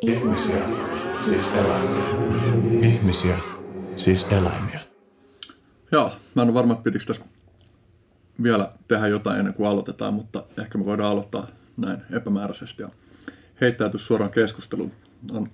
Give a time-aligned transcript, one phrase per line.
[0.00, 0.68] Ihmisiä,
[1.24, 2.04] siis eläimiä.
[2.82, 3.38] Ihmisiä,
[3.96, 4.80] siis eläimiä.
[5.92, 7.24] Joo, mä en ole varma, että tässä
[8.42, 12.88] vielä tehdä jotain ennen kuin aloitetaan, mutta ehkä me voidaan aloittaa näin epämääräisesti ja
[13.60, 14.92] heittäytyä suoraan keskusteluun.
[15.32, 15.46] On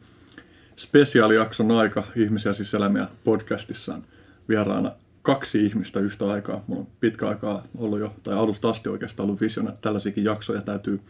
[0.76, 4.04] spesiaalijakson aika Ihmisiä siis eläimiä podcastissaan
[4.48, 4.90] vieraana
[5.22, 6.64] kaksi ihmistä yhtä aikaa.
[6.66, 10.60] Mulla on pitkä aikaa ollut jo, tai alusta asti oikeastaan ollut visiona, että tällaisiakin jaksoja
[10.60, 11.00] täytyy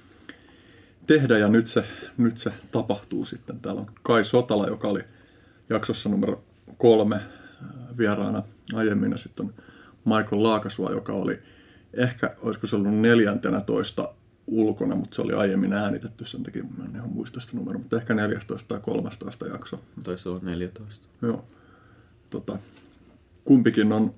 [1.06, 1.84] tehdä ja nyt se,
[2.18, 3.60] nyt se tapahtuu sitten.
[3.60, 5.00] Täällä on Kai Sotala, joka oli
[5.70, 6.44] jaksossa numero
[6.78, 8.42] kolme äh, vieraana
[8.74, 9.54] aiemmin ja sitten on
[10.04, 11.38] Michael Laakasua, joka oli
[11.94, 14.14] ehkä, olisiko se ollut neljäntenä toista
[14.46, 17.96] ulkona, mutta se oli aiemmin äänitetty, sen takia mä en ihan muista sitä numeroa, mutta
[17.96, 19.80] ehkä 14 tai 13 jakso.
[20.02, 21.06] Taisi olla 14.
[21.22, 21.44] Joo.
[22.30, 22.58] Tota,
[23.44, 24.14] kumpikin on,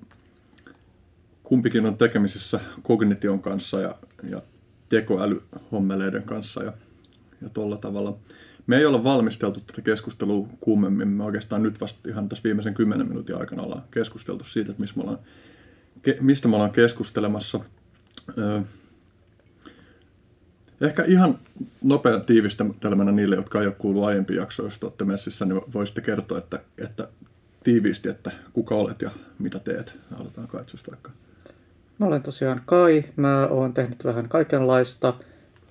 [1.43, 4.41] kumpikin on tekemisissä kognition kanssa ja, ja
[4.89, 6.73] tekoälyhommeleiden kanssa ja,
[7.41, 8.17] ja tuolla tavalla.
[8.67, 11.07] Me ei olla valmisteltu tätä keskustelua kummemmin.
[11.07, 14.97] Me oikeastaan nyt vasta ihan tässä viimeisen kymmenen minuutin aikana ollaan keskusteltu siitä, että mistä
[14.97, 15.19] me ollaan,
[16.21, 17.59] mistä me ollaan keskustelemassa.
[20.81, 21.39] Ehkä ihan
[21.81, 26.37] nopean tiivistelmänä niille, jotka ei ole kuullut aiempia jaksoja, jos olette messissä, niin voisitte kertoa,
[26.37, 27.07] että, että
[27.63, 29.99] tiiviisti, että kuka olet ja mitä teet.
[30.15, 31.11] Aloitetaan Kaitsusta vaikka.
[31.99, 33.03] Mä olen tosiaan Kai.
[33.15, 35.13] Mä oon tehnyt vähän kaikenlaista.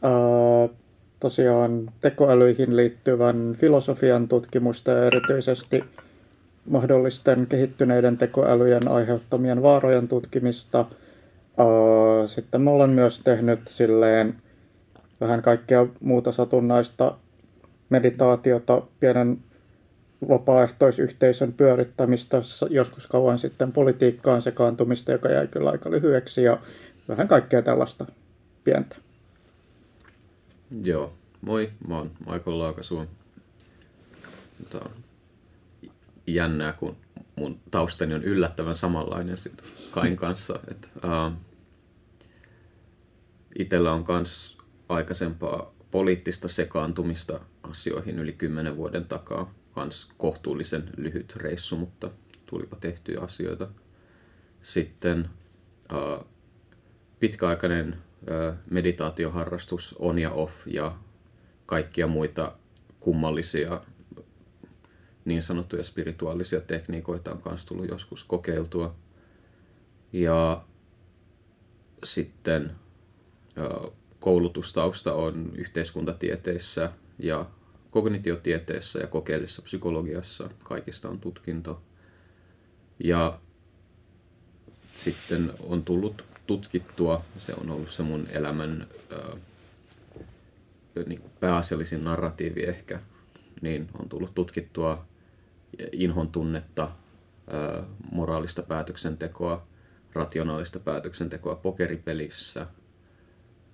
[0.02, 0.68] Ää,
[1.20, 5.84] tosiaan tekoälyihin liittyvän filosofian tutkimusta ja erityisesti
[6.70, 10.78] mahdollisten kehittyneiden tekoälyjen aiheuttamien vaarojen tutkimista.
[10.78, 14.34] Ää, sitten mä olen myös tehnyt silleen
[15.20, 17.14] vähän kaikkea muuta satunnaista
[17.90, 19.38] meditaatiota, pienen
[20.28, 26.58] vapaaehtoisyhteisön pyörittämistä, joskus kauan sitten politiikkaan sekaantumista, joka jäi kyllä aika lyhyeksi ja
[27.08, 28.06] vähän kaikkea tällaista
[28.64, 28.96] pientä.
[30.82, 33.06] Joo, moi, mä oon Michael Laakasuo.
[34.70, 35.04] Tämä on
[36.26, 36.96] jännää, kun
[37.36, 40.60] mun taustani on yllättävän samanlainen sit Kain kanssa.
[40.70, 41.32] Et, uh,
[43.58, 44.58] itellä on myös
[44.88, 52.10] aikaisempaa poliittista sekaantumista asioihin yli kymmenen vuoden takaa kans kohtuullisen lyhyt reissu, mutta
[52.46, 53.68] tulipa tehtyjä asioita.
[54.62, 55.30] Sitten
[55.92, 56.24] äh,
[57.20, 60.98] pitkäaikainen äh, meditaatioharrastus on ja off ja
[61.66, 62.52] kaikkia muita
[63.00, 63.80] kummallisia
[65.24, 68.94] niin sanottuja spirituaalisia tekniikoita on myös tullut joskus kokeiltua.
[70.12, 70.64] Ja
[72.04, 72.70] sitten
[73.58, 77.46] äh, koulutustausta on yhteiskuntatieteissä ja
[77.90, 80.50] kognitiotieteessä ja kokeellisessa psykologiassa.
[80.62, 81.82] Kaikista on tutkinto.
[83.04, 83.40] Ja
[84.94, 89.36] sitten on tullut tutkittua, se on ollut se mun elämän ää,
[91.06, 93.00] niin kuin pääasiallisin narratiivi ehkä,
[93.60, 95.04] niin on tullut tutkittua
[95.92, 96.90] inhon tunnetta,
[97.50, 99.66] ää, moraalista päätöksentekoa,
[100.12, 102.66] rationaalista päätöksentekoa pokeripelissä,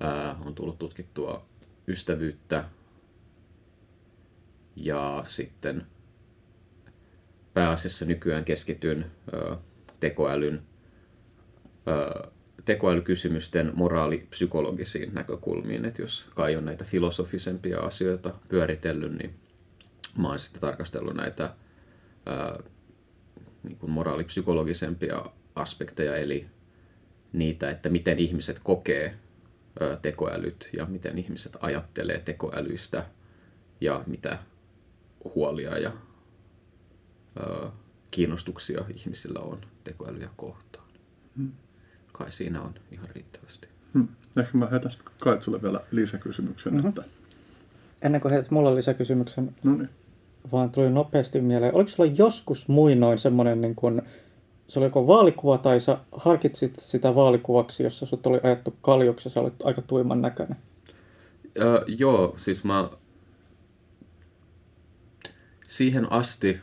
[0.01, 1.47] ää, on tullut tutkittua
[1.89, 2.65] ystävyyttä,
[4.77, 5.87] ja sitten
[7.55, 9.11] pääasiassa nykyään keskityn
[10.01, 10.63] tekoälyn,
[12.65, 15.85] tekoälykysymysten moraalipsykologisiin näkökulmiin.
[15.85, 19.35] Että jos kai on näitä filosofisempia asioita pyöritellyt, niin
[20.19, 21.55] mä oon sitten tarkastellut näitä
[23.63, 25.25] niin kuin moraalipsykologisempia
[25.55, 26.47] aspekteja, eli
[27.33, 29.15] niitä, että miten ihmiset kokee
[30.03, 33.07] tekoälyt ja miten ihmiset ajattelee tekoälyistä
[33.81, 34.39] ja mitä
[35.35, 35.93] huolia ja
[37.41, 37.69] ö,
[38.11, 40.89] kiinnostuksia ihmisillä on tekoälyä kohtaan.
[41.37, 41.53] Hmm.
[42.13, 43.69] Kai siinä on ihan riittävästi.
[43.95, 44.09] Hmm.
[44.37, 44.93] Ehkä mä heitän
[45.23, 46.75] kai sulle vielä lisäkysymyksen.
[46.75, 46.89] Mm-hmm.
[46.89, 47.03] Että...
[48.03, 49.89] Ennen kuin heität mulle lisäkysymyksen, no niin.
[50.53, 51.75] vaan tuli nopeasti mieleen.
[51.75, 54.03] Oliko sulla joskus muinoin semmoinen, niin kun,
[54.69, 59.31] se oli joko vaalikuva tai sä harkitsit sitä vaalikuvaksi, jossa sut oli ajettu kaljuksi ja
[59.31, 60.57] sä olit aika tuiman näköinen?
[61.61, 62.91] Ö, joo, siis mä
[65.77, 66.61] siihen asti,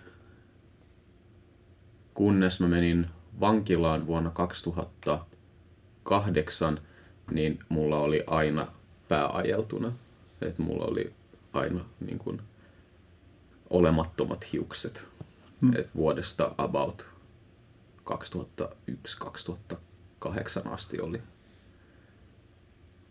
[2.13, 3.05] kunnes mä menin
[3.39, 6.81] vankilaan vuonna 2008,
[7.31, 8.67] niin mulla oli aina
[9.07, 9.93] pää ajeltuna.
[10.41, 11.13] Että mulla oli
[11.53, 12.41] aina niin kuin,
[13.69, 15.07] olemattomat hiukset.
[15.61, 15.75] Hmm.
[15.75, 17.07] Et vuodesta about
[18.09, 18.13] 2001-2008
[20.65, 21.21] asti oli,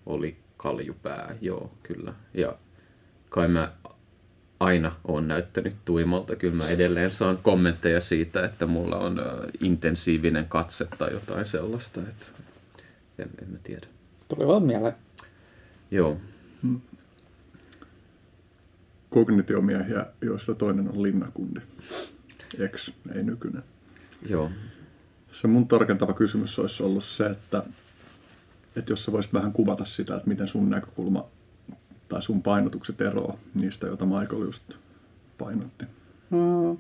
[0.06, 2.14] oli kaljupää, joo, kyllä.
[2.34, 2.58] Ja
[3.28, 3.72] kai mä
[4.60, 6.36] aina on näyttänyt tuimalta.
[6.36, 9.20] Kyllä mä edelleen saan kommentteja siitä, että mulla on
[9.60, 12.00] intensiivinen katse tai jotain sellaista.
[12.00, 12.26] Että
[13.18, 13.86] en, en mä tiedä.
[14.28, 14.94] Tuli vaan mieleen.
[15.90, 16.16] Joo.
[16.62, 16.80] Hmm.
[19.10, 21.60] kognitiomiehiä, joista toinen on linnakundi.
[22.58, 23.62] Ex, ei nykyinen.
[24.28, 24.50] Joo.
[25.32, 27.62] Se mun tarkentava kysymys olisi ollut se, että,
[28.76, 31.24] että jos sä voisit vähän kuvata sitä, että miten sun näkökulma
[32.10, 34.62] tai sun painotukset eroaa niistä, joita Michael just
[35.38, 35.84] painotti.
[36.30, 36.76] Mm.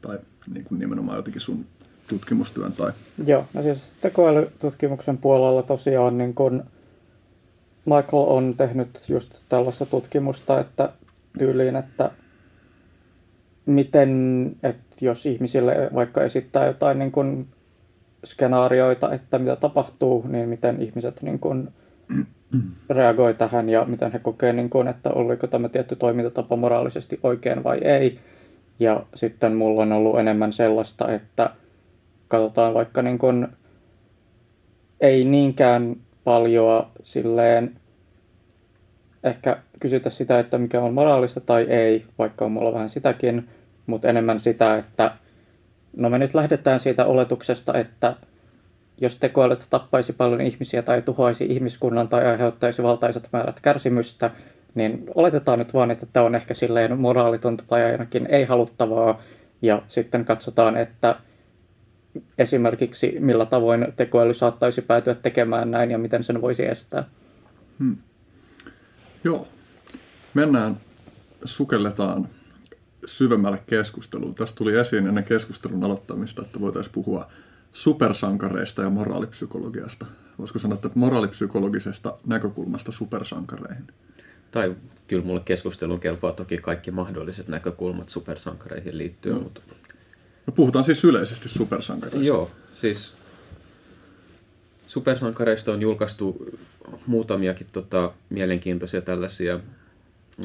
[0.00, 0.18] Tai
[0.54, 1.66] niin kuin nimenomaan jotenkin sun
[2.08, 2.92] tutkimustyön tai...
[3.26, 6.64] Joo, no siis tekoälytutkimuksen puolella tosiaan niin kun
[7.84, 10.92] Michael on tehnyt just tällaista tutkimusta, että
[11.38, 12.10] tyyliin, että
[13.66, 17.46] miten, että jos ihmisille vaikka esittää jotain niin kun
[18.24, 21.72] skenaarioita, että mitä tapahtuu, niin miten ihmiset niin kun
[22.90, 27.64] reagoi tähän ja miten he kokee, niin kun, että oliko tämä tietty toimintatapa moraalisesti oikein
[27.64, 28.18] vai ei.
[28.80, 31.50] Ja sitten mulla on ollut enemmän sellaista, että
[32.28, 33.48] katsotaan vaikka niin kun,
[35.00, 37.76] ei niinkään paljon silleen
[39.24, 43.48] ehkä kysytä sitä, että mikä on moraalista tai ei, vaikka on mulla vähän sitäkin,
[43.86, 45.12] mutta enemmän sitä, että
[45.96, 48.14] no me nyt lähdetään siitä oletuksesta, että
[49.00, 54.30] jos tekoälyt tappaisi paljon ihmisiä tai tuhoaisi ihmiskunnan tai aiheuttaisi valtaiset määrät kärsimystä,
[54.74, 59.20] niin oletetaan nyt vaan, että tämä on ehkä silleen moraalitonta tai ainakin ei-haluttavaa,
[59.62, 61.20] ja sitten katsotaan, että
[62.38, 67.04] esimerkiksi millä tavoin tekoäly saattaisi päätyä tekemään näin ja miten sen voisi estää.
[67.78, 67.96] Hmm.
[69.24, 69.48] Joo.
[70.34, 70.76] Mennään,
[71.44, 72.28] sukelletaan
[73.06, 74.34] syvemmälle keskusteluun.
[74.34, 77.30] Tästä tuli esiin ennen keskustelun aloittamista, että voitaisiin puhua
[77.72, 80.06] supersankareista ja moraalipsykologiasta.
[80.38, 83.86] Voisiko sanoa, että moraalipsykologisesta näkökulmasta supersankareihin?
[84.50, 84.76] Tai
[85.06, 89.34] kyllä mulle keskustelun kelpaa toki kaikki mahdolliset näkökulmat supersankareihin liittyen.
[89.34, 89.42] No.
[89.42, 89.60] Mutta...
[90.46, 92.26] No puhutaan siis yleisesti supersankareista.
[92.26, 93.14] Joo, siis
[94.86, 96.46] supersankareista on julkaistu
[97.06, 99.60] muutamiakin tota, mielenkiintoisia tällaisia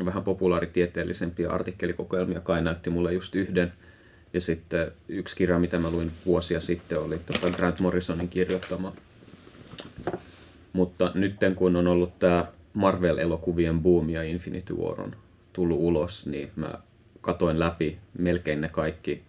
[0.05, 2.39] vähän populaaritieteellisempiä artikkelikokoelmia.
[2.39, 3.73] Kai näytti mulle just yhden.
[4.33, 8.93] Ja sitten yksi kirja, mitä mä luin vuosia sitten, oli tota Grant Morrisonin kirjoittama.
[10.73, 15.15] Mutta nyt kun on ollut tämä Marvel-elokuvien boom ja Infinity War on
[15.53, 16.73] tullut ulos, niin mä
[17.21, 19.23] katoin läpi melkein ne kaikki,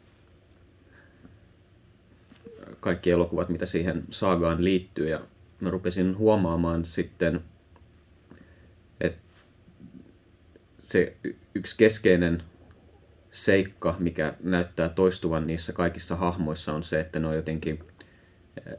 [2.80, 5.08] kaikki elokuvat, mitä siihen saagaan liittyy.
[5.08, 5.20] Ja
[5.60, 7.40] mä rupesin huomaamaan sitten,
[9.00, 9.40] että
[10.82, 11.16] se
[11.54, 12.42] yksi keskeinen
[13.34, 17.78] seikka, mikä näyttää toistuvan niissä kaikissa hahmoissa, on se, että ne on jotenkin
[18.66, 18.78] eh,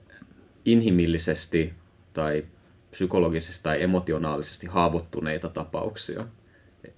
[0.65, 1.73] inhimillisesti
[2.13, 2.45] tai
[2.91, 6.25] psykologisesti tai emotionaalisesti haavoittuneita tapauksia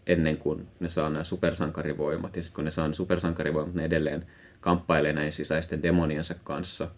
[0.07, 2.35] ennen kuin ne saa nämä supersankarivoimat.
[2.35, 4.25] Ja sitten kun ne saa ne supersankarivoimat, ne edelleen
[4.59, 6.89] kamppailee näin sisäisten demoniensa kanssa–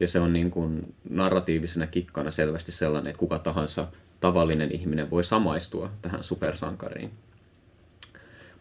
[0.00, 3.88] ja se on niin kuin narratiivisena kikkana selvästi sellainen, että kuka tahansa
[4.20, 7.10] tavallinen ihminen voi samaistua tähän supersankariin.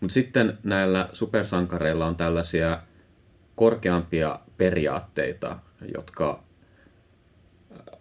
[0.06, 2.82] Mutta sitten näillä supersankareilla on tällaisia
[3.56, 5.60] korkeampia periaatteita,
[5.94, 6.44] jotka
[7.72, 8.00] äh,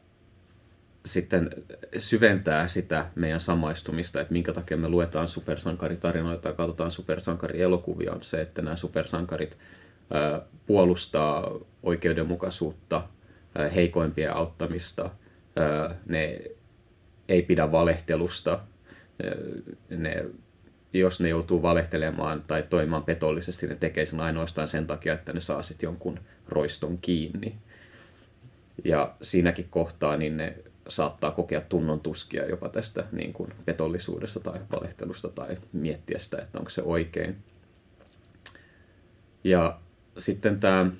[1.06, 1.50] sitten
[1.98, 8.40] syventää sitä meidän samaistumista, että minkä takia me luetaan supersankaritarinoita ja katsotaan supersankarielokuvia, on se,
[8.40, 9.56] että nämä supersankarit
[10.14, 11.50] äh, puolustaa
[11.82, 13.08] oikeudenmukaisuutta,
[13.74, 15.10] heikoimpien auttamista,
[16.06, 16.40] ne
[17.28, 18.60] ei pidä valehtelusta,
[19.90, 20.24] ne,
[20.94, 25.40] jos ne joutuu valehtelemaan tai toimimaan petollisesti, ne tekee sen ainoastaan sen takia, että ne
[25.40, 27.54] saa sitten jonkun roiston kiinni.
[28.84, 30.56] Ja siinäkin kohtaa niin ne
[30.88, 36.58] saattaa kokea tunnon tuskia jopa tästä niin kuin petollisuudesta tai valehtelusta tai miettiä sitä, että
[36.58, 37.36] onko se oikein.
[39.44, 39.78] Ja
[40.18, 40.90] sitten tämä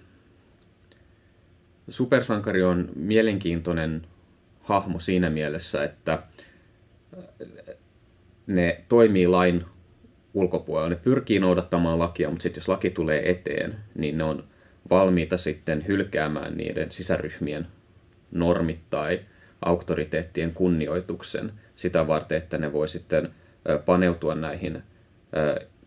[1.88, 4.07] supersankari on mielenkiintoinen
[4.61, 6.23] hahmo siinä mielessä, että
[8.47, 9.64] ne toimii lain
[10.35, 10.88] ulkopuolella.
[10.88, 14.45] Ne pyrkii noudattamaan lakia, mutta sitten jos laki tulee eteen, niin ne on
[14.91, 17.67] valmiita sitten hylkäämään niiden sisäryhmien
[18.33, 19.21] normit tai
[19.62, 23.31] auktoriteettien kunnioituksen sitä varten, että ne voi sitten
[23.85, 24.83] paneutua näihin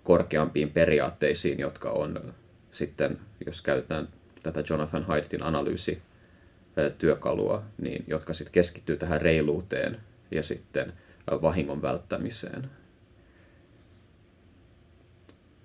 [0.03, 2.33] korkeampiin periaatteisiin, jotka on
[2.71, 4.07] sitten, jos käytetään
[4.43, 9.97] tätä Jonathan Haidtin analyysityökalua, niin, jotka sitten keskittyy tähän reiluuteen
[10.31, 10.93] ja sitten
[11.41, 12.69] vahingon välttämiseen.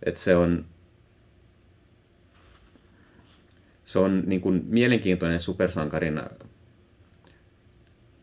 [0.03, 0.65] Et se on,
[3.85, 6.19] se on niin kuin mielenkiintoinen supersankarin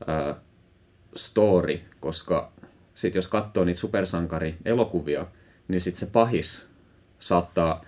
[0.08, 0.36] ää,
[1.16, 2.52] story, koska
[2.94, 5.28] sit jos katsoo niitä supersankari-elokuvia,
[5.68, 6.70] niin sitten se pahis
[7.20, 7.86] saattaa,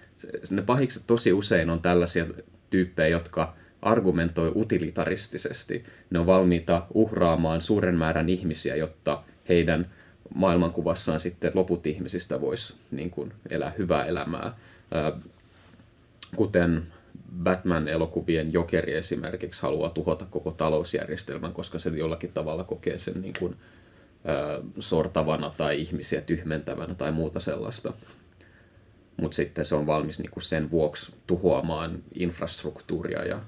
[0.51, 2.25] ne pahikset tosi usein on tällaisia
[2.69, 5.83] tyyppejä, jotka argumentoi utilitaristisesti.
[6.10, 9.89] Ne on valmiita uhraamaan suuren määrän ihmisiä, jotta heidän
[10.35, 14.57] maailmankuvassaan sitten loput ihmisistä vois niin kuin elää hyvää elämää.
[16.35, 16.88] Kuten
[17.43, 23.55] Batman-elokuvien Jokeri esimerkiksi haluaa tuhota koko talousjärjestelmän, koska se jollakin tavalla kokee sen niin kuin,
[24.79, 27.93] sortavana tai ihmisiä tyhmentävänä tai muuta sellaista.
[29.17, 33.39] Mutta sitten se on valmis niin kuin sen vuoksi tuhoamaan infrastruktuuria ja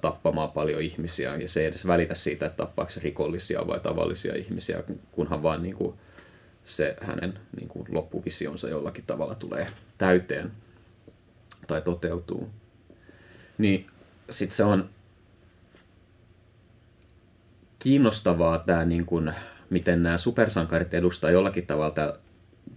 [0.00, 1.36] tappamaan paljon ihmisiä.
[1.36, 5.74] Ja se ei edes välitä siitä, että tappaako rikollisia vai tavallisia ihmisiä, kunhan vaan niin
[5.74, 5.94] kuin,
[6.64, 9.66] se hänen niin kuin, loppuvisionsa jollakin tavalla tulee
[9.98, 10.52] täyteen
[11.66, 12.50] tai toteutuu.
[13.58, 13.86] Niin
[14.30, 14.90] sitten se on
[17.78, 19.32] kiinnostavaa tämä, niin kuin,
[19.70, 22.18] miten nämä supersankarit edustaa jollakin tavalla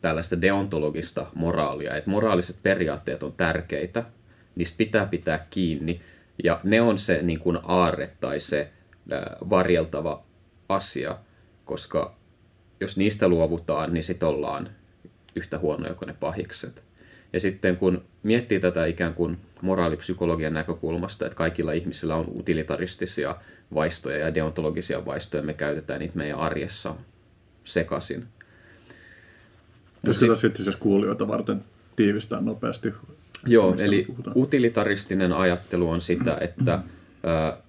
[0.02, 1.96] tällaista deontologista moraalia.
[1.96, 4.04] Että moraaliset periaatteet on tärkeitä,
[4.56, 6.02] niistä pitää pitää kiinni,
[6.44, 8.72] ja ne on se niin kuin aarre tai se
[9.50, 10.24] varjeltava
[10.70, 11.18] asia,
[11.66, 12.16] koska
[12.80, 14.70] jos niistä luovutaan, niin sitten ollaan
[15.36, 16.84] yhtä huonoja kuin ne pahikset.
[17.34, 23.36] Ja sitten kun miettii tätä ikään kuin moraalipsykologian näkökulmasta, että kaikilla ihmisillä on utilitaristisia
[23.74, 26.96] vaistoja ja deontologisia vaistoja, me käytetään niitä meidän arjessa
[27.64, 28.26] sekaisin.
[30.04, 31.64] Jos sitä sitten siis kuulijoita varten
[31.96, 32.94] tiivistää nopeasti.
[33.46, 36.80] Joo, eli utilitaristinen ajattelu on sitä, että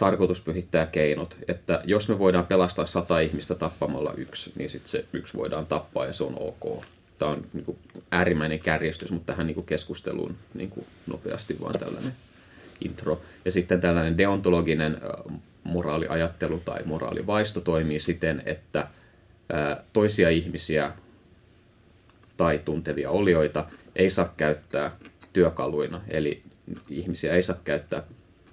[0.00, 5.04] tarkoitus pyhittää keinot, että jos me voidaan pelastaa sata ihmistä tappamalla yksi, niin sitten se
[5.12, 6.84] yksi voidaan tappaa ja se on ok
[7.20, 7.78] tämä on niin kuin
[8.10, 12.12] äärimmäinen kärjestys, mutta tähän niin kuin keskusteluun niin kuin nopeasti vaan tällainen
[12.84, 13.20] intro.
[13.44, 15.00] Ja sitten tällainen deontologinen
[15.64, 18.86] moraaliajattelu tai moraalivaisto toimii siten, että
[19.92, 20.92] toisia ihmisiä
[22.36, 23.66] tai tuntevia olioita
[23.96, 24.96] ei saa käyttää
[25.32, 26.42] työkaluina, eli
[26.90, 28.02] ihmisiä ei saa käyttää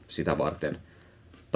[0.08, 0.78] sitä varten,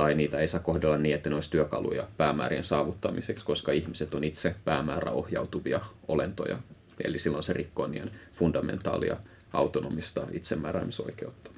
[0.02, 4.24] tai niitä ei saa kohdella niin, että ne olisi työkaluja päämäärien saavuttamiseksi, koska ihmiset on
[4.24, 6.60] itse päämääräohjautuvia olentoja.
[7.04, 9.18] Eli silloin se rikkoo niiden fundamentaalia
[9.54, 11.52] autonomista itsemääräämisoikeutta.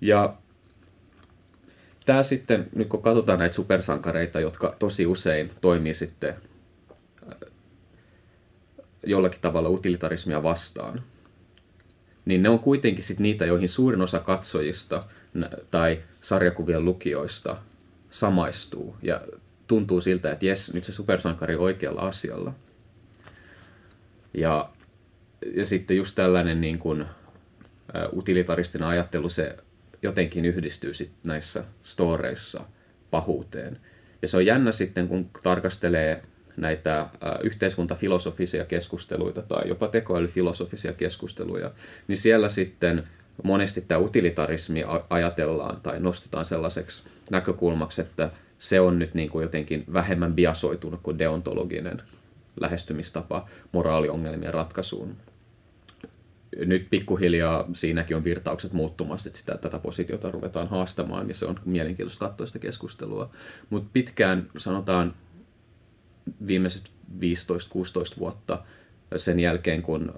[0.00, 0.36] Ja
[2.06, 7.50] tämä sitten, nyt kun katsotaan näitä supersankareita, jotka tosi usein toimii sitten äh,
[9.06, 11.02] jollakin tavalla utilitarismia vastaan,
[12.24, 15.04] niin ne on kuitenkin sit niitä, joihin suurin osa katsojista
[15.70, 17.56] tai sarjakuvien lukijoista
[18.10, 19.20] samaistuu ja
[19.66, 22.52] tuntuu siltä, että jes, nyt se supersankari oikealla asialla–
[24.34, 24.70] ja,
[25.54, 27.04] ja sitten just tällainen niin kuin,
[28.16, 29.56] utilitaristinen ajattelu, se
[30.02, 32.64] jotenkin yhdistyy sit näissä storeissa
[33.10, 33.78] pahuuteen.
[34.22, 36.22] Ja se on jännä sitten, kun tarkastelee
[36.56, 37.06] näitä
[37.42, 41.70] yhteiskuntafilosofisia keskusteluita tai jopa tekoälyfilosofisia keskusteluja,
[42.08, 43.08] niin siellä sitten
[43.44, 49.84] monesti tämä utilitarismi ajatellaan tai nostetaan sellaiseksi näkökulmaksi, että se on nyt niin kuin jotenkin
[49.92, 52.02] vähemmän biasoitunut kuin deontologinen
[52.60, 55.16] lähestymistapa moraaliongelmien ratkaisuun.
[56.56, 61.60] Nyt pikkuhiljaa siinäkin on virtaukset muuttumassa, että sitä, tätä positiota ruvetaan haastamaan ja se on
[61.64, 63.30] mielenkiintoista katsoa sitä keskustelua.
[63.70, 65.14] Mutta pitkään, sanotaan
[66.46, 68.62] viimeiset 15-16 vuotta
[69.16, 70.12] sen jälkeen, kun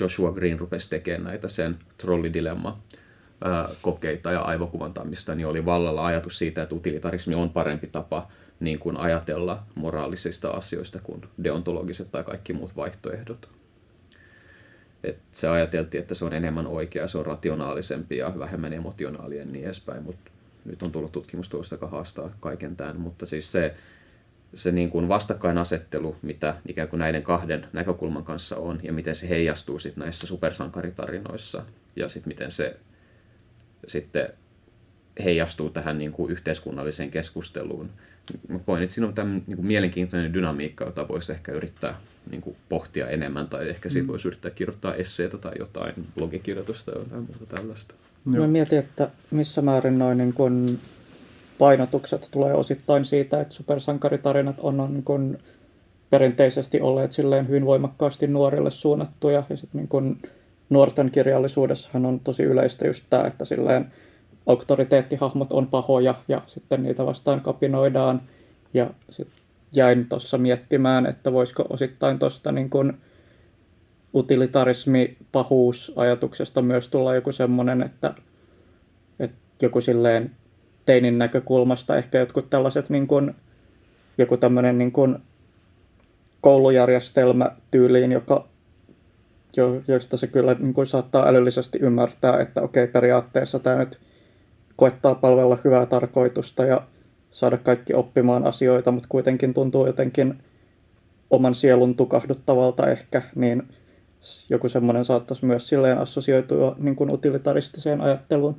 [0.00, 2.82] Joshua Green rupesi tekemään näitä sen trollidilemma
[3.82, 8.28] kokeita ja aivokuvantamista, niin oli vallalla ajatus siitä, että utilitarismi on parempi tapa
[8.60, 13.48] niin kuin ajatella moraalisista asioista kuin deontologiset tai kaikki muut vaihtoehdot.
[15.04, 19.52] Et se ajateltiin, että se on enemmän oikea, se on rationaalisempi ja vähemmän emotionaalinen ja
[19.52, 20.30] niin edespäin, mutta
[20.64, 23.00] nyt on tullut tutkimustulosta, joka haastaa kaiken tämän.
[23.00, 23.74] Mutta siis se,
[24.54, 29.28] se niin kuin vastakkainasettelu, mitä ikään kuin näiden kahden näkökulman kanssa on, ja miten se
[29.28, 31.64] heijastuu sit näissä supersankaritarinoissa,
[31.96, 32.76] ja sitten miten se
[33.86, 34.28] sitten
[35.24, 37.90] heijastuu tähän niin kuin yhteiskunnalliseen keskusteluun,
[38.48, 42.56] mä koen, että siinä on tämmöinen niin mielenkiintoinen dynamiikka, jota voisi ehkä yrittää niin kuin
[42.68, 44.08] pohtia enemmän, tai ehkä siitä mm.
[44.08, 47.94] voisi yrittää kirjoittaa esseitä tai jotain blogikirjoitusta tai jotain muuta tällaista.
[48.24, 50.78] Mä mietin, että missä määrin noin niin kun
[51.60, 55.38] painotukset tulee osittain siitä, että supersankaritarinat on, on niin kun
[56.10, 60.16] perinteisesti olleet silleen hyvin voimakkaasti nuorille suunnattuja, ja sitten niin kun
[60.70, 63.92] nuorten kirjallisuudessahan on tosi yleistä just tämä, että silleen
[64.46, 68.22] auktoriteettihahmot on pahoja ja sitten niitä vastaan kapinoidaan.
[68.74, 69.40] Ja sitten
[69.72, 72.92] jäin tuossa miettimään, että voisiko osittain tuosta niin kuin
[74.14, 78.14] utilitarismi pahuusajatuksesta myös tulla joku semmoinen, että,
[79.20, 80.30] että joku silleen
[80.86, 83.34] teinin näkökulmasta ehkä jotkut tällaiset niin kuin,
[84.18, 85.18] joku tämmöinen niin kuin
[86.40, 88.48] koulujärjestelmä tyyliin, joka,
[89.56, 94.00] jo, josta se kyllä niin kuin saattaa älyllisesti ymmärtää, että okei, periaatteessa tämä nyt
[94.76, 96.82] koettaa palvella hyvää tarkoitusta ja
[97.30, 100.42] saada kaikki oppimaan asioita, mutta kuitenkin tuntuu jotenkin
[101.30, 103.62] oman sielun tukahduttavalta ehkä, niin
[104.50, 108.56] joku semmoinen saattaisi myös silleen assosioitua niin kuin utilitaristiseen ajatteluun.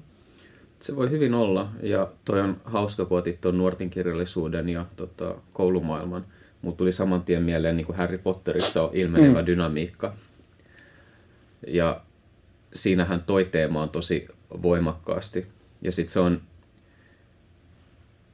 [0.82, 5.36] Se voi hyvin olla, ja toi on hauska, kun otit tuon nuorten kirjallisuuden ja tota,
[5.54, 6.26] koulumaailman.
[6.62, 9.46] Mutta tuli saman tien mieleen niin kuin Harry Potterissa on ilmenevä mm.
[9.46, 10.14] dynamiikka.
[11.68, 12.02] Ja
[12.74, 14.28] siinähän toi teema on tosi
[14.62, 15.48] voimakkaasti.
[15.82, 16.42] Ja sitten se on,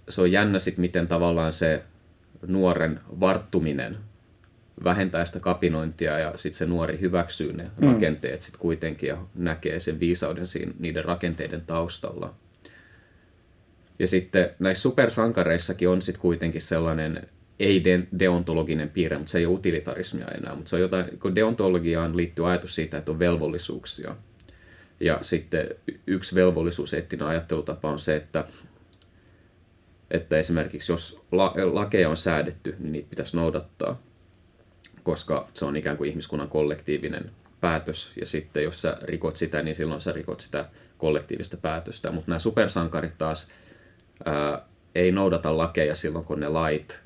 [0.09, 1.83] se on jännä sit, miten tavallaan se
[2.47, 3.97] nuoren varttuminen
[4.83, 7.87] vähentää sitä kapinointia ja sitten se nuori hyväksyy ne mm.
[7.87, 12.33] rakenteet sitten kuitenkin ja näkee sen viisauden siinä, niiden rakenteiden taustalla.
[13.99, 17.27] Ja sitten näissä supersankareissakin on sitten kuitenkin sellainen
[17.59, 22.49] ei-deontologinen piirre, mutta se ei ole utilitarismia enää, mutta se on jotain, kun deontologiaan liittyy
[22.49, 24.15] ajatus siitä, että on velvollisuuksia.
[24.99, 25.69] Ja sitten
[26.07, 28.45] yksi velvollisuus, eettinen ajattelutapa on se, että,
[30.11, 34.06] että esimerkiksi jos la, lakeja on säädetty, niin niitä pitäisi noudattaa
[35.07, 39.75] koska se on ikään kuin ihmiskunnan kollektiivinen päätös, ja sitten jos sä rikot sitä, niin
[39.75, 42.11] silloin sä rikot sitä kollektiivista päätöstä.
[42.11, 43.47] Mutta nämä supersankarit taas
[44.25, 44.61] ää,
[44.95, 46.99] ei noudata lakeja silloin, kun ne lait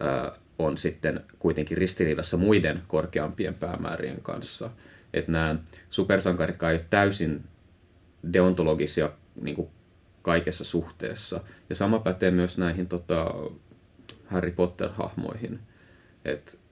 [0.00, 4.70] ää, on sitten kuitenkin ristiriidassa muiden korkeampien päämäärien kanssa.
[5.14, 5.56] Että nämä
[5.90, 7.44] supersankarit ei ole täysin
[8.32, 9.10] deontologisia
[9.40, 9.68] niin kuin
[10.22, 11.40] kaikessa suhteessa.
[11.70, 13.34] Ja sama pätee myös näihin tota,
[14.26, 15.58] Harry Potter-hahmoihin.
[16.24, 16.65] Että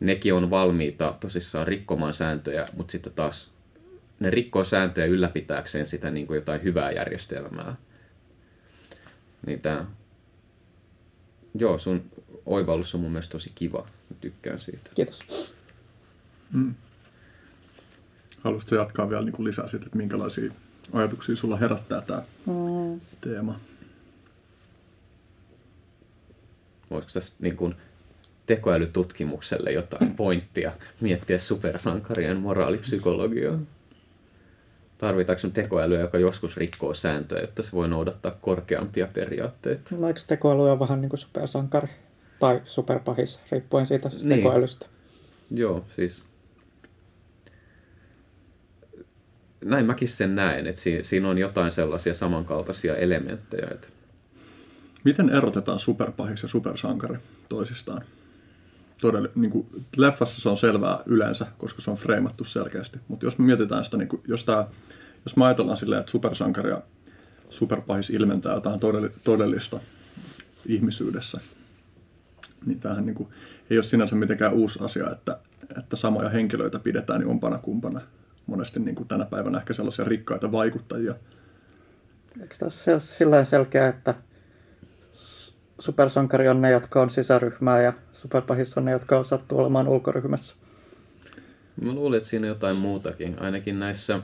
[0.00, 3.50] nekin on valmiita tosissaan rikkomaan sääntöjä, mutta sitten taas
[4.20, 7.76] ne rikkoo sääntöjä ylläpitääkseen sitä niin kuin jotain hyvää järjestelmää.
[9.46, 9.86] Niin tämä,
[11.54, 12.10] joo, sun
[12.46, 13.88] oivallus on mun mielestä tosi kiva.
[14.10, 14.90] Mä tykkään siitä.
[14.94, 15.54] Kiitos.
[16.52, 16.74] Mm.
[18.40, 20.52] Haluaisitko jatkaa vielä niin kuin lisää siitä, että minkälaisia
[20.92, 23.00] ajatuksia sulla herättää tämä mm.
[23.20, 23.60] teema?
[26.90, 27.74] Voisiko tässä niin kuin,
[28.50, 33.58] tekoälytutkimukselle jotain pointtia miettiä supersankarien moraalipsykologiaa?
[34.98, 39.94] Tarvitaanko tekoälyä, joka joskus rikkoo sääntöjä, jotta se voi noudattaa korkeampia periaatteita?
[39.96, 41.88] No eikö tekoäly on vähän niin kuin supersankari
[42.40, 44.38] tai superpahis, riippuen siitä siis niin.
[44.38, 44.86] tekoälystä?
[45.50, 46.24] Joo, siis
[49.64, 53.68] näin mäkin sen näen, että siinä on jotain sellaisia samankaltaisia elementtejä.
[53.70, 53.88] Että...
[55.04, 57.16] Miten erotetaan superpahis ja supersankari
[57.48, 58.02] toisistaan?
[59.00, 62.98] Todella, niin kuin, leffassa se on selvää yleensä, koska se on freimattu selkeästi.
[63.08, 64.66] Mutta jos me mietitään sitä, niin kuin, jos, tää,
[65.24, 66.82] jos me ajatellaan silleen, että supersankari ja
[67.50, 68.80] superpahis ilmentää jotain
[69.24, 69.80] todellista
[70.66, 71.40] ihmisyydessä,
[72.66, 73.28] niin tämähän niin kuin,
[73.70, 75.38] ei ole sinänsä mitenkään uusi asia, että,
[75.78, 78.00] että samoja henkilöitä pidetään niin umpana kumpana.
[78.46, 81.14] Monesti niin kuin tänä päivänä ehkä sellaisia rikkaita vaikuttajia.
[82.42, 84.14] Eikö tässä ole sillä selkeä, että
[85.78, 90.54] supersankari on ne, jotka on sisäryhmää ja superpahis on ne, jotka sattuu olemaan ulkoryhmässä.
[91.84, 93.42] Mä luulen, että siinä on jotain muutakin.
[93.42, 94.20] Ainakin näissä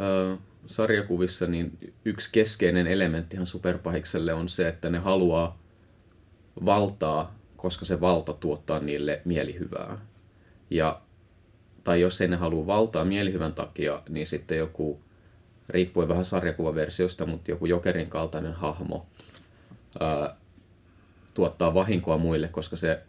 [0.00, 5.58] ö, sarjakuvissa niin yksi keskeinen elementtihan superpahikselle on se, että ne haluaa
[6.64, 9.98] valtaa, koska se valta tuottaa niille mielihyvää.
[10.70, 11.00] Ja,
[11.84, 15.00] tai jos ei ne halua valtaa mielihyvän takia, niin sitten joku,
[15.68, 19.06] riippuen vähän sarjakuvaversiosta, mutta joku jokerin kaltainen hahmo
[20.00, 20.36] ää,
[21.40, 23.02] tuottaa vahinkoa muille, koska se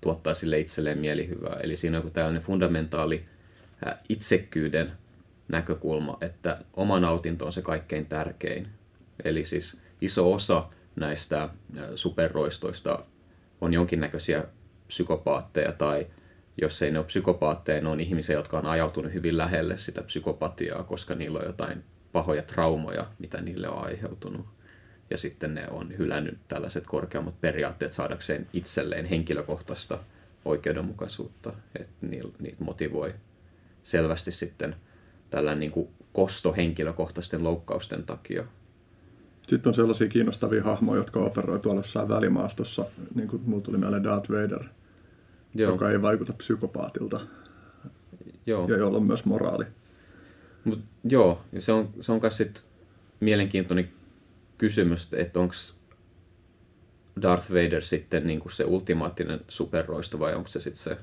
[0.00, 1.60] tuottaa sille itselleen mielihyvää.
[1.62, 3.24] Eli siinä on joku tällainen fundamentaali
[4.08, 4.92] itsekkyyden
[5.48, 8.68] näkökulma, että oma nautinto on se kaikkein tärkein.
[9.24, 11.48] Eli siis iso osa näistä
[11.94, 13.04] superroistoista
[13.60, 14.44] on jonkinnäköisiä
[14.86, 16.06] psykopaatteja tai
[16.60, 20.82] jos ei ne ole psykopaatteja, ne on ihmisiä, jotka on ajautunut hyvin lähelle sitä psykopatiaa,
[20.82, 24.57] koska niillä on jotain pahoja traumoja, mitä niille on aiheutunut
[25.10, 29.98] ja sitten ne on hylännyt tällaiset korkeammat periaatteet saadakseen itselleen henkilökohtaista
[30.44, 32.06] oikeudenmukaisuutta, että
[32.38, 33.14] niitä motivoi
[33.82, 34.76] selvästi sitten
[35.30, 38.44] tällainen niin kuin kosto henkilökohtaisten loukkausten takia.
[39.48, 44.04] Sitten on sellaisia kiinnostavia hahmoja, jotka operoi tuolla jossain välimaastossa, niin kuin mulla tuli mieleen
[44.04, 44.64] Darth Vader,
[45.54, 45.72] Joo.
[45.72, 47.20] joka ei vaikuta psykopaatilta
[48.46, 48.68] joo.
[48.68, 49.64] ja jolla on myös moraali.
[50.64, 52.42] Mut, joo, ja se on, se on myös
[53.20, 53.88] mielenkiintoinen
[54.58, 55.54] kysymys, että onko
[57.22, 60.96] Darth Vader sitten niin kuin se ultimaattinen superroisto vai onko se sitten se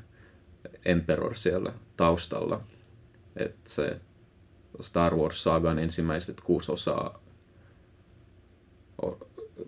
[0.86, 2.62] Emperor siellä taustalla.
[3.36, 4.00] Että se
[4.82, 7.24] Star Wars-saagan ensimmäiset kuusi osaa,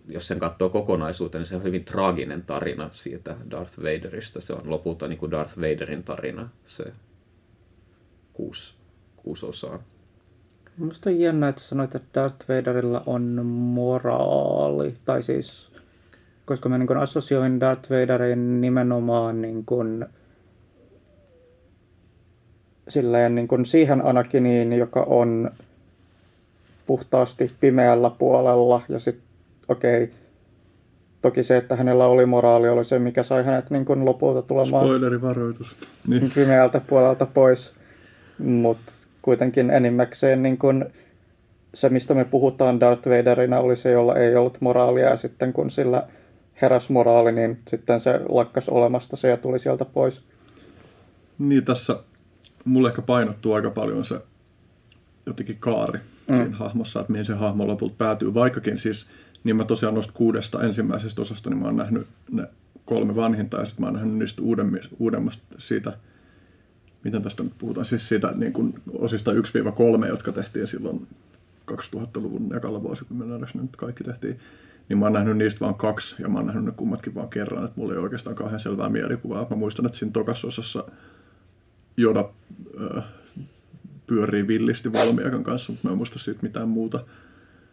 [0.08, 4.40] jos sen katsoo kokonaisuuteen, niin se on hyvin traaginen tarina siitä Darth Vaderista.
[4.40, 6.92] Se on lopulta niin kuin Darth Vaderin tarina, se
[8.32, 8.74] kuusi,
[9.16, 9.82] kuusi osaa.
[10.78, 14.94] Minusta on jännä, että sanoit, että Darth Vaderilla on moraali.
[15.04, 15.72] Tai siis,
[16.44, 20.06] koska mä niin kuin assosioin Darth Vaderin nimenomaan niin kuin,
[22.88, 25.50] silleen niin kuin siihen Anakiniin, joka on
[26.86, 28.82] puhtaasti pimeällä puolella.
[28.88, 29.24] Ja sitten,
[29.68, 30.16] okei, okay,
[31.22, 34.84] toki se, että hänellä oli moraali, oli se, mikä sai hänet niin kuin lopulta tulemaan
[34.84, 35.76] Spoilerivaroitus.
[36.06, 36.30] Niin.
[36.34, 37.72] pimeältä puolelta pois.
[38.38, 40.86] Mutta kuitenkin enimmäkseen niin kun
[41.74, 45.70] se, mistä me puhutaan Darth Vaderina, oli se, jolla ei ollut moraalia, ja sitten kun
[45.70, 46.08] sillä
[46.62, 50.22] heräs moraali, niin sitten se lakkas olemasta se ja tuli sieltä pois.
[51.38, 52.02] Niin tässä
[52.64, 54.20] mulle ehkä painottuu aika paljon se
[55.26, 56.36] jotenkin kaari mm.
[56.36, 58.34] siinä hahmossa, että mihin se hahmo lopulta päätyy.
[58.34, 59.06] Vaikkakin siis,
[59.44, 62.46] niin mä tosiaan noista kuudesta ensimmäisestä osasta, niin mä oon nähnyt ne
[62.84, 64.42] kolme vanhinta ja sitten mä oon nähnyt niistä
[64.98, 65.92] uudemmasta siitä–
[67.04, 71.06] miten tästä nyt puhutaan, siis siitä niin kuin osista 1-3, jotka tehtiin silloin
[71.72, 74.40] 2000-luvun ekalla vuosikymmenellä, ne nyt kaikki tehtiin,
[74.88, 77.64] niin mä oon nähnyt niistä vain kaksi, ja mä oon nähnyt ne kummatkin vaan kerran,
[77.64, 79.46] että mulla ei oikeastaan kauhean selvää mielikuvaa.
[79.50, 80.84] Mä muistan, että siinä tokassa osassa
[81.96, 82.30] Joda
[82.96, 83.04] äh,
[84.06, 87.04] pyörii villisti Valmiakan kanssa, mutta mä en muista siitä mitään muuta.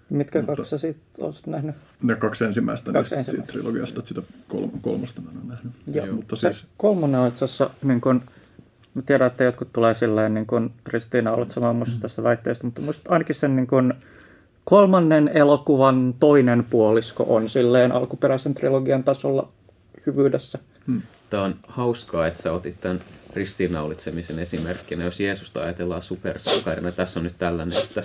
[0.10, 1.76] Mitkä mutta kaksi sä siitä olisit nähnyt?
[2.04, 3.32] Ne kaksi ensimmäistä, kaksi ensimmäistä.
[3.32, 5.74] siitä trilogiasta, että sitä kol- kolmosta mä en ole nähnyt.
[5.94, 6.68] Joo, mutta siis...
[6.78, 8.22] kolmonen on itse asiassa niin kun,
[8.96, 11.82] Mä tiedän, että jotkut tulee silleen, niin kuin Ristiina olet samaa mm.
[12.00, 13.94] tästä väitteestä, mutta musta ainakin sen niin kuin
[14.64, 19.52] kolmannen elokuvan toinen puolisko on silleen alkuperäisen trilogian tasolla
[20.06, 20.60] hyvyydessä.
[20.88, 21.02] Hmm.
[21.30, 23.00] Tämä on hauskaa, että sä otit tämän
[23.34, 25.04] ristiinnaulitsemisen esimerkkinä.
[25.04, 28.02] Jos Jeesusta ajatellaan supersankarina, tässä on nyt tällainen, että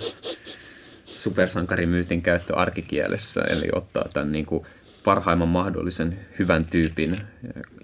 [1.05, 4.65] supersankarimyytin käyttö arkikielessä, eli ottaa tämän niin kuin
[5.03, 7.17] parhaimman mahdollisen hyvän tyypin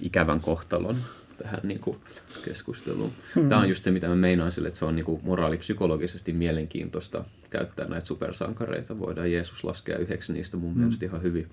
[0.02, 0.98] ikävän kohtalon
[1.38, 1.98] tähän niin kuin
[2.46, 3.12] keskusteluun.
[3.36, 3.50] Hmm.
[3.50, 7.26] Tämä on just se, mitä mä meinaan sille, että se on niin kuin moraalipsykologisesti mielenkiintoista
[7.50, 9.00] käyttää näitä supersankareita.
[9.00, 10.80] Voidaan Jeesus laskea yhdeksi niistä mun hmm.
[10.80, 11.48] mielestä ihan hyvin.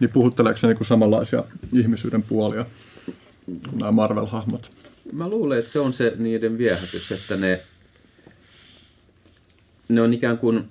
[0.00, 2.66] Niin puhutteleeko se niin samanlaisia ihmisyyden puolia
[3.46, 4.70] kuin nämä Marvel-hahmot?
[5.12, 7.60] Mä luulen, että se on se niiden viehätys, että ne,
[9.88, 10.64] ne on ikään kuin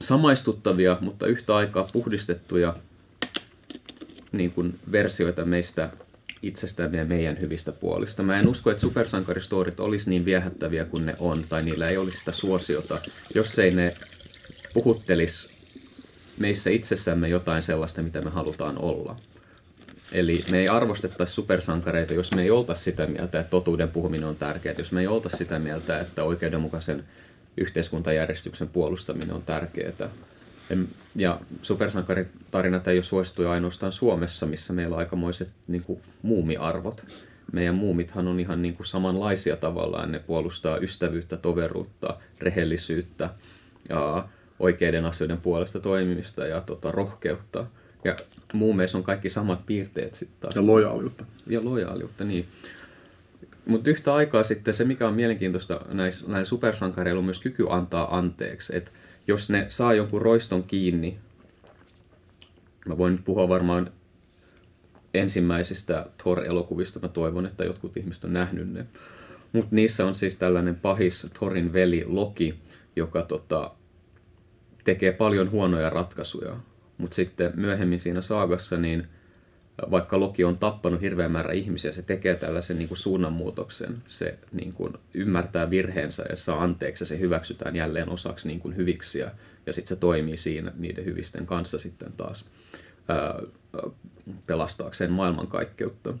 [0.00, 2.74] samaistuttavia, mutta yhtä aikaa puhdistettuja
[4.32, 5.90] niin kuin versioita meistä
[6.42, 8.22] itsestämme ja meidän hyvistä puolista.
[8.22, 12.18] Mä en usko, että supersankaristorit olisi niin viehättäviä kuin ne on, tai niillä ei olisi
[12.18, 12.98] sitä suosiota,
[13.34, 13.96] jos ei ne
[14.74, 15.56] puhuttelisi
[16.38, 19.16] meissä itsessämme jotain sellaista, mitä me halutaan olla.
[20.12, 24.36] Eli me ei arvostettaisi supersankareita, jos me ei oltaisi sitä mieltä, että totuuden puhuminen on
[24.36, 27.04] tärkeää, jos me ei oltaisi sitä mieltä, että oikeudenmukaisen
[27.56, 30.10] yhteiskuntajärjestyksen puolustaminen on tärkeää.
[31.16, 37.04] Ja supersankaritarinat ei ole suosittuja ainoastaan Suomessa, missä meillä on aikamoiset niin kuin, muumiarvot.
[37.52, 40.12] Meidän muumithan on ihan niin kuin, samanlaisia tavallaan.
[40.12, 43.30] Ne puolustaa ystävyyttä, toveruutta, rehellisyyttä
[43.88, 47.66] ja oikeiden asioiden puolesta toimimista ja tota, rohkeutta.
[48.04, 48.16] Ja
[48.52, 50.54] muumeissa on kaikki samat piirteet sitten taas.
[50.54, 51.24] Ja lojaaliutta.
[51.46, 52.46] Ja lojaaliutta, niin.
[53.66, 58.16] Mutta yhtä aikaa sitten se, mikä on mielenkiintoista näissä, näillä supersankareilla, on myös kyky antaa
[58.16, 58.76] anteeksi.
[58.76, 58.90] Että
[59.26, 61.18] jos ne saa jonkun roiston kiinni,
[62.86, 63.90] mä voin nyt puhua varmaan
[65.14, 68.86] ensimmäisistä Thor-elokuvista, mä toivon, että jotkut ihmiset on nähnyt ne.
[69.52, 72.54] Mutta niissä on siis tällainen pahis Thorin veli Loki,
[72.96, 73.70] joka tota,
[74.84, 76.56] tekee paljon huonoja ratkaisuja.
[76.98, 79.06] Mutta sitten myöhemmin siinä saagassa, niin
[79.90, 84.02] vaikka Loki on tappanut hirveän määrä ihmisiä, se tekee tällaisen niin kuin suunnanmuutoksen.
[84.06, 88.76] Se niin kuin ymmärtää virheensä ja saa anteeksi ja se hyväksytään jälleen osaksi niin kuin
[88.76, 89.30] hyviksiä.
[89.66, 92.44] Ja sitten se toimii siinä niiden hyvisten kanssa sitten taas
[93.08, 93.40] ää,
[94.46, 96.14] pelastaakseen maailmankaikkeutta.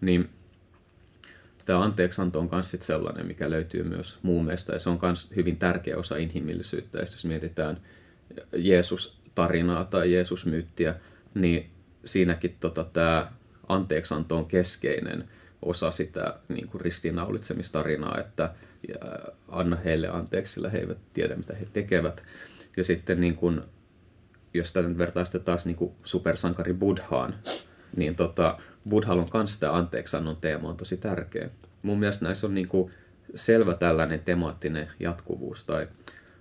[0.00, 0.28] Niin
[1.64, 5.96] tämä anteeksanto on myös sellainen, mikä löytyy myös muumeista ja se on myös hyvin tärkeä
[5.96, 6.98] osa inhimillisyyttä.
[6.98, 7.80] Ja jos mietitään
[8.56, 10.94] Jeesus-tarinaa tai Jeesus-myyttiä,
[11.34, 11.70] niin
[12.08, 13.32] siinäkin tota, tämä
[13.68, 15.28] anteeksanto on keskeinen
[15.62, 18.54] osa sitä niin kuin ristiinnaulitsemistarinaa, että
[19.48, 22.22] anna heille anteeksi, sillä he eivät tiedä, mitä he tekevät.
[22.76, 23.60] Ja sitten niin kuin,
[24.54, 27.34] jos tätä sitten taas niin kuin supersankari Buddhaan,
[27.96, 31.50] niin tota, Buddhalla on myös tämä anteeksannon teema on tosi tärkeä.
[31.82, 32.92] Mun mielestä näissä on niin kuin
[33.34, 35.64] selvä tällainen temaattinen jatkuvuus.
[35.64, 35.88] Tai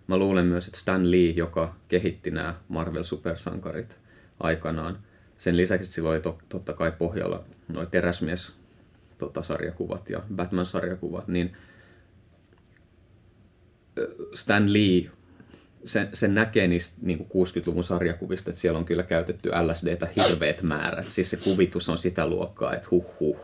[0.08, 3.98] mä luulen myös, että Stan Lee, joka kehitti nämä Marvel-supersankarit
[4.40, 4.98] aikanaan,
[5.38, 8.58] sen lisäksi sillä oli to, totta kai pohjalla noin teräsmies
[9.18, 11.58] tota, sarjakuvat ja Batman-sarjakuvat, niin
[14.34, 15.12] Stan Lee,
[15.86, 20.62] sen, sen näkee niistä niin kuin 60-luvun sarjakuvista, että siellä on kyllä käytetty LSDtä hirveät
[20.62, 21.06] määrät.
[21.06, 23.40] Siis se kuvitus on sitä luokkaa, että huh huh.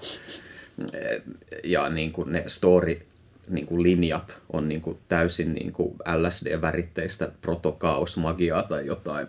[1.64, 3.02] Ja niin kuin ne story
[3.50, 9.28] niin kuin linjat on niin kuin täysin niin kuin LSD-väritteistä protokaosmagiaa tai jotain,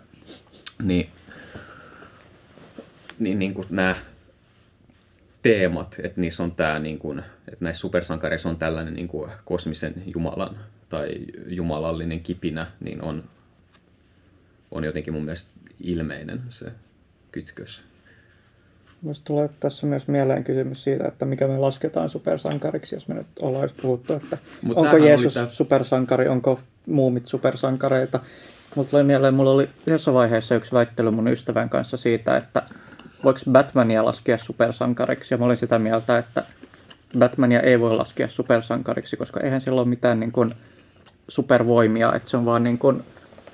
[0.83, 1.09] niin,
[3.19, 3.95] niin, niin kuin nämä
[5.41, 9.93] teemat, että niissä on tämä, niin kuin, että näissä supersankareissa on tällainen niin kuin kosmisen
[10.13, 10.57] jumalan
[10.89, 11.07] tai
[11.47, 13.23] jumalallinen kipinä, niin on,
[14.71, 15.51] on jotenkin mun mielestä
[15.83, 16.71] ilmeinen se
[17.31, 17.83] kytkös.
[19.01, 23.27] Minusta tulee tässä myös mieleen kysymys siitä, että mikä me lasketaan supersankariksi, jos me nyt
[23.41, 28.19] ollaan puhuttu, että Mut onko Jeesus tää- supersankari, onko muumit supersankareita.
[28.75, 32.63] Mutta tulee mieleen, mulla oli yhdessä vaiheessa yksi väittely mun ystävän kanssa siitä, että
[33.25, 36.43] voiko Batmania laskea supersankariksi, ja mä olin sitä mieltä, että
[37.19, 40.53] Batmania ei voi laskea supersankariksi, koska eihän sillä ole mitään niin kuin
[41.27, 43.03] supervoimia, että se on vaan niin kuin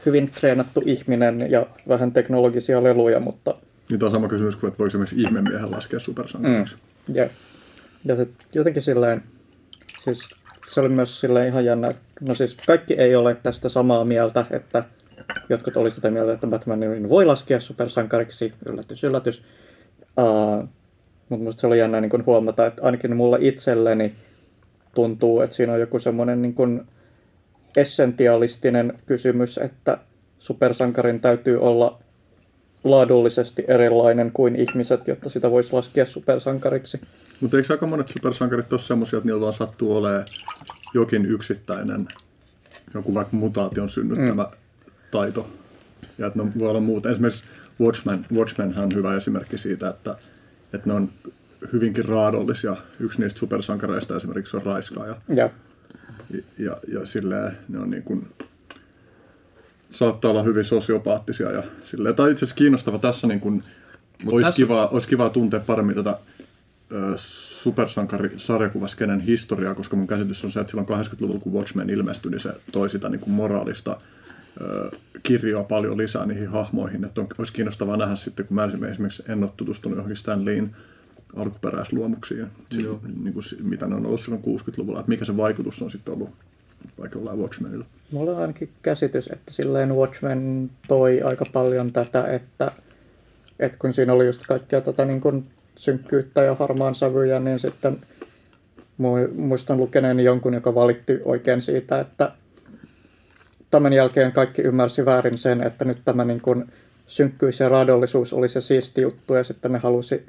[0.05, 3.55] hyvin treenattu ihminen ja vähän teknologisia leluja, mutta
[3.89, 6.75] Niin tämä on sama kysymys kuin, että voiko esimerkiksi ihmemiehen laskea supersankariksi.
[7.07, 7.15] Mm.
[7.15, 7.29] ja,
[8.05, 9.23] ja se jotenkin silleen,
[10.03, 10.29] siis
[10.73, 14.83] se oli myös silleen ihan jännä, no siis kaikki ei ole tästä samaa mieltä, että
[15.49, 19.43] jotkut oli sitä mieltä, että Batmanin voi laskea supersankariksi, yllätys, yllätys.
[20.19, 20.69] Uh,
[21.29, 24.15] mutta musta se oli jännä niin kun huomata, että ainakin mulla itselleni
[24.95, 26.87] tuntuu, että siinä on joku semmoinen niin kun
[27.77, 29.97] essentialistinen kysymys, että
[30.39, 31.99] supersankarin täytyy olla
[32.83, 37.01] laadullisesti erilainen kuin ihmiset, jotta sitä voisi laskea supersankariksi.
[37.41, 40.25] Mutta eikö aika monet supersankarit ole semmoisia, että niillä vaan sattuu olemaan
[40.93, 42.07] jokin yksittäinen,
[42.93, 44.57] joku vaikka mutaation synnyttämä mm.
[45.11, 45.49] Taito.
[46.17, 47.11] Ja että ne voi olla muuta.
[47.11, 47.43] Esimerkiksi
[47.81, 50.15] Watchmen, Watchmenhan on hyvä esimerkki siitä, että,
[50.73, 51.09] että ne on
[51.73, 52.75] hyvinkin raadollisia.
[52.99, 55.15] Yksi niistä supersankareista esimerkiksi on raiskaaja.
[55.35, 55.49] Ja
[56.59, 58.27] Ja, ja silleen ne on niin kuin,
[59.91, 61.51] saattaa olla hyvin sosiopaattisia.
[61.51, 63.63] Ja silleen, tai itse asiassa kiinnostava tässä niin kuin,
[64.25, 66.17] olisi, tässä- kiva, olisi kiva tuntea paremmin tätä
[67.15, 72.49] supersankari-sarjakuvaskenen historiaa, koska mun käsitys on se, että silloin 80-luvulla, kun Watchmen ilmestyi, niin se
[72.71, 73.97] toi sitä niin kuin moraalista
[75.23, 77.05] kirjoa paljon lisää niihin hahmoihin.
[77.05, 80.75] Että on, olisi kiinnostavaa nähdä sitten, kun mä esimerkiksi en ole tutustunut johonkin Stan Leen
[81.35, 82.47] alkuperäisluomuksiin,
[82.83, 82.99] Joo.
[83.23, 86.29] niin kuin, mitä ne on ollut silloin 60-luvulla, että mikä se vaikutus on sitten ollut
[86.99, 87.85] vaikka jollain Watchmenilla.
[88.11, 92.71] mulla on ainakin käsitys, että silleen Watchmen toi aika paljon tätä, että,
[93.59, 98.01] että kun siinä oli just kaikkea tätä niin kuin synkkyyttä ja harmaan sävyjä, niin sitten
[99.01, 102.31] mu- muistan lukeneeni jonkun, joka valitti oikein siitä, että
[103.71, 106.71] tämän jälkeen kaikki ymmärsi väärin sen, että nyt tämä niin kuin
[107.07, 110.25] synkkyys ja raadollisuus oli se siisti juttu ja sitten ne halusi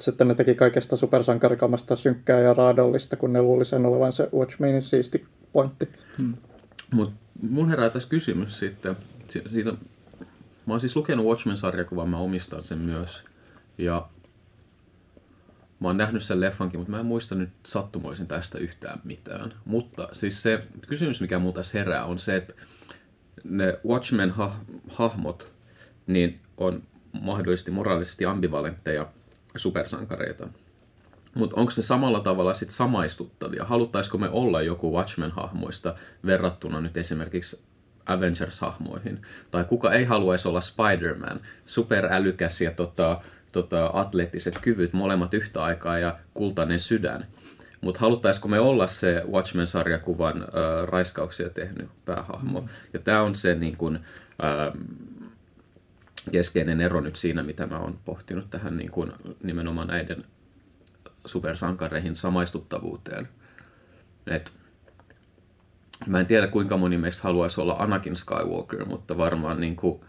[0.00, 4.82] sitten ne teki kaikesta supersankarikamasta synkkää ja raadollista, kun ne luuli sen olevan se Watchmenin
[4.82, 5.88] siisti pointti.
[6.90, 7.14] Mutta
[7.50, 8.96] mun herää tässä kysymys sitten.
[9.28, 9.70] Si- Siitä,
[10.66, 13.24] mä oon siis lukenut Watchmen-sarjakuvan, mä omistan sen myös.
[13.78, 14.08] Ja
[15.80, 19.54] mä oon nähnyt sen leffankin, mutta mä en muista nyt sattumoisin tästä yhtään mitään.
[19.64, 22.54] Mutta siis se kysymys, mikä mun tässä herää, on se, että
[23.44, 25.52] ne Watchmen-hahmot
[26.06, 26.82] niin on
[27.20, 29.06] mahdollisesti moraalisesti ambivalentteja
[29.56, 30.48] supersankareita.
[31.34, 33.64] Mutta onko ne samalla tavalla sit samaistuttavia?
[33.64, 35.94] Haluttaisiko me olla joku Watchmen-hahmoista
[36.26, 37.62] verrattuna nyt esimerkiksi
[38.06, 39.18] Avengers-hahmoihin?
[39.50, 43.20] Tai kuka ei haluaisi olla Spider-Man, superälykäs ja tota,
[43.52, 47.26] tota, atleettiset kyvyt, molemmat yhtä aikaa ja kultainen sydän.
[47.80, 50.48] Mutta haluttaisiko me olla se Watchmen-sarjakuvan äh,
[50.84, 52.64] raiskauksia tehnyt päähahmo?
[52.92, 54.00] Ja tämä on se niin kun,
[54.44, 54.82] ähm,
[56.32, 60.24] keskeinen ero nyt siinä, mitä mä oon pohtinut tähän niin kun, nimenomaan näiden
[61.26, 63.28] supersankareihin samaistuttavuuteen.
[64.26, 64.52] Et,
[66.06, 70.00] mä en tiedä kuinka moni meistä haluaisi olla Anakin Skywalker, mutta varmaan niin kuin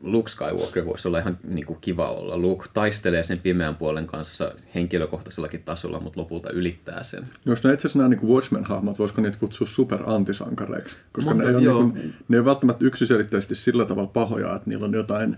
[0.00, 2.36] Luke Skywalker voisi olla ihan niin kuin kiva olla.
[2.38, 7.22] Luke taistelee sen pimeän puolen kanssa henkilökohtaisellakin tasolla, mutta lopulta ylittää sen.
[7.22, 10.96] No jos ne itse asiassa nämä niin Watchmen-hahmot, voisiko niitä kutsua super-antisankareiksi?
[11.12, 11.82] Koska Monta- ne ei, ole, joo.
[11.82, 15.36] niin kuin, ne ei ole välttämättä yksiselitteisesti sillä tavalla pahoja, että niillä on jotain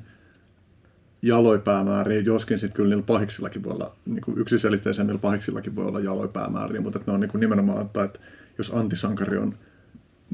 [1.23, 6.01] jaloipäämääriä, joskin sitten kyllä niillä pahiksillakin voi olla, niin kuin yksiselitteisen niillä pahiksillakin voi olla
[6.01, 8.21] jaloipäämääriä, mutta että ne on niin kuin nimenomaan, että, että
[8.59, 9.55] jos antisankari on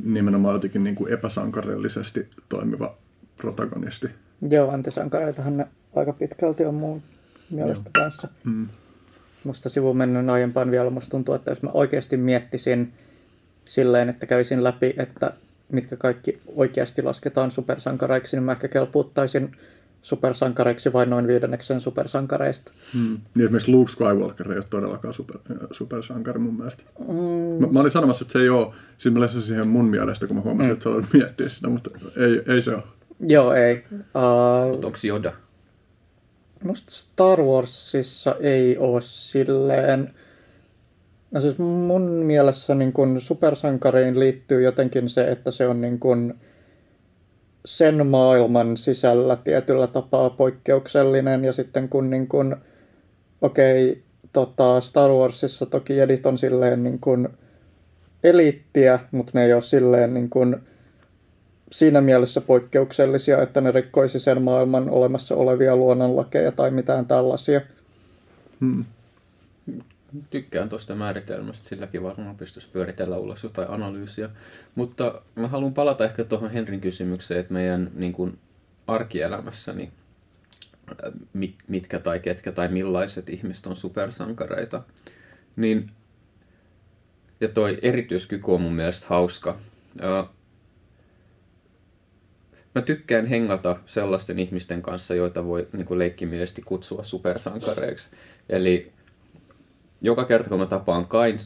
[0.05, 2.97] nimenomaan jotenkin niin kuin epäsankarillisesti toimiva
[3.37, 4.09] protagonisti.
[4.51, 7.03] Joo, antisankareitahan ne aika pitkälti on mun
[7.51, 8.03] mielestä Joo.
[8.03, 8.29] kanssa.
[8.45, 8.67] Mm.
[9.45, 12.93] Musta sivuun mennään aiempaan vielä, musta tuntuu, että jos mä oikeasti miettisin
[13.65, 15.33] silleen, että kävisin läpi, että
[15.73, 19.57] mitkä kaikki oikeasti lasketaan supersankareiksi, niin mä ehkä kelpuuttaisin
[20.03, 22.73] supersankareiksi vain noin viidenneksen supersankareista.
[22.95, 23.19] Mm.
[23.35, 26.83] Niin esimerkiksi Luke Skywalker ei ole todellakaan super, äh, supersankari mun mielestä.
[26.99, 27.15] Mm.
[27.61, 30.43] Mä, mä, olin sanomassa, että se ei ole, siis mä siihen mun mielestä, kun mä
[30.43, 30.73] huomasin, mm.
[30.73, 32.83] että sä olet miettiä sitä, mutta ei, ei se ole.
[33.21, 33.85] Joo, ei.
[33.93, 35.33] Uh, Mutta onko Yoda?
[36.65, 40.15] musta Star Warsissa ei ole silleen...
[41.31, 46.35] No siis mun mielessä niin kun supersankariin liittyy jotenkin se, että se on niin kun
[47.65, 52.57] sen maailman sisällä tietyllä tapaa poikkeuksellinen ja sitten kun niin kun,
[53.41, 54.03] okei, okay,
[54.33, 57.29] tota Star Warsissa toki edit on silleen niin kun
[58.25, 60.63] eliittiä, mutta ne ei ole silleen niin kun
[61.73, 67.61] siinä mielessä poikkeuksellisia, että ne rikkoisi sen maailman olemassa olevia luonnonlakeja tai mitään tällaisia.
[68.61, 68.85] Hmm.
[70.31, 74.31] Tykkään tuosta määritelmästä, silläkin varmaan pystyisi pyöritellä ulos jotain analyysiä.
[74.75, 78.39] Mutta mä haluan palata ehkä tuohon Henrin kysymykseen, että meidän niin kuin,
[78.87, 79.93] arkielämässä, niin
[81.69, 84.83] mitkä tai ketkä tai millaiset ihmiset on supersankareita.
[85.57, 85.85] Niin,
[87.41, 89.59] ja toi erityiskyky on mun mielestä hauska.
[92.77, 98.11] Mä tykkään hengata sellaisten ihmisten kanssa, joita voi niin kuin leikkimielisesti kutsua supersankareiksi.
[98.49, 98.93] Eli
[100.01, 101.39] joka kerta kun mä tapaan Kain,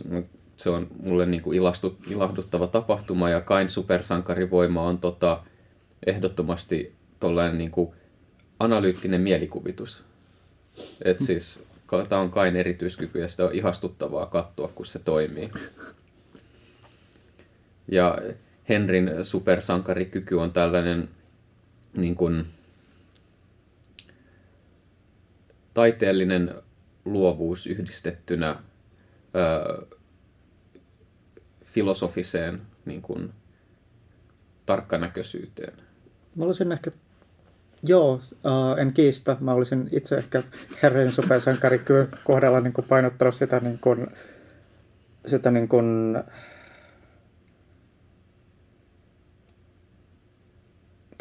[0.56, 5.42] se on mulle niin kuin ilastut, ilahduttava tapahtuma ja Kain supersankarivoima on tota,
[6.06, 7.90] ehdottomasti tollainen niin kuin
[8.60, 10.04] analyyttinen mielikuvitus.
[11.04, 11.26] Et hmm.
[11.26, 11.62] siis
[12.08, 15.50] tämä on Kain erityiskyky ja sitä on ihastuttavaa katsoa, kun se toimii.
[17.88, 18.18] Ja
[18.68, 21.08] Henrin supersankarikyky on tällainen
[21.96, 22.46] niin kuin,
[25.74, 26.54] taiteellinen
[27.04, 28.56] luovuus yhdistettynä
[29.36, 29.96] ö,
[31.64, 33.32] filosofiseen niin kuin,
[34.66, 35.72] tarkkanäköisyyteen.
[36.36, 36.90] Mä olisin ehkä,
[37.82, 39.36] joo, uh, en kiistä.
[39.40, 40.42] Mä olisin itse ehkä
[40.82, 41.80] herrin supersankari
[42.24, 44.06] kohdalla niin kuin painottanut sitä, niin kuin,
[45.26, 46.18] sitä niin kuin,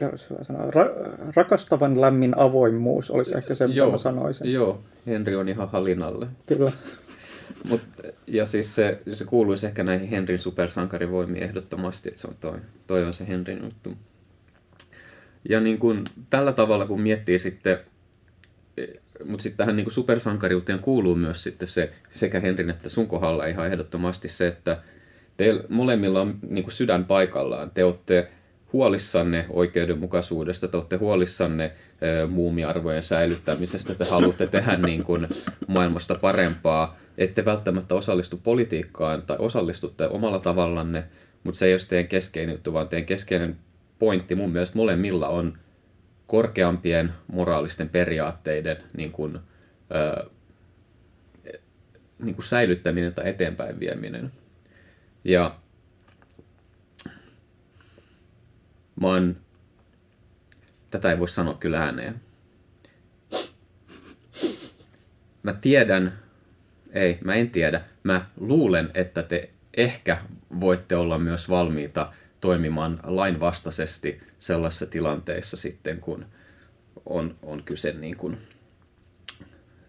[0.08, 4.54] Ra- rakastavan lämmin avoimuus olisi ehkä se, mitä joo, mä sanoisin.
[4.54, 6.28] Joo, Henri on ihan halinalle.
[6.48, 6.72] Kyllä.
[7.70, 7.82] Mut,
[8.28, 13.04] ja siis se, se kuuluisi ehkä näihin Henrin supersankarivoimiin ehdottomasti, että se on toi, toi
[13.04, 13.94] on se Henrin juttu.
[15.50, 17.78] Ja niin kun, tällä tavalla, kun miettii sitten,
[19.26, 23.68] mutta sitten tähän niin supersankariuteen kuuluu myös sitten se, sekä Henrin että sun kohdalla ihan
[23.68, 24.82] ehdottomasti se, että
[25.38, 27.72] teillä molemmilla on niin sydän paikallaan.
[27.72, 28.32] Te olette
[28.74, 31.72] huolissanne oikeudenmukaisuudesta, te olette huolissanne
[32.30, 35.28] muumiarvojen säilyttämisestä, te haluatte tehdä niin kuin
[35.68, 41.04] maailmasta parempaa, ette välttämättä osallistu politiikkaan tai osallistutte omalla tavallanne,
[41.44, 43.58] mutta se ei ole teidän keskeinen juttu, vaan teidän keskeinen
[44.00, 45.58] pointti mun mielestä molemmilla on
[46.28, 49.40] korkeampien moraalisten periaatteiden niin kuin,
[49.90, 50.24] ää,
[52.20, 54.32] niin kuin säilyttäminen tai eteenpäin vieminen.
[55.24, 55.56] Ja
[59.02, 59.36] Mä oon...
[60.90, 62.22] Tätä ei voi sanoa kyllä ääneen.
[65.44, 66.20] Mä tiedän,
[66.92, 67.82] ei, mä en tiedä.
[68.04, 70.18] Mä luulen, että te ehkä
[70.60, 76.26] voitte olla myös valmiita toimimaan lainvastaisesti sellaisissa tilanteissa sitten, kun
[77.06, 78.38] on, on kyse niin kuin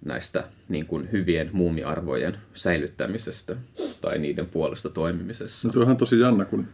[0.04, 3.56] näistä niin kuin hyvien muumiarvojen säilyttämisestä
[4.00, 5.68] tai niiden puolesta toimimisessa.
[5.74, 6.68] No, on tosi jännä, kun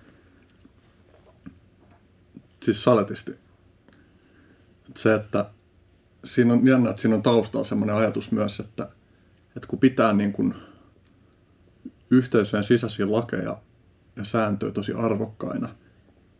[2.66, 3.32] siis saletisti.
[4.96, 5.50] Se, että
[6.24, 8.88] siinä on jännä, että siinä on taustalla semmoinen ajatus myös, että,
[9.56, 10.54] että kun pitää niin kuin
[12.10, 13.60] yhteisöjen sisäisiä lakeja
[14.16, 15.68] ja sääntöjä tosi arvokkaina,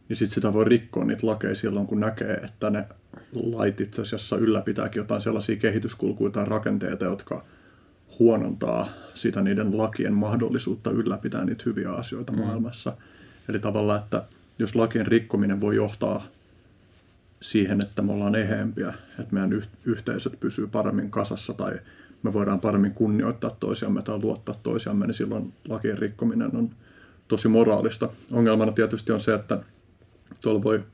[0.09, 2.89] niin sit sitä voi rikkoa niitä lakeja silloin, kun näkee, että ne
[3.33, 7.45] lait itse asiassa ylläpitääkin jotain sellaisia kehityskulkuja tai rakenteita, jotka
[8.19, 12.39] huonontaa sitä niiden lakien mahdollisuutta ylläpitää niitä hyviä asioita mm.
[12.39, 12.97] maailmassa.
[13.49, 14.25] Eli tavallaan, että
[14.59, 16.27] jos lakien rikkominen voi johtaa
[17.43, 21.81] siihen, että me ollaan eheempiä, että meidän yhteisöt pysyy paremmin kasassa tai
[22.23, 26.71] me voidaan paremmin kunnioittaa toisiamme tai luottaa toisiamme, niin silloin lakien rikkominen on
[27.29, 28.09] tosi moraalista.
[28.33, 29.63] Ongelmana tietysti on se, että
[30.43, 30.85] tuolla voi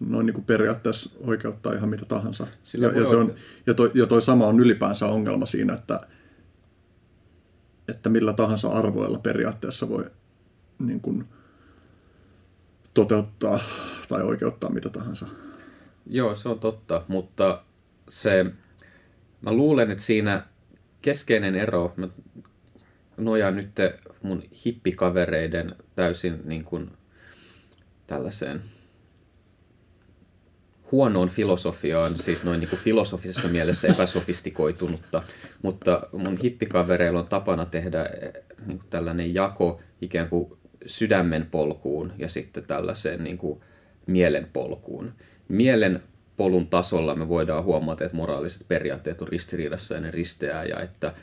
[0.00, 2.46] noin niin kuin periaatteessa oikeuttaa ihan mitä tahansa.
[2.78, 3.34] ja, ja, se on,
[3.66, 6.00] ja, toi, ja toi sama on ylipäänsä ongelma siinä, että,
[7.88, 10.04] että millä tahansa arvoilla periaatteessa voi
[10.78, 11.24] niin kuin,
[12.94, 13.60] toteuttaa
[14.08, 15.26] tai oikeuttaa mitä tahansa.
[16.06, 17.62] Joo, se on totta, mutta
[18.08, 18.44] se,
[19.40, 20.46] mä luulen, että siinä
[21.02, 22.08] keskeinen ero, mä
[23.16, 23.70] nojaan nyt
[24.22, 26.90] mun hippikavereiden täysin niin kuin
[28.06, 28.62] tällaiseen
[30.92, 35.22] huonoon filosofiaan, siis noin niin kuin filosofisessa mielessä epäsofistikoitunutta,
[35.62, 38.10] mutta mun hippikavereilla on tapana tehdä
[38.66, 43.60] niin kuin tällainen jako ikään kuin sydämen polkuun ja sitten tällaiseen niin kuin
[44.06, 45.12] mielen polkuun.
[45.48, 46.02] Mielen
[46.36, 51.14] polun tasolla me voidaan huomata, että moraaliset periaatteet on ristiriidassa ja ne risteää ja että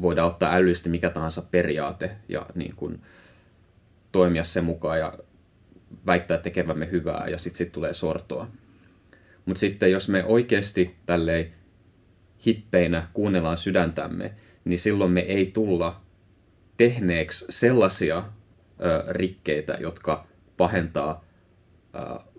[0.00, 3.00] voidaan ottaa älyllisesti mikä tahansa periaate ja niin kuin
[4.12, 5.18] toimia sen mukaan ja
[6.06, 8.50] väittää tekevämme hyvää ja sitten sit tulee sortoa.
[9.46, 11.52] Mutta sitten jos me oikeasti tälleen
[12.46, 14.34] hippeinä kuunnellaan sydäntämme,
[14.64, 16.00] niin silloin me ei tulla
[16.76, 18.24] tehneeksi sellaisia
[19.08, 21.24] rikkeitä, jotka pahentaa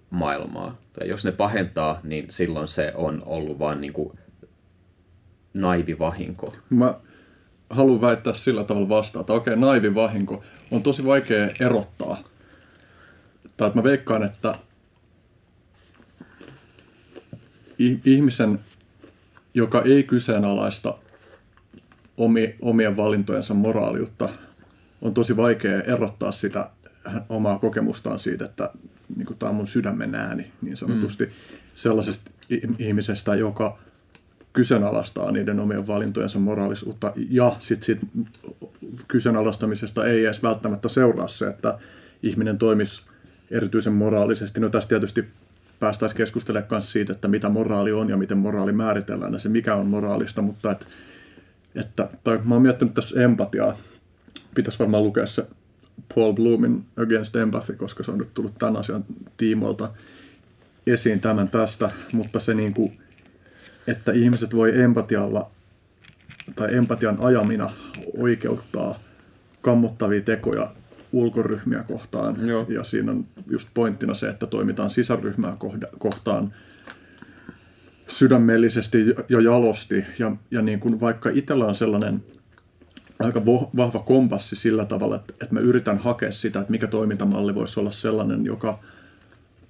[0.10, 0.78] maailmaa.
[0.94, 3.94] Tai jos ne pahentaa, niin silloin se on ollut vain niin
[5.54, 6.54] naivi vahinko.
[6.70, 7.00] Mä
[7.70, 12.18] haluan väittää sillä tavalla vastaan, että okei, naivi vahinko on tosi vaikea erottaa.
[13.58, 14.56] Tai että mä veikkaan, että
[18.06, 18.60] ihmisen,
[19.54, 20.98] joka ei kyseenalaista
[22.62, 24.30] omien valintojensa moraaliutta,
[25.02, 26.70] on tosi vaikea erottaa sitä
[27.30, 28.70] omaa kokemustaan siitä, että
[29.16, 31.32] niin kuin tämä on mun sydämen ääni niin sanotusti mm.
[31.74, 32.32] sellaisesta
[32.80, 33.78] ihmisestä, joka
[34.54, 38.00] kyseenalaistaa niiden omien valintojensa moraalisuutta ja sitten sit
[39.08, 41.78] kyseenalaistamisesta ei edes välttämättä seuraa se, että
[42.24, 43.02] ihminen toimisi
[43.52, 44.60] erityisen moraalisesti.
[44.60, 45.28] No tässä tietysti
[45.80, 49.76] päästäisiin keskustelemaan myös siitä, että mitä moraali on ja miten moraali määritellään ja se mikä
[49.76, 50.88] on moraalista, mutta et,
[51.76, 53.76] että, tai mä oon miettinyt tässä empatiaa.
[54.58, 55.48] Pitäisi varmaan lukea se
[56.16, 59.06] Paul Bloomin Against Empathy, koska se on nyt tullut tämän asian
[59.38, 59.90] tiimoilta
[60.88, 62.98] esiin tämän tästä, mutta se niin kuin,
[63.88, 65.52] että ihmiset voi empatialla
[66.56, 67.70] tai empatian ajamina
[68.18, 69.00] oikeuttaa
[69.62, 70.74] kammottavia tekoja
[71.12, 72.48] ulkoryhmiä kohtaan.
[72.48, 72.66] Joo.
[72.70, 75.58] Ja siinä on just pointtina se, että toimitaan sisäryhmää
[75.98, 76.54] kohtaan
[78.08, 80.06] sydämellisesti ja jalosti.
[80.20, 82.24] Ja, ja niin kuin vaikka itsellä on sellainen
[83.20, 83.46] aika
[83.78, 87.92] vahva kompassi sillä tavalla, että, että mä yritän hakea sitä, että mikä toimintamalli voisi olla
[87.92, 88.80] sellainen, joka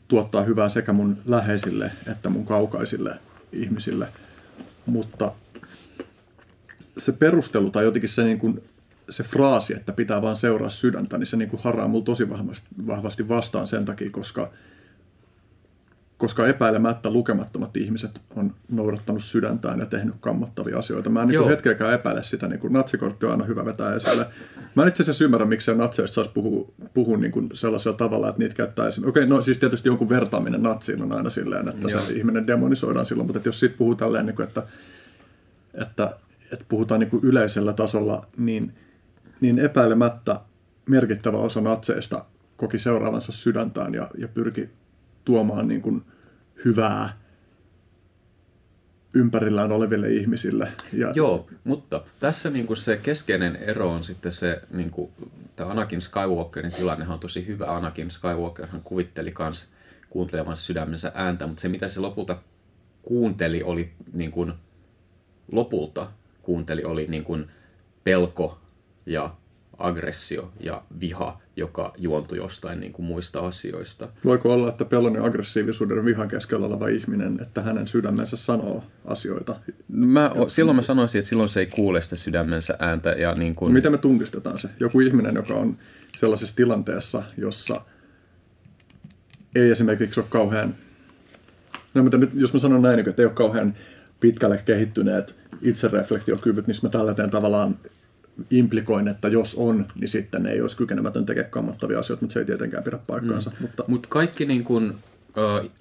[0.07, 3.15] tuottaa hyvää sekä mun läheisille että mun kaukaisille
[3.51, 4.07] ihmisille.
[4.85, 5.31] Mutta
[6.97, 8.63] se perustelu tai jotenkin se, niin kuin,
[9.09, 12.29] se fraasi, että pitää vaan seuraa sydäntä, niin se niin kuin haraa mulla tosi
[12.87, 14.49] vahvasti, vastaan sen takia, koska–
[16.17, 21.09] koska epäilemättä lukemattomat ihmiset on noudattanut sydäntään ja tehnyt kammottavia asioita.
[21.09, 24.25] Mä en niin hetkeäkään epäile sitä, niin kuin natsikortti on aina hyvä vetää esille.
[24.75, 28.39] Mä en itse asiassa ymmärrä, miksi natseista saisi puhua, puhua niin kuin sellaisella tavalla, että
[28.39, 29.09] niitä käyttää esimerkiksi.
[29.09, 31.99] Okei, no siis tietysti jonkun vertaaminen natsiin on aina silleen, että Joo.
[31.99, 34.63] se ihminen demonisoidaan silloin, mutta jos siitä puhuu tälleen, niin kuin, että,
[35.77, 36.15] että,
[36.51, 38.73] että puhutaan niin kuin yleisellä tasolla, niin,
[39.41, 40.39] niin epäilemättä
[40.85, 44.69] merkittävä osa natseista koki seuraavansa sydäntään ja, ja pyrki
[45.27, 46.01] tuomaan niin kuin
[46.65, 47.17] hyvää
[49.13, 50.71] ympärillään oleville ihmisille.
[50.93, 51.11] Ja...
[51.15, 55.11] Joo, mutta tässä niin kuin se keskeinen ero on sitten se, niin kuin,
[55.55, 57.65] tämä Anakin Skywalkerin tilannehan on tosi hyvä.
[57.65, 59.67] Anakin Skywalkerhan kuvitteli myös
[60.09, 62.37] kuuntelevansa sydämensä ääntä, mutta se mitä se lopulta
[63.03, 64.53] kuunteli oli niin kuin,
[65.51, 66.11] lopulta
[66.41, 67.51] kuunteli oli niin kuin
[68.03, 68.59] pelko
[69.05, 69.35] ja
[69.77, 74.09] aggressio ja viha, joka juontui jostain niin kuin muista asioista.
[74.25, 79.55] Voiko olla, että pelon ja aggressiivisuuden vihan keskellä oleva ihminen, että hänen sydämensä sanoo asioita?
[79.87, 83.09] Mä, silloin mä sanoisin, että silloin se ei kuule sitä sydämensä ääntä.
[83.09, 83.73] Ja niin kuin...
[83.73, 84.69] Miten me tunnistetaan se?
[84.79, 85.77] Joku ihminen, joka on
[86.17, 87.81] sellaisessa tilanteessa, jossa
[89.55, 90.75] ei esimerkiksi ole kauhean...
[91.93, 93.75] No, mutta nyt, jos mä sanon näin, niin että ei ole kauhean
[94.19, 97.75] pitkälle kehittyneet itsereflektiokyvyt, niin mä tällä teen tavallaan
[98.51, 102.45] implikoin, että jos on, niin sitten ei olisi kykenemätön tekemään kammottavia asioita, mutta se ei
[102.45, 103.49] tietenkään pidä paikkaansa.
[103.49, 103.55] Mm.
[103.61, 105.71] Mutta Mut kaikki niin kuin, uh,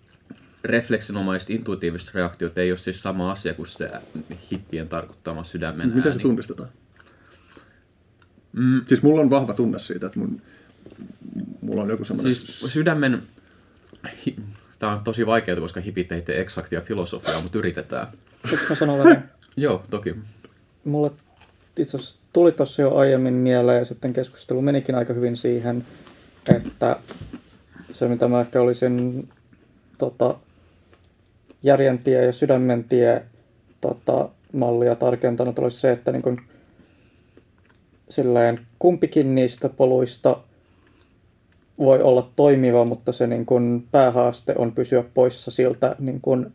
[0.65, 3.91] refleksionomaiset intuitiiviset reaktiot ei ole siis sama asia kuin se
[4.51, 6.15] hippien tarkoittama sydämen Miten ääni.
[6.15, 6.69] se tunnistetaan?
[8.53, 8.85] Mm.
[8.87, 10.43] Siis mulla on vahva tunne siitä, että mun,
[11.61, 12.35] mulla on joku semmoinen...
[12.35, 13.23] Siis sydämen...
[14.79, 18.07] Tämä on tosi vaikeaa, koska hipit ei tee eksaktia filosofiaa, mutta yritetään.
[18.51, 19.05] Voinko sanoa
[19.57, 20.15] Joo, toki.
[20.85, 21.11] Mulle
[21.77, 25.85] itse asiassa tuli tuossa jo aiemmin mieleen ja sitten keskustelu menikin aika hyvin siihen,
[26.57, 26.97] että
[27.93, 29.29] se mitä mä ehkä olisin
[29.99, 30.35] tota,
[31.63, 33.23] järjen tie ja sydämen tie
[33.81, 36.41] tota, mallia tarkentanut olisi se, että niin kun,
[38.09, 40.39] silleen, kumpikin niistä poluista
[41.79, 46.53] voi olla toimiva, mutta se niin kun, päähaaste on pysyä poissa siltä, niin kun,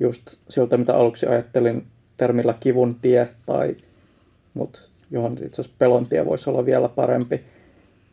[0.00, 1.86] just siltä, mitä aluksi ajattelin
[2.16, 3.76] termillä kivun tie tai
[4.56, 4.80] mutta
[5.10, 7.44] johon itse asiassa pelontie voisi olla vielä parempi.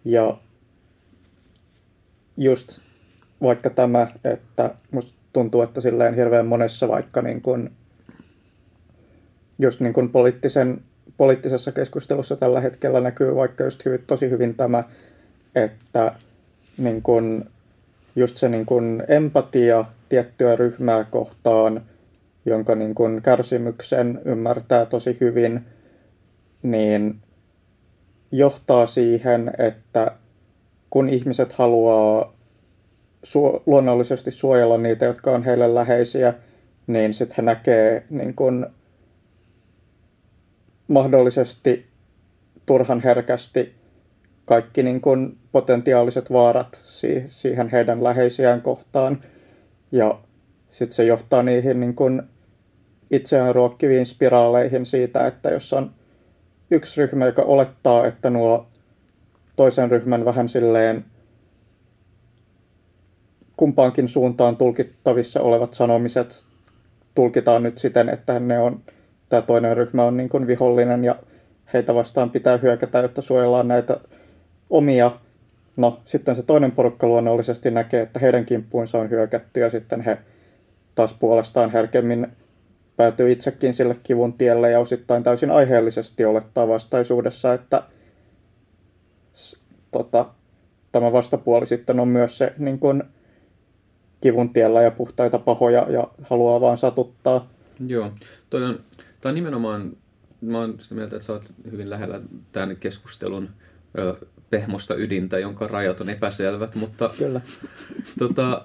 [0.06, 0.38] Ja
[2.38, 2.80] just
[3.42, 7.72] vaikka tämä, että musta tuntuu, että silleen hirveän monessa vaikka niin kuin,
[9.60, 10.82] just niin kuin poliittisen,
[11.18, 14.84] poliittisessa keskustelussa tällä hetkellä näkyy vaikka just hyvin, tosi hyvin tämä,
[15.56, 16.16] että
[16.78, 17.46] niin kuin,
[18.16, 21.82] just se niin kuin empatia tiettyä ryhmää kohtaan,
[22.46, 25.62] jonka niin kuin kärsimyksen ymmärtää tosi hyvin–
[26.64, 27.22] niin
[28.32, 30.12] johtaa siihen, että
[30.90, 32.34] kun ihmiset haluaa
[33.28, 36.34] su- luonnollisesti suojella niitä, jotka on heille läheisiä,
[36.88, 38.68] niin sitten he näkee niin kun
[40.88, 41.88] mahdollisesti
[42.66, 43.76] turhan herkästi
[44.46, 49.24] kaikki niin kun potentiaaliset vaarat si- siihen heidän läheisiään kohtaan.
[49.92, 50.20] Ja
[50.72, 52.24] sitten se johtaa niihin niin kun
[53.12, 55.92] itseään ruokkiviin spiraaleihin siitä, että jos on
[56.74, 58.68] yksi ryhmä, joka olettaa, että nuo
[59.56, 61.06] toisen ryhmän vähän silleen
[63.58, 66.46] kumpaankin suuntaan tulkittavissa olevat sanomiset
[67.16, 68.82] tulkitaan nyt siten, että ne on,
[69.30, 71.16] tämä toinen ryhmä on niin kuin vihollinen ja
[71.74, 74.00] heitä vastaan pitää hyökätä, jotta suojellaan näitä
[74.70, 75.12] omia.
[75.78, 80.18] No, sitten se toinen porukka luonnollisesti näkee, että heidän kimppuunsa on hyökätty ja sitten he
[80.96, 82.28] taas puolestaan herkemmin
[82.98, 87.84] päätyy itsekin sille kivun tielle ja osittain täysin aiheellisesti olettaa vastaisuudessa, että
[89.92, 90.26] tota,
[90.92, 93.04] tämä vastapuoli sitten on myös se niin kuin,
[94.22, 97.50] kivun tiellä ja puhtaita pahoja ja haluaa vaan satuttaa.
[97.88, 98.12] Joo,
[98.50, 98.80] toi on,
[99.22, 99.98] toi on nimenomaan,
[100.42, 102.22] mä oon sitä mieltä, että sä oot hyvin lähellä
[102.52, 103.50] tämän keskustelun
[103.98, 104.16] ö,
[104.50, 107.42] pehmosta ydintä, jonka rajat on epäselvät, mutta Kyllä.
[108.20, 108.64] tota,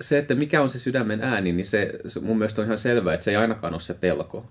[0.00, 3.14] se, että mikä on se sydämen ääni, niin se, se mun mielestä on ihan selvää,
[3.14, 4.46] että se ei ainakaan ole se pelko.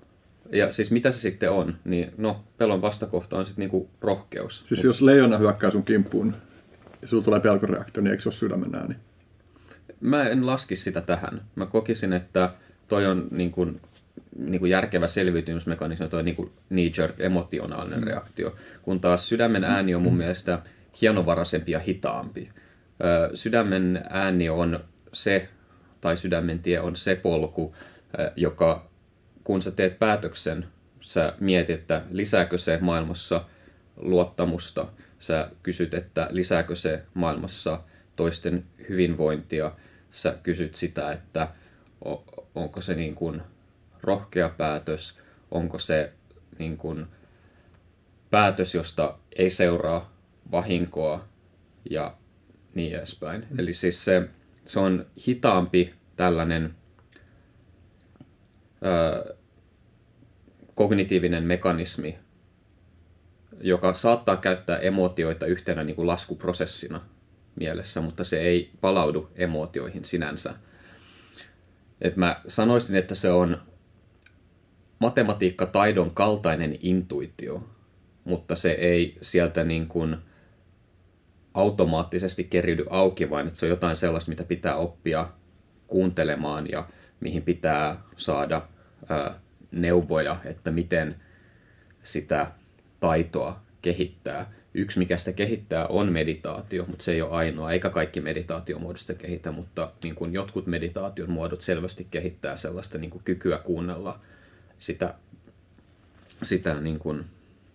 [0.51, 4.63] Ja siis mitä se sitten on, niin no, pelon vastakohta on sitten niinku rohkeus.
[4.67, 6.35] Siis jos leijona hyökkää sun kimppuun
[7.01, 8.95] ja sulla tulee pelkoreaktio, niin eikö se ole sydämen ääni?
[9.99, 11.41] Mä en laskisi sitä tähän.
[11.55, 12.53] Mä kokisin, että
[12.87, 13.81] toi on niin kuin,
[14.37, 18.55] niin kuin järkevä selviytymismekanismi, toi niin kuin knee-jerk, emotionaalinen reaktio.
[18.81, 20.61] Kun taas sydämen ääni on mun mielestä
[21.01, 22.49] hienovaraisempi ja hitaampi.
[23.03, 24.79] Ö, Sydämen ääni on
[25.13, 25.49] se,
[26.01, 27.75] tai sydämen tie on se polku,
[28.35, 28.89] joka
[29.43, 30.65] kun sä teet päätöksen,
[31.01, 33.45] sä mietit, että lisääkö se maailmassa
[33.97, 34.87] luottamusta,
[35.19, 37.83] sä kysyt, että lisääkö se maailmassa
[38.15, 39.71] toisten hyvinvointia,
[40.11, 41.47] sä kysyt sitä, että
[42.55, 43.41] onko se niin kuin
[44.01, 45.19] rohkea päätös,
[45.51, 46.13] onko se
[46.59, 47.05] niin kuin
[48.29, 50.13] päätös, josta ei seuraa
[50.51, 51.27] vahinkoa
[51.89, 52.17] ja
[52.75, 53.47] niin edespäin.
[53.57, 54.29] Eli siis se,
[54.69, 56.73] se on hitaampi tällainen
[58.85, 59.35] ö,
[60.75, 62.19] kognitiivinen mekanismi,
[63.61, 67.01] joka saattaa käyttää emotioita yhtenä niin kuin laskuprosessina
[67.55, 70.53] mielessä, mutta se ei palaudu emotioihin sinänsä.
[72.01, 73.61] Et mä sanoisin, että se on
[74.99, 77.69] matematiikkataidon kaltainen intuitio,
[78.23, 80.17] mutta se ei sieltä niin kuin
[81.59, 85.29] automaattisesti keriydy auki, vaan että se on jotain sellaista, mitä pitää oppia
[85.87, 86.87] kuuntelemaan ja
[87.19, 88.61] mihin pitää saada
[89.09, 89.39] ää,
[89.71, 91.15] neuvoja, että miten
[92.03, 92.51] sitä
[92.99, 94.51] taitoa kehittää.
[94.73, 99.13] Yksi, mikä sitä kehittää, on meditaatio, mutta se ei ole ainoa, eikä kaikki meditaatiomuodot sitä
[99.13, 104.19] kehitä, mutta niin kuin jotkut meditaation muodot selvästi kehittää sellaista niin kuin kykyä kuunnella
[104.77, 105.13] sitä,
[106.43, 107.25] sitä niin kuin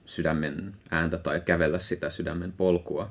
[0.05, 3.11] sydämen ääntä tai kävellä sitä sydämen polkua.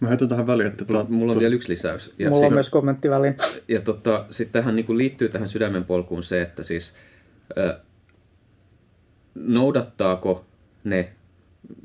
[0.00, 2.14] Mä heitän tähän väliin, että tota, Mulla on vielä yksi lisäys.
[2.18, 3.36] Ja Mulla on myös kommentti väliin.
[3.68, 6.94] ja tota, sitten tähän niin liittyy tähän sydämen polkuun se, että siis
[7.58, 7.78] ö,
[9.34, 10.44] noudattaako
[10.84, 11.12] ne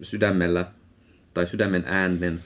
[0.01, 0.65] sydämellä
[1.33, 2.39] tai sydämen äänen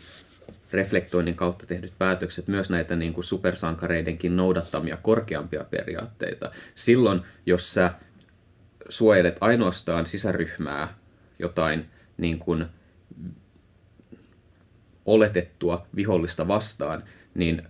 [0.72, 6.52] reflektoinnin kautta tehdyt päätökset myös näitä niin kuin supersankareidenkin noudattamia korkeampia periaatteita.
[6.76, 7.92] Silloin, jos sä
[8.90, 10.94] suojelet ainoastaan sisäryhmää
[11.40, 11.86] jotain
[12.18, 12.66] niin kuin
[15.08, 17.04] oletettua vihollista vastaan,
[17.36, 17.64] niin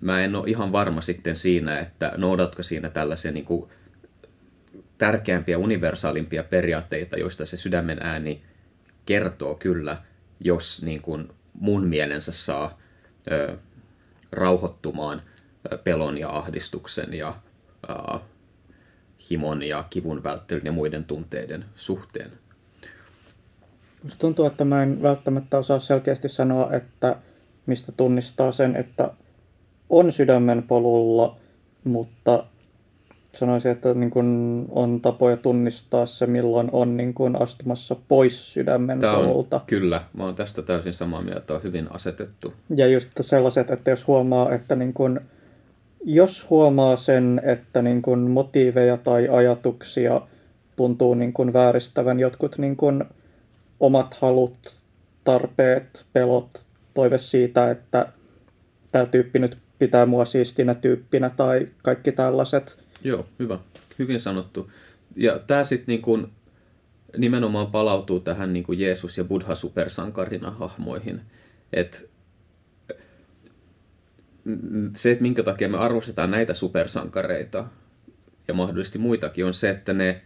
[0.00, 3.70] mä en ole ihan varma sitten siinä, että noudatko siinä tällaisia niin kuin
[4.98, 8.42] tärkeämpiä, universaalimpia periaatteita, joista se sydämen ääni
[9.06, 10.02] kertoo kyllä,
[10.40, 12.78] jos niin kuin mun mielensä saa
[13.30, 13.56] ö,
[14.32, 15.22] rauhoittumaan
[15.84, 17.34] pelon ja ahdistuksen ja
[17.90, 18.18] ö,
[19.30, 22.30] himon ja kivun välttelyn ja muiden tunteiden suhteen.
[24.02, 27.16] Musta tuntuu, että mä en välttämättä osaa selkeästi sanoa, että
[27.66, 29.10] mistä tunnistaa sen, että
[29.90, 31.36] on sydämen polulla,
[31.84, 32.44] mutta
[33.34, 39.00] sanoisin, että niin kun on tapoja tunnistaa se, milloin on niin kun astumassa pois sydämen
[39.00, 39.60] Tämä on, polulta.
[39.66, 42.54] kyllä, mä oon tästä täysin samaa mieltä, on hyvin asetettu.
[42.76, 45.20] Ja just sellaiset, että jos huomaa, että niin kun,
[46.04, 50.20] jos huomaa sen, että niin kun motiiveja tai ajatuksia
[50.76, 53.04] tuntuu niin kun vääristävän jotkut niin kun
[53.80, 54.76] omat halut,
[55.24, 58.12] tarpeet, pelot, toive siitä, että
[58.92, 62.84] tämä tyyppi nyt pitää mua siistinä tyyppinä tai kaikki tällaiset.
[63.04, 63.58] Joo, hyvä.
[63.98, 64.70] Hyvin sanottu.
[65.16, 66.26] Ja tämä sitten niin kuin,
[67.16, 71.20] nimenomaan palautuu tähän niin kuin Jeesus ja Buddha supersankarina hahmoihin.
[71.72, 72.10] Et
[74.96, 77.64] se, että minkä takia me arvostetaan näitä supersankareita
[78.48, 80.22] ja mahdollisesti muitakin, on se, että ne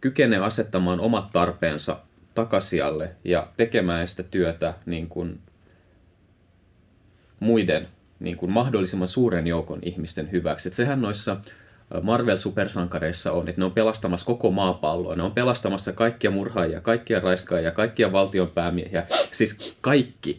[0.00, 2.00] kykenee asettamaan omat tarpeensa
[2.38, 5.40] takasialle ja tekemään sitä työtä niin kuin
[7.40, 7.88] muiden
[8.20, 10.68] niin kuin mahdollisimman suuren joukon ihmisten hyväksi.
[10.68, 11.36] Et sehän noissa
[12.02, 17.70] Marvel-supersankareissa on, että ne on pelastamassa koko maapalloa, ne on pelastamassa kaikkia murhaajia, kaikkia raiskaajia,
[17.70, 20.38] kaikkia valtionpäämiehiä, siis kaikki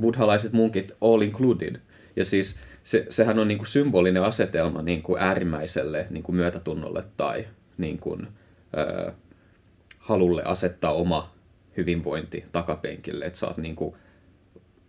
[0.00, 1.80] buddhalaiset munkit all included.
[2.16, 7.04] Ja siis se, sehän on niin kuin symbolinen asetelma niin kuin äärimmäiselle niin kuin myötätunnolle
[7.16, 7.46] tai
[7.78, 8.28] niin kuin,
[8.78, 9.12] ö,
[10.08, 11.30] halulle asettaa oma
[11.76, 13.94] hyvinvointi takapenkille, että sä oot niin kuin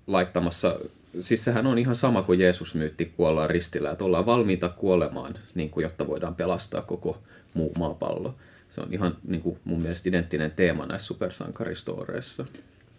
[0.08, 0.80] laittamassa,
[1.22, 5.70] siis sehän on ihan sama kuin Jeesus myytti kuollaan ristillä, että ollaan valmiita kuolemaan, niin
[5.70, 7.22] kuin, jotta voidaan pelastaa koko
[7.54, 8.36] muu maapallo.
[8.70, 12.46] Se on ihan niin kuin, mun mielestä identtinen teema näissä supersankaristooreissa.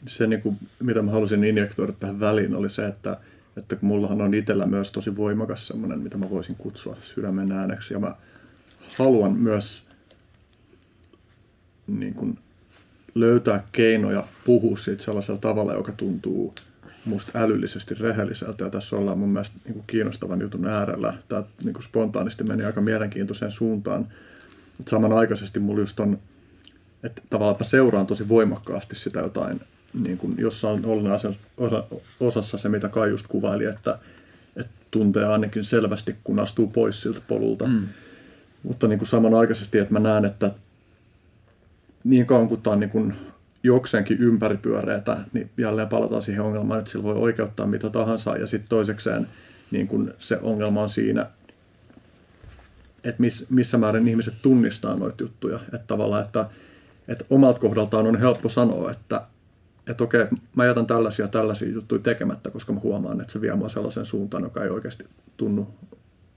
[0.08, 3.16] Se, niin kuin, mitä mä halusin injektoida tähän väliin, oli se, että,
[3.56, 7.94] että kun mullahan on itsellä myös tosi voimakas semmoinen, mitä mä voisin kutsua sydämen ääneksi,
[7.94, 8.14] ja mä
[8.98, 9.89] haluan myös
[11.86, 12.38] niin kuin,
[13.14, 16.54] löytää keinoja puhua siitä sellaisella tavalla, joka tuntuu
[17.04, 18.64] musta älyllisesti rehelliseltä.
[18.64, 21.14] Ja tässä ollaan mun mielestä niin kuin kiinnostavan jutun äärellä.
[21.28, 24.08] Tämä niin kuin spontaanisti meni aika mielenkiintoiseen suuntaan.
[24.78, 26.18] Mutta samanaikaisesti mulla just on,
[27.02, 29.60] että tavallaan mä seuraan tosi voimakkaasti sitä jotain,
[30.04, 31.84] niin kuin jossain olennaisen osa,
[32.20, 33.98] osassa se, mitä Kai just kuvaili, että,
[34.56, 37.66] että tuntee ainakin selvästi, kun astuu pois siltä polulta.
[37.66, 37.86] Mm.
[38.62, 40.50] Mutta niin kuin samanaikaisesti, että mä näen, että
[42.04, 43.14] niin kauan kuin tämä on niin kuin
[43.62, 48.36] jokseenkin ympäripyöreätä, niin jälleen palataan siihen ongelmaan, että sillä voi oikeuttaa mitä tahansa.
[48.36, 49.28] Ja sitten toisekseen
[49.70, 51.26] niin kuin se ongelma on siinä,
[53.04, 55.60] että miss, missä määrin ihmiset tunnistaa noita juttuja.
[55.64, 56.46] Että tavallaan, että,
[57.08, 59.22] että omalta kohdaltaan on helppo sanoa, että,
[59.86, 60.26] että okei,
[60.56, 64.42] mä jätän tällaisia tällaisia juttuja tekemättä, koska mä huomaan, että se vie mua sellaisen suuntaan,
[64.42, 65.04] joka ei oikeasti
[65.36, 65.74] tunnu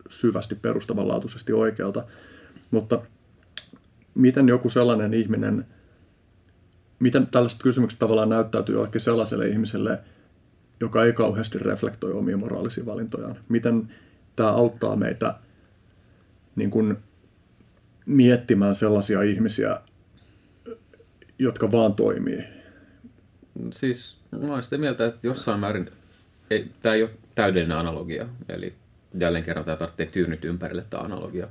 [0.09, 2.03] syvästi perustavanlaatuisesti oikealta.
[2.71, 3.01] Mutta
[4.15, 5.65] miten joku sellainen ihminen,
[6.99, 9.99] miten tällaiset kysymykset tavallaan näyttäytyy jollekin sellaiselle ihmiselle,
[10.79, 13.35] joka ei kauheasti reflektoi omia moraalisia valintojaan?
[13.49, 13.89] Miten
[14.35, 15.35] tämä auttaa meitä
[16.55, 16.97] niin kuin
[18.05, 19.79] miettimään sellaisia ihmisiä,
[21.39, 22.43] jotka vaan toimii?
[23.71, 25.89] Siis mä olen sitä mieltä, että jossain määrin
[26.49, 28.73] ei, tämä ei ole täydellinen analogia, eli
[29.19, 31.47] jälleen kerran tämä tarvitsee tyynnyt ympärille tämä analogia.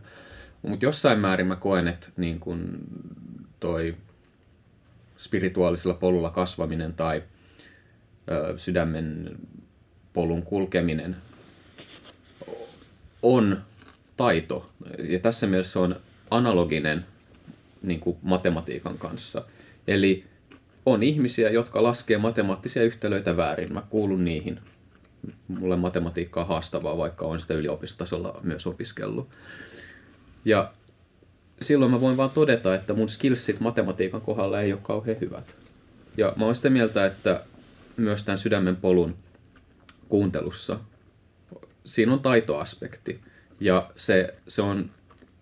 [0.62, 2.78] Mutta jossain määrin mä koen, että niin kun
[3.60, 3.96] toi
[5.18, 7.22] spirituaalisella polulla kasvaminen tai
[8.30, 9.38] ö, sydämen
[10.12, 11.16] polun kulkeminen
[13.22, 13.62] on
[14.16, 14.70] taito.
[14.98, 15.96] Ja tässä mielessä on
[16.30, 17.06] analoginen
[17.82, 19.44] niin kuin matematiikan kanssa.
[19.88, 20.24] Eli
[20.86, 23.72] on ihmisiä, jotka laskee matemaattisia yhtälöitä väärin.
[23.72, 24.60] Mä kuulun niihin.
[25.48, 29.28] Mulle matematiikka on haastavaa, vaikka on sitä yliopistotasolla myös opiskellut.
[30.44, 30.72] Ja
[31.60, 35.56] silloin mä voin vaan todeta, että mun skillsit matematiikan kohdalla ei ole kauhean hyvät.
[36.16, 37.40] Ja mä oon sitä mieltä, että
[37.96, 39.16] myös tämän sydämen polun
[40.08, 40.78] kuuntelussa
[41.84, 43.20] siinä on taitoaspekti.
[43.60, 44.90] Ja se, se on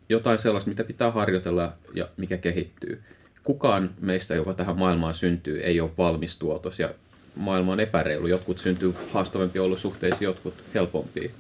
[0.09, 3.03] jotain sellaista, mitä pitää harjoitella ja mikä kehittyy.
[3.43, 6.95] Kukaan meistä, joka tähän maailmaan syntyy, ei ole valmis tuotos ja
[7.37, 8.27] maailma on epäreilu.
[8.27, 11.31] Jotkut syntyy haastavampia olosuhteisiin, jotkut helpompia.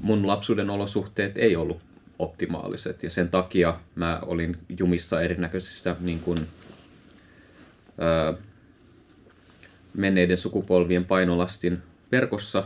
[0.00, 1.78] Mun lapsuuden olosuhteet ei ollut
[2.18, 3.02] optimaaliset.
[3.02, 6.38] Ja sen takia mä olin jumissa erinäköisissä niin kuin,
[7.98, 8.34] ää,
[9.94, 11.82] menneiden sukupolvien painolastin
[12.12, 12.64] verkossa,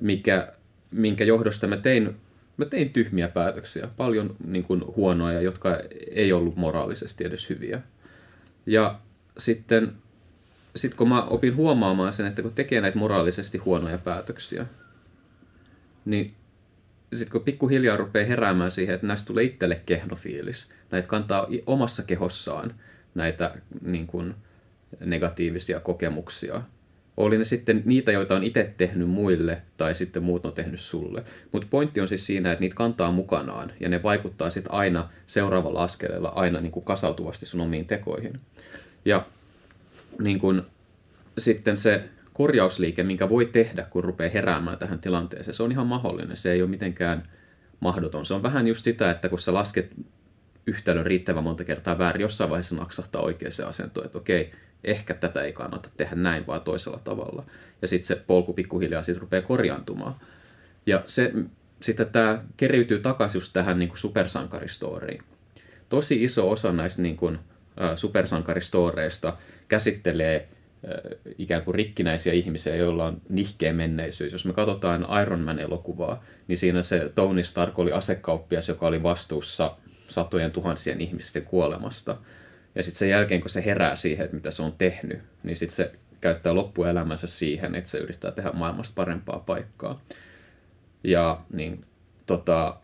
[0.00, 0.52] mikä,
[0.90, 2.16] minkä johdosta mä tein,
[2.56, 5.78] mä tein tyhmiä päätöksiä, paljon niin kuin, huonoja, jotka
[6.10, 7.82] ei ollut moraalisesti edes hyviä.
[8.66, 8.98] Ja
[9.38, 9.92] sitten
[10.76, 14.66] sit kun mä opin huomaamaan sen, että kun tekee näitä moraalisesti huonoja päätöksiä,
[16.04, 16.34] niin
[17.12, 22.74] sitten kun pikkuhiljaa rupeaa heräämään siihen, että näistä tulee itselle kehnofiilis, näitä kantaa omassa kehossaan
[23.14, 24.34] näitä niin kuin,
[25.00, 26.62] negatiivisia kokemuksia.
[27.16, 31.24] Oli ne sitten niitä, joita on itse tehnyt muille tai sitten muut on tehnyt sulle.
[31.52, 35.82] Mutta pointti on siis siinä, että niitä kantaa mukanaan ja ne vaikuttaa sitten aina seuraavalla
[35.82, 38.40] askeleella aina niin kuin kasautuvasti sun omiin tekoihin.
[39.04, 39.26] Ja
[40.20, 40.62] niin kuin,
[41.38, 46.36] sitten se korjausliike, minkä voi tehdä, kun rupeaa heräämään tähän tilanteeseen, se on ihan mahdollinen.
[46.36, 47.28] Se ei ole mitenkään
[47.80, 48.26] mahdoton.
[48.26, 49.92] Se on vähän just sitä, että kun sä lasket
[50.66, 54.52] yhtälön riittävän monta kertaa väärin, jossain vaiheessa naksahtaa oikeaan asentoon, että okei,
[54.84, 57.46] ehkä tätä ei kannata tehdä näin, vaan toisella tavalla.
[57.82, 60.14] Ja sitten se polku pikkuhiljaa siitä rupeaa korjaantumaan.
[60.86, 61.32] Ja se,
[61.82, 65.22] sitten tämä keriytyy takaisin just tähän niin supersankaristoriin.
[65.88, 67.38] tosi iso osa näistä niin kuin,
[67.80, 69.36] ä, supersankaristoreista
[69.68, 70.48] käsittelee
[71.38, 74.32] ikään kuin rikkinäisiä ihmisiä, joilla on nihkeä menneisyys.
[74.32, 79.76] Jos me katsotaan Iron Man-elokuvaa, niin siinä se Tony Stark oli asekauppias, joka oli vastuussa
[80.08, 82.16] satojen tuhansien ihmisten kuolemasta.
[82.74, 85.76] Ja sitten sen jälkeen, kun se herää siihen, että mitä se on tehnyt, niin sitten
[85.76, 90.00] se käyttää loppuelämänsä siihen, että se yrittää tehdä maailmasta parempaa paikkaa.
[91.04, 91.84] Ja niin,
[92.26, 92.76] tota,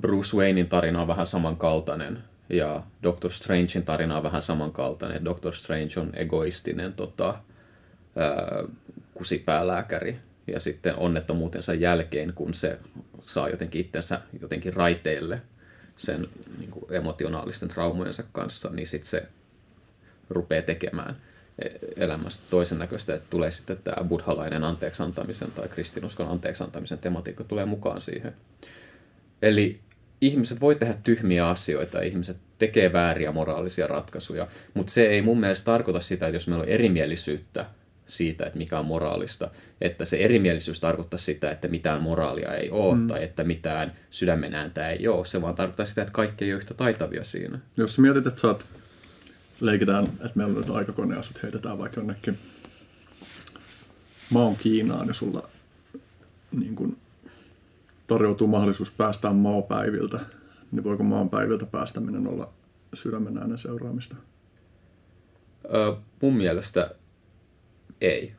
[0.00, 2.18] Bruce Waynein tarina on vähän samankaltainen
[2.50, 5.24] ja Doctor Strangein tarina on vähän samankaltainen.
[5.24, 7.38] Doctor Strange on egoistinen tota,
[8.16, 8.64] ää,
[9.14, 12.78] kusipäälääkäri ja sitten onnettomuutensa jälkeen, kun se
[13.22, 15.42] saa jotenkin itsensä jotenkin raiteille
[15.96, 16.28] sen
[16.58, 19.28] niin kuin emotionaalisten traumojensa kanssa, niin sitten se
[20.30, 21.16] rupeaa tekemään
[21.58, 27.64] e-, elämästä toisen näköistä, että tulee sitten tämä buddhalainen anteeksantamisen tai kristinuskon anteeksantamisen tematiikka tulee
[27.64, 28.34] mukaan siihen.
[29.42, 29.80] Eli
[30.20, 35.64] ihmiset voi tehdä tyhmiä asioita, ihmiset tekee vääriä moraalisia ratkaisuja, mutta se ei mun mielestä
[35.64, 37.66] tarkoita sitä, että jos meillä on erimielisyyttä
[38.06, 39.50] siitä, että mikä on moraalista,
[39.80, 43.06] että se erimielisyys tarkoittaa sitä, että mitään moraalia ei ole mm.
[43.06, 45.24] tai että mitään sydämen ääntä ei ole.
[45.24, 47.58] Se vaan tarkoittaa sitä, että kaikki ei ole yhtä taitavia siinä.
[47.76, 48.66] Jos mietit, että sä oot,
[49.60, 52.38] leikitään, että meillä on nyt aikakone ja sut heitetään vaikka jonnekin
[54.30, 55.48] maan Kiinaan ja sulla
[56.52, 56.96] niin kun,
[58.08, 60.20] tarjoutuu mahdollisuus päästään maapäiviltä,
[60.72, 62.52] niin voiko maanpäiviltä päästäminen olla
[62.94, 64.16] sydämen äänen seuraamista?
[65.74, 66.94] Ö, mun mielestä
[68.00, 68.32] ei.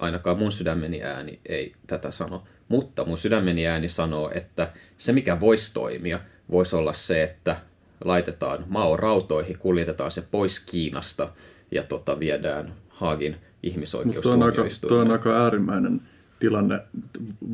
[0.00, 2.44] Ainakaan mun sydämeni ääni ei tätä sano.
[2.68, 7.56] Mutta mun sydämeni ääni sanoo, että se mikä voisi toimia, voisi olla se, että
[8.04, 11.32] laitetaan Mao rautoihin, kuljetetaan se pois Kiinasta
[11.70, 14.72] ja tota, viedään Haagin ihmisoikeustuomioistuimeen.
[14.72, 16.00] Mutta tuo on aika äärimmäinen
[16.44, 16.80] tilanne.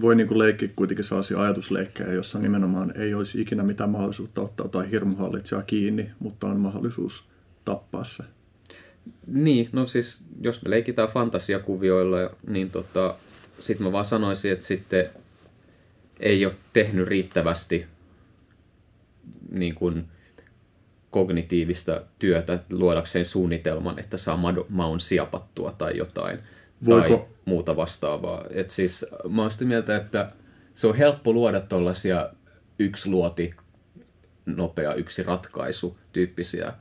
[0.01, 4.69] Voi niin kuin leikkiä kuitenkin sellaisia ajatusleikkejä, jossa nimenomaan ei olisi ikinä mitään mahdollisuutta ottaa
[4.69, 7.25] tai hirmuhallitsijaa kiinni, mutta on mahdollisuus
[7.65, 8.23] tappaa se.
[9.27, 12.17] Niin, no siis jos me leikitään fantasiakuvioilla,
[12.47, 13.17] niin tota,
[13.61, 15.11] sitten mä vaan sanoisin, että sitten
[16.21, 17.87] ei ole tehnyt riittävästi
[19.51, 20.05] niin kuin
[21.11, 24.39] kognitiivista työtä luodakseen suunnitelman, että saa
[24.69, 26.39] maun siapattua tai jotain.
[26.87, 27.17] Voiko...
[27.17, 28.45] Tai muuta vastaavaa.
[28.51, 30.33] Et siis mä oon sitä mieltä, että
[30.75, 32.31] se on helppo luoda tuollaisia
[32.79, 33.55] yksi luoti,
[34.47, 36.73] nopea yksi ratkaisu tyyppisiä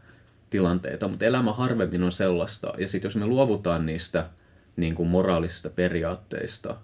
[0.50, 2.74] tilanteita, mutta elämä harvemmin on sellaista.
[2.78, 4.30] Ja sitten jos me luovutaan niistä
[4.76, 6.78] niin kuin moraalisista periaatteista,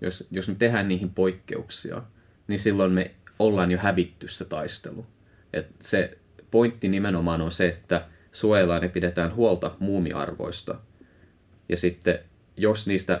[0.00, 2.02] jos, jos me tehdään niihin poikkeuksia,
[2.48, 5.06] niin silloin me ollaan jo hävitty se taistelu.
[5.52, 6.18] Et se
[6.50, 10.74] pointti nimenomaan on se, että suojellaan ja pidetään huolta muumiarvoista.
[11.68, 12.18] Ja sitten
[12.56, 13.20] jos niistä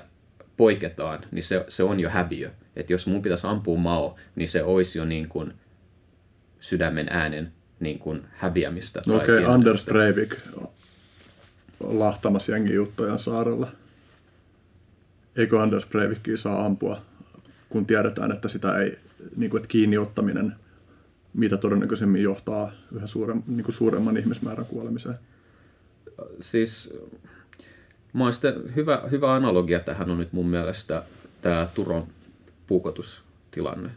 [0.56, 2.50] poiketaan, niin se, se on jo häviö.
[2.76, 5.54] Että jos mun pitäisi ampua Mao, niin se olisi jo niin kuin
[6.60, 9.02] sydämen äänen niin kuin häviämistä.
[9.06, 10.36] No okei, okay, Anders Breivik
[11.80, 13.68] lahtamassa jengi juttujen saarella.
[15.36, 17.02] Eikö Anders Breivikkiä saa ampua,
[17.68, 18.98] kun tiedetään, että sitä ei,
[19.36, 20.54] niin kuin, että kiinni ottaminen
[21.34, 25.14] mitä todennäköisemmin johtaa yhä suurem, niin kuin suuremman ihmismäärän kuolemiseen?
[26.40, 26.98] Siis
[28.14, 31.02] Mä sitten, hyvä, hyvä analogia tähän on nyt mun mielestä
[31.42, 32.06] tämä Turon
[32.66, 33.90] puukotustilanne,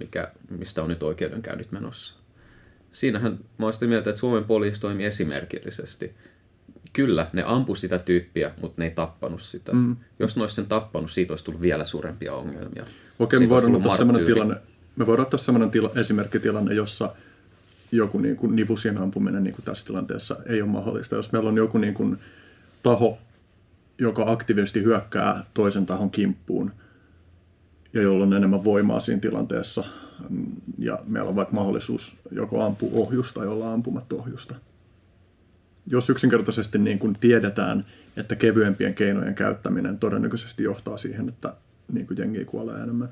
[0.00, 2.16] mikä, mistä on nyt oikeudenkäynnit menossa.
[2.92, 6.14] Siinähän mä oon sitä mieltä, että Suomen poliisi toimi esimerkillisesti.
[6.92, 9.72] Kyllä, ne ampu sitä tyyppiä, mutta ne ei tappanut sitä.
[9.72, 9.96] Mm.
[10.18, 12.84] Jos ne olisi sen tappanut, siitä olisi tullut vielä suurempia ongelmia.
[13.18, 14.56] Okei, me voidaan, ottaa sellainen tilanne,
[14.96, 17.14] me voidaan ottaa sellainen tila, esimerkkitilanne, jossa
[17.92, 21.16] joku niin kuin nivusien ampuminen niin kuin tässä tilanteessa ei ole mahdollista.
[21.16, 22.18] Jos meillä on joku niin kuin,
[22.84, 23.18] taho,
[23.98, 26.72] joka aktiivisesti hyökkää toisen tahon kimppuun
[27.92, 29.84] ja jolla on enemmän voimaa siinä tilanteessa.
[30.78, 34.54] Ja meillä on vaikka mahdollisuus joko ampua ohjusta tai olla ampumatta ohjusta.
[35.86, 41.54] Jos yksinkertaisesti niin kuin tiedetään, että kevyempien keinojen käyttäminen todennäköisesti johtaa siihen, että
[41.92, 43.08] niin kuin jengi kuolee enemmän.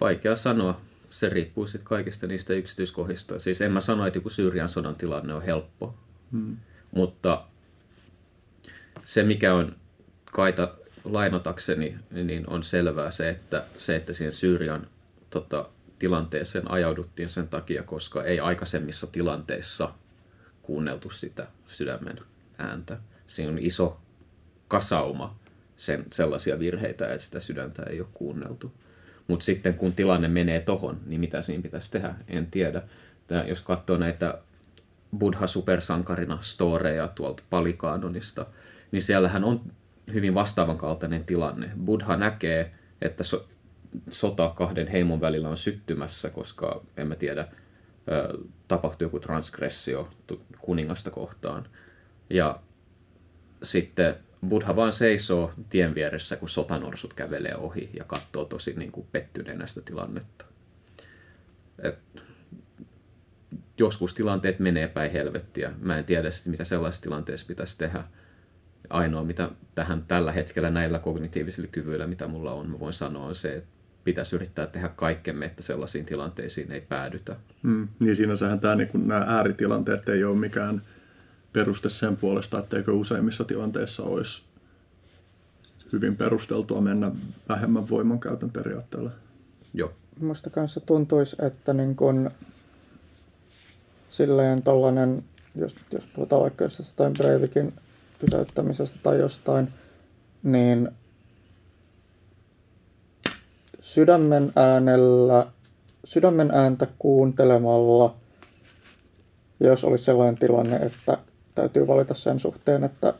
[0.00, 0.80] Vaikea sanoa.
[1.10, 3.38] Se riippuu sitten kaikista niistä yksityiskohdista.
[3.38, 5.94] Siis en mä sano, että joku Syyrian sodan tilanne on helppo.
[6.32, 6.56] Hmm.
[6.90, 7.44] Mutta
[9.04, 9.76] se, mikä on
[10.32, 10.74] kaita
[11.04, 14.86] lainatakseni, niin on selvää se, että, se, että siihen Syyrian
[15.30, 15.68] tota,
[15.98, 19.94] tilanteeseen ajauduttiin sen takia, koska ei aikaisemmissa tilanteissa
[20.62, 22.18] kuunneltu sitä sydämen
[22.58, 22.98] ääntä.
[23.26, 24.00] Siinä on iso
[24.68, 25.38] kasauma
[25.76, 28.72] sen, sellaisia virheitä, että sitä sydäntä ei ole kuunneltu.
[29.26, 32.82] Mutta sitten kun tilanne menee tohon, niin mitä siinä pitäisi tehdä, en tiedä.
[33.26, 34.38] Tää, jos katsoo näitä
[35.18, 38.46] Buddha supersankarina storeja tuolta Palikaanonista,
[38.92, 39.72] niin siellähän on
[40.12, 41.70] hyvin vastaavan kaltainen tilanne.
[41.84, 43.48] Buddha näkee, että so,
[44.10, 47.48] sota kahden heimon välillä on syttymässä, koska en mä tiedä,
[48.68, 50.08] tapahtui joku transgressio
[50.60, 51.68] kuningasta kohtaan.
[52.30, 52.60] Ja
[53.62, 54.16] sitten
[54.48, 59.66] Buddha vaan seisoo tien vieressä, kun sotanorsut kävelee ohi ja katsoo tosi niin kuin pettyneenä
[59.66, 60.44] sitä tilannetta.
[61.82, 61.98] Et
[63.80, 65.72] joskus tilanteet menee päin helvettiä.
[65.80, 68.04] Mä en tiedä, mitä sellaisessa tilanteessa pitäisi tehdä.
[68.90, 73.34] Ainoa, mitä tähän tällä hetkellä näillä kognitiivisilla kyvyillä, mitä mulla on, mä voin sanoa, on
[73.34, 73.70] se, että
[74.04, 77.36] pitäisi yrittää tehdä kaikkemme, että sellaisiin tilanteisiin ei päädytä.
[77.62, 80.82] Mm, niin sinänsähän tämä, niin kun nämä ääritilanteet ei ole mikään
[81.52, 84.42] peruste sen puolesta, etteikö useimmissa tilanteissa olisi
[85.92, 87.10] hyvin perusteltua mennä
[87.48, 89.10] vähemmän voimankäytön periaatteella.
[89.74, 89.92] Joo.
[90.20, 92.30] Minusta kanssa tuntuisi, että niin kun,
[94.10, 97.72] silleen tollanen, jos, jos puhutaan vaikka jostain Breivikin
[98.18, 99.68] pysäyttämisestä tai jostain,
[100.42, 100.88] niin
[103.80, 105.46] sydämen äänellä,
[106.04, 108.16] sydämen ääntä kuuntelemalla,
[109.60, 111.18] jos olisi sellainen tilanne, että
[111.54, 113.14] täytyy valita sen suhteen, että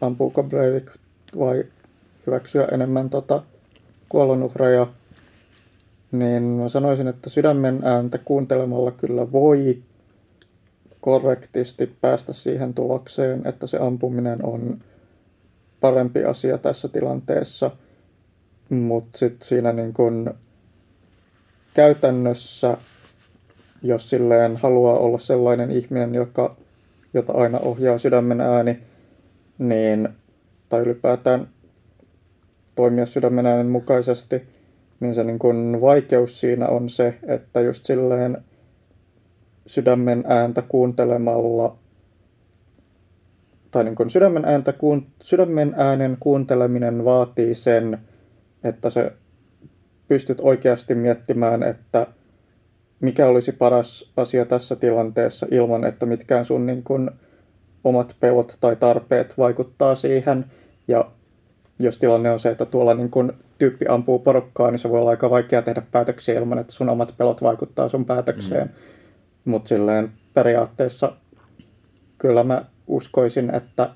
[0.00, 0.90] ampuuko Breivik
[1.38, 1.64] vai
[2.26, 3.42] hyväksyä enemmän tota
[4.08, 4.86] kuolonuhreja,
[6.12, 9.82] niin mä sanoisin, että sydämen ääntä kuuntelemalla kyllä voi
[11.06, 14.80] korrektisti päästä siihen tulokseen, että se ampuminen on
[15.80, 17.70] parempi asia tässä tilanteessa.
[18.70, 20.34] Mutta sitten siinä niin kun
[21.74, 22.76] käytännössä,
[23.82, 26.56] jos silleen haluaa olla sellainen ihminen, joka,
[27.14, 28.78] jota aina ohjaa sydämen ääni,
[29.58, 30.08] niin,
[30.68, 31.48] tai ylipäätään
[32.74, 34.42] toimia sydämen äänen mukaisesti,
[35.00, 38.44] niin se niin kun vaikeus siinä on se, että just silleen
[39.66, 41.76] sydämen ääntä kuuntelemalla
[43.70, 44.74] tai niin kuin sydämen, ääntä,
[45.22, 47.98] sydämen äänen kuunteleminen vaatii sen,
[48.64, 49.12] että se
[50.08, 52.06] pystyt oikeasti miettimään, että
[53.00, 57.10] mikä olisi paras asia tässä tilanteessa ilman, että mitkään sun niin kuin
[57.84, 60.44] omat pelot tai tarpeet vaikuttaa siihen.
[60.88, 61.10] Ja
[61.78, 65.10] jos tilanne on se, että tuolla niin kuin tyyppi ampuu porukkaa, niin se voi olla
[65.10, 68.66] aika vaikea tehdä päätöksiä ilman, että sun omat pelot vaikuttaa sun päätökseen.
[68.66, 68.95] Mm.
[69.46, 71.12] Mutta silleen periaatteessa
[72.18, 73.90] kyllä mä uskoisin, että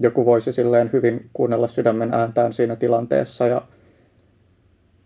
[0.00, 3.62] joku voisi silleen hyvin kuunnella sydämen ääntään siinä tilanteessa ja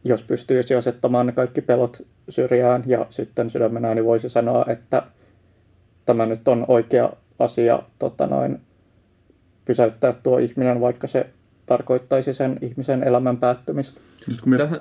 [0.04, 5.02] jos pystyisi asettamaan ne kaikki pelot syrjään ja sitten sydämen ääni voisi sanoa, että
[6.04, 8.60] tämä nyt on oikea asia tota noin,
[9.64, 11.26] pysäyttää tuo ihminen, vaikka se
[11.66, 14.00] tarkoittaisi sen ihmisen elämän päättymistä.
[14.58, 14.80] Tähän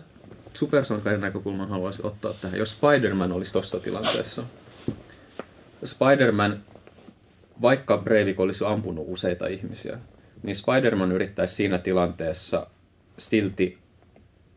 [0.53, 2.59] supersankarin näkökulman haluaisin ottaa tähän.
[2.59, 4.43] Jos Spider-Man olisi tuossa tilanteessa,
[5.86, 6.63] Spider-Man,
[7.61, 9.99] vaikka Breivik olisi ampunut useita ihmisiä,
[10.43, 12.67] niin Spider-Man yrittäisi siinä tilanteessa
[13.17, 13.78] silti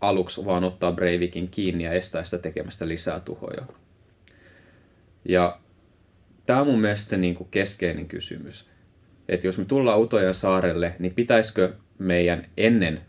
[0.01, 3.66] aluksi vaan ottaa Breivikin kiinni ja estää sitä tekemästä lisää tuhoja.
[5.25, 5.61] Ja
[6.47, 8.71] tämä on mun mielestä niin kuin keskeinen kysymys.
[9.29, 13.01] Että jos me tullaan Utojan saarelle, niin pitäisikö meidän ennen,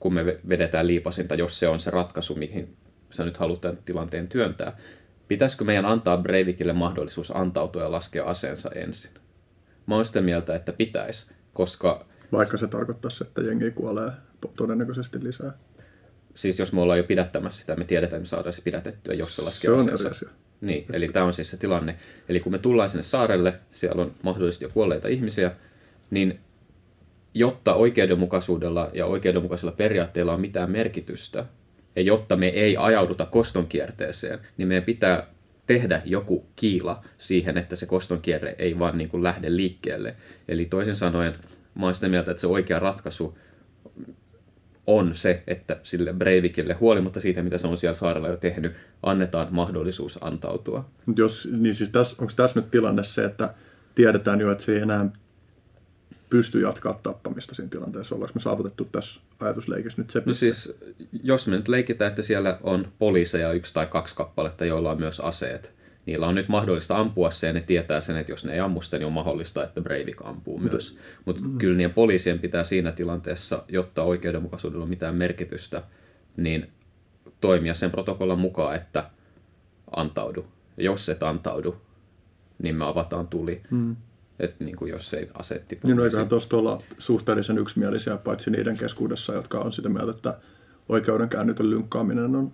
[0.00, 2.76] kun me vedetään liipasinta, jos se on se ratkaisu, mihin
[3.10, 4.76] sä nyt halutaan tilanteen työntää,
[5.28, 9.10] Pitäisikö meidän antaa Breivikille mahdollisuus antautua ja laskea aseensa ensin?
[9.86, 12.06] Mä oon sitä mieltä, että pitäisi, koska...
[12.32, 14.10] Vaikka se tarkoittaisi, että jengi kuolee
[14.56, 15.52] todennäköisesti lisää.
[16.34, 19.36] Siis jos me ollaan jo pidättämässä sitä, me tiedetään, että me saadaan se pidätettyä, jos
[19.36, 20.08] se laskee se aseensa.
[20.08, 20.28] asia.
[20.60, 21.98] Niin, eli tämä on siis se tilanne.
[22.28, 25.52] Eli kun me tullaan sinne saarelle, siellä on mahdollisesti jo kuolleita ihmisiä,
[26.10, 26.40] niin
[27.34, 31.44] jotta oikeudenmukaisuudella ja oikeudenmukaisilla periaatteilla on mitään merkitystä,
[31.96, 35.26] ja jotta me ei ajauduta kostonkierteeseen, niin meidän pitää
[35.66, 40.16] tehdä joku kiila siihen, että se kostonkierre ei vaan niin kuin lähde liikkeelle.
[40.48, 41.34] Eli toisin sanoen,
[41.74, 43.38] mä olen sitä mieltä, että se oikea ratkaisu
[44.86, 48.72] on se, että sille Breivikille, huolimatta siitä, mitä se on siellä saarella jo tehnyt,
[49.02, 50.90] annetaan mahdollisuus antautua.
[51.16, 53.54] Jos, niin siis tässä, onko tässä nyt tilanne se, että
[53.94, 55.08] tiedetään jo, että se ei enää
[56.30, 58.14] pysty jatkaa tappamista siinä tilanteessa?
[58.14, 60.74] Ollaanko me saavutettu tässä ajatusleikissä nyt se No siis,
[61.22, 65.20] jos me nyt leikitään, että siellä on poliiseja yksi tai kaksi kappaletta, joilla on myös
[65.20, 65.72] aseet,
[66.06, 68.82] niillä on nyt mahdollista ampua se ja ne tietää sen, että jos ne ei ammu
[68.82, 70.98] sitä, niin on mahdollista, että Breivik ampuu myös.
[71.24, 71.58] Mutta mm.
[71.58, 75.82] kyllä niiden poliisien pitää siinä tilanteessa, jotta oikeudenmukaisuudella on mitään merkitystä,
[76.36, 76.68] niin
[77.40, 79.10] toimia sen protokollan mukaan, että
[79.96, 80.46] antaudu.
[80.76, 81.76] Ja jos et antaudu,
[82.62, 83.62] niin me avataan tuli.
[83.70, 83.96] Mm.
[84.38, 85.78] Että niin kuin jos ei asetti.
[85.84, 90.38] Niin no eiköhän tuosta olla suhteellisen yksimielisiä, paitsi niiden keskuudessa, jotka on sitä mieltä, että
[90.88, 92.52] oikeudenkäynnitön lynkkaaminen on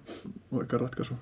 [0.53, 1.15] oikea ratkaisu.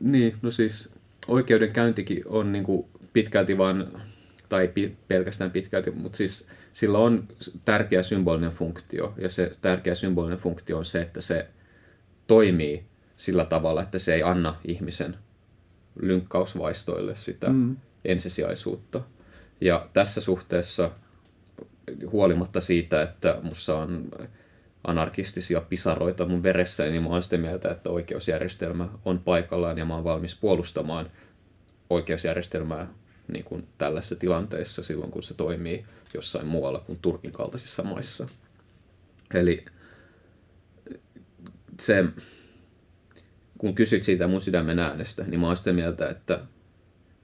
[0.00, 0.94] Niin, no siis
[1.28, 4.02] oikeudenkäyntikin on niin kuin pitkälti vaan,
[4.48, 7.28] tai pi, pelkästään pitkälti, mutta siis sillä on
[7.64, 11.48] tärkeä symbolinen funktio, ja se tärkeä symbolinen funktio on se, että se
[12.26, 12.84] toimii
[13.16, 15.16] sillä tavalla, että se ei anna ihmisen
[16.00, 17.76] lynkkausvaistoille sitä mm.
[18.04, 19.00] Ensisijaisuutta.
[19.60, 20.90] Ja tässä suhteessa,
[22.12, 24.10] huolimatta siitä, että mussa on
[24.84, 29.94] anarkistisia pisaroita mun veressä, niin mä oon sitä mieltä, että oikeusjärjestelmä on paikallaan ja mä
[29.94, 31.10] oon valmis puolustamaan
[31.90, 32.88] oikeusjärjestelmää
[33.32, 35.84] niin kuin tällaisessa tilanteessa silloin, kun se toimii
[36.14, 38.26] jossain muualla kuin Turkin kaltaisissa maissa.
[39.34, 39.64] Eli
[41.80, 42.04] se,
[43.58, 46.40] kun kysyt siitä mun sydämen äänestä, niin mä oon sitä mieltä, että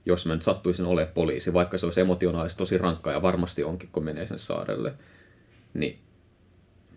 [0.09, 3.89] jos mä nyt sattuisin olemaan poliisi, vaikka se olisi emotionaalisesti tosi rankkaa ja varmasti onkin,
[3.91, 4.93] kun menee sen saarelle,
[5.73, 5.99] niin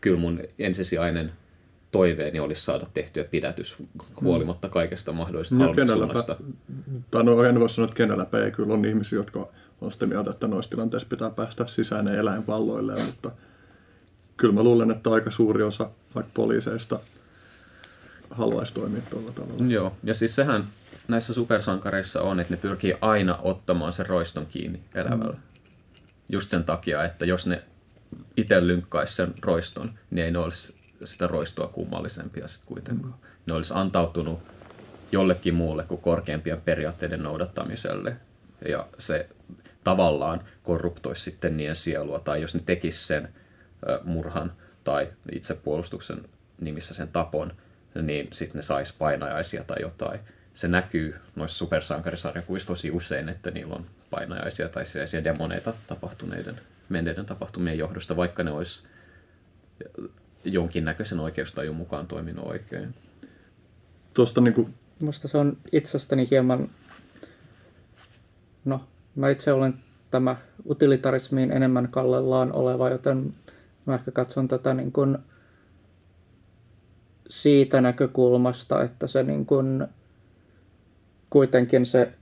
[0.01, 1.33] kyllä mun ensisijainen
[1.91, 3.77] toiveeni olisi saada tehtyä pidätys
[4.21, 6.37] huolimatta kaikesta mahdollisesta no, halveksunnasta.
[7.11, 9.49] Tai no en voi sanoa, että kenelläpä ei kyllä on ihmisiä, jotka
[9.81, 13.31] on sitä mieltä, että noissa tilanteissa pitää päästä sisään eläinvalloille, mutta
[14.37, 17.01] kyllä mä luulen, että aika suuri osa vaikka poliiseista
[18.33, 19.64] haluaisi toimia tuolla tavalla.
[19.72, 20.64] Joo, ja siis sehän
[21.09, 25.33] näissä supersankareissa on, että ne pyrkii aina ottamaan sen roiston kiinni elävällä.
[25.33, 25.43] Mm.
[26.28, 27.62] Just sen takia, että jos ne
[28.37, 30.74] itse lynkkaisi sen roiston, niin ei ne olisi
[31.05, 33.14] sitä roistoa kummallisempia sitten kuitenkaan.
[33.14, 33.26] Mm.
[33.47, 34.41] Ne olisi antautunut
[35.12, 38.16] jollekin muulle kuin korkeimpien periaatteiden noudattamiselle.
[38.68, 39.28] Ja se
[39.85, 43.28] tavallaan korruptoisi sitten niiden sielua, tai jos ne tekis sen
[44.05, 44.53] murhan
[44.85, 46.24] tai itsepuolustuksen
[46.61, 47.53] nimissä sen tapon,
[47.95, 50.20] niin sitten ne sais painajaisia tai jotain.
[50.55, 57.26] Se näkyy noissa supersankarisarjakuissa tosi usein, että niillä on painajaisia tai sellaisia demoneita tapahtuneiden menneiden
[57.26, 58.84] tapahtumien johdosta, vaikka ne olisi
[60.45, 62.95] jonkinnäköisen oikeustajun mukaan toiminut oikein.
[64.14, 64.74] Tuosta niin kuin...
[65.03, 66.70] Musta se on itsestäni hieman,
[68.64, 68.84] no
[69.14, 69.74] mä itse olen
[70.11, 70.36] tämä
[70.70, 73.34] utilitarismiin enemmän kallellaan oleva, joten
[73.86, 75.18] mä ehkä katson tätä niin kuin
[77.29, 79.87] siitä näkökulmasta, että se niin kuin
[81.31, 82.12] kuitenkin se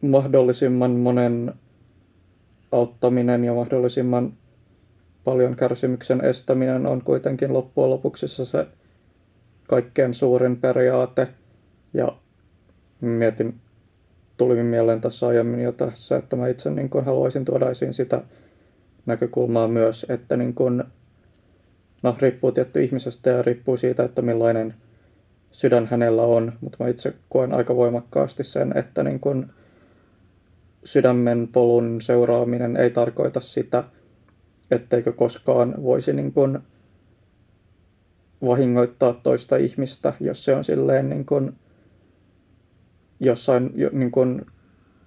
[0.00, 1.54] mahdollisimman monen
[2.72, 4.32] auttaminen ja mahdollisimman
[5.24, 8.66] paljon kärsimyksen estäminen on kuitenkin loppujen lopuksi se
[9.68, 11.28] kaikkein suurin periaate.
[11.94, 12.16] Ja
[13.00, 13.60] mietin,
[14.36, 18.22] tuli mieleen tässä aiemmin jo tässä, että mä itse niin kun haluaisin tuoda esiin sitä
[19.06, 20.84] näkökulmaa myös, että niin kun,
[22.02, 24.74] no, riippuu tietty ihmisestä ja riippuu siitä, että millainen
[25.50, 29.52] sydän hänellä on, mutta mä itse koen aika voimakkaasti sen, että niin kun
[30.84, 33.84] sydämen polun seuraaminen ei tarkoita sitä,
[34.70, 36.58] etteikö koskaan voisi niin kuin
[38.44, 41.56] vahingoittaa toista ihmistä, jos se on silleen niin kuin
[43.20, 44.46] jossain niin kuin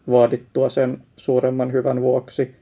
[0.10, 2.56] vaadittua sen suuremman hyvän vuoksi.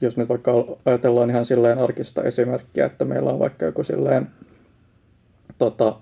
[0.00, 0.52] Jos nyt vaikka
[0.84, 4.26] ajatellaan ihan silleen arkista esimerkkiä, että meillä on vaikka joku silleen
[5.58, 6.00] tota,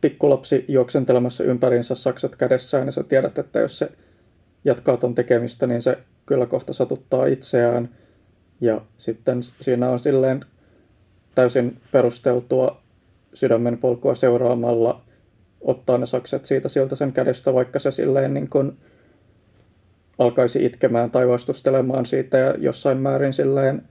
[0.00, 3.92] pikkulapsi juoksentelemassa ympäriinsä sakset kädessään, ja sä tiedät, että jos se
[4.64, 7.88] jatkaa ton tekemistä, niin se kyllä kohta satuttaa itseään–
[8.60, 10.44] ja sitten siinä on silleen
[11.34, 12.80] täysin perusteltua
[13.34, 15.02] sydämen polkua seuraamalla
[15.60, 18.78] ottaa ne sakset siitä siltä sen kädestä, vaikka se silleen niin kuin
[20.18, 23.82] alkaisi itkemään tai vastustelemaan siitä ja jossain määrin silleen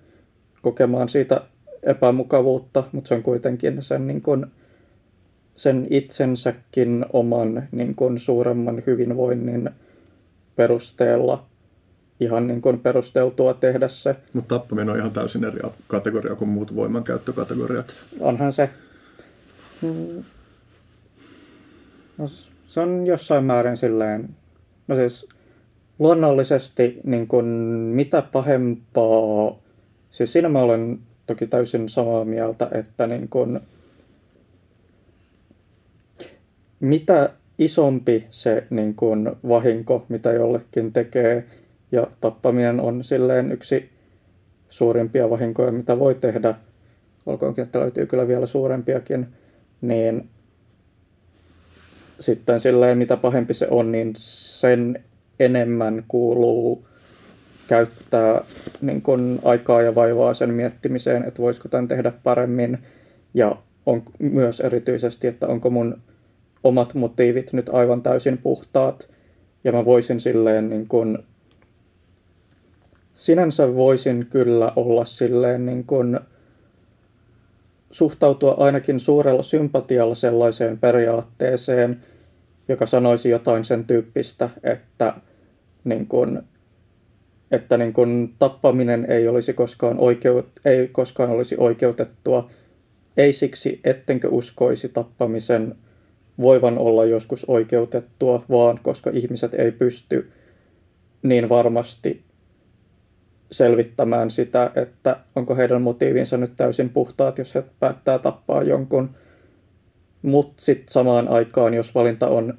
[0.61, 1.41] kokemaan siitä
[1.83, 4.45] epämukavuutta, mutta se on kuitenkin sen, niin kuin,
[5.55, 9.69] sen itsensäkin oman niin kuin suuremman hyvinvoinnin
[10.55, 11.45] perusteella
[12.19, 14.15] ihan niin kuin perusteltua tehdä se.
[14.33, 17.93] Mutta tappaminen on ihan täysin eri kategoria kuin muut voimankäyttökategoriat.
[18.19, 18.69] Onhan se.
[19.81, 20.23] Mm.
[22.17, 22.27] No,
[22.67, 24.29] se on jossain määrin silleen,
[24.87, 25.27] no siis
[25.99, 27.45] luonnollisesti niin kuin
[27.95, 29.59] mitä pahempaa,
[30.11, 33.59] siis siinä mä olen toki täysin samaa mieltä, että niin kuin,
[36.79, 37.29] mitä
[37.59, 41.45] isompi se niin kuin vahinko, mitä jollekin tekee,
[41.91, 43.89] ja tappaminen on silleen yksi
[44.69, 46.55] suurimpia vahinkoja, mitä voi tehdä,
[47.25, 49.27] olkoonkin, että löytyy kyllä vielä suurempiakin,
[49.81, 50.29] niin
[52.19, 55.03] sitten silleen mitä pahempi se on, niin sen
[55.39, 56.87] enemmän kuuluu
[57.67, 58.41] käyttää
[58.81, 62.77] niin kun aikaa ja vaivaa sen miettimiseen, että voisiko tämän tehdä paremmin.
[63.33, 66.01] Ja on myös erityisesti, että onko mun
[66.63, 69.09] omat motiivit nyt aivan täysin puhtaat.
[69.63, 71.23] Ja mä voisin silleen niin kun
[73.15, 76.19] sinänsä voisin kyllä olla silleen niin kuin
[77.91, 82.03] suhtautua ainakin suurella sympatialla sellaiseen periaatteeseen,
[82.67, 85.13] joka sanoisi jotain sen tyyppistä, että
[85.89, 86.41] niin kuin,
[87.51, 92.49] että niin kun tappaminen ei olisi koskaan, oikeut, ei koskaan olisi oikeutettua,
[93.17, 95.75] ei siksi, ettenkö uskoisi tappamisen
[96.41, 100.31] voivan olla joskus oikeutettua, vaan koska ihmiset ei pysty
[101.23, 102.23] niin varmasti
[103.51, 109.09] selvittämään sitä, että onko heidän motiivinsa nyt täysin puhtaat, jos he päättää tappaa jonkun.
[110.21, 112.57] Mutta sitten samaan aikaan, jos valinta on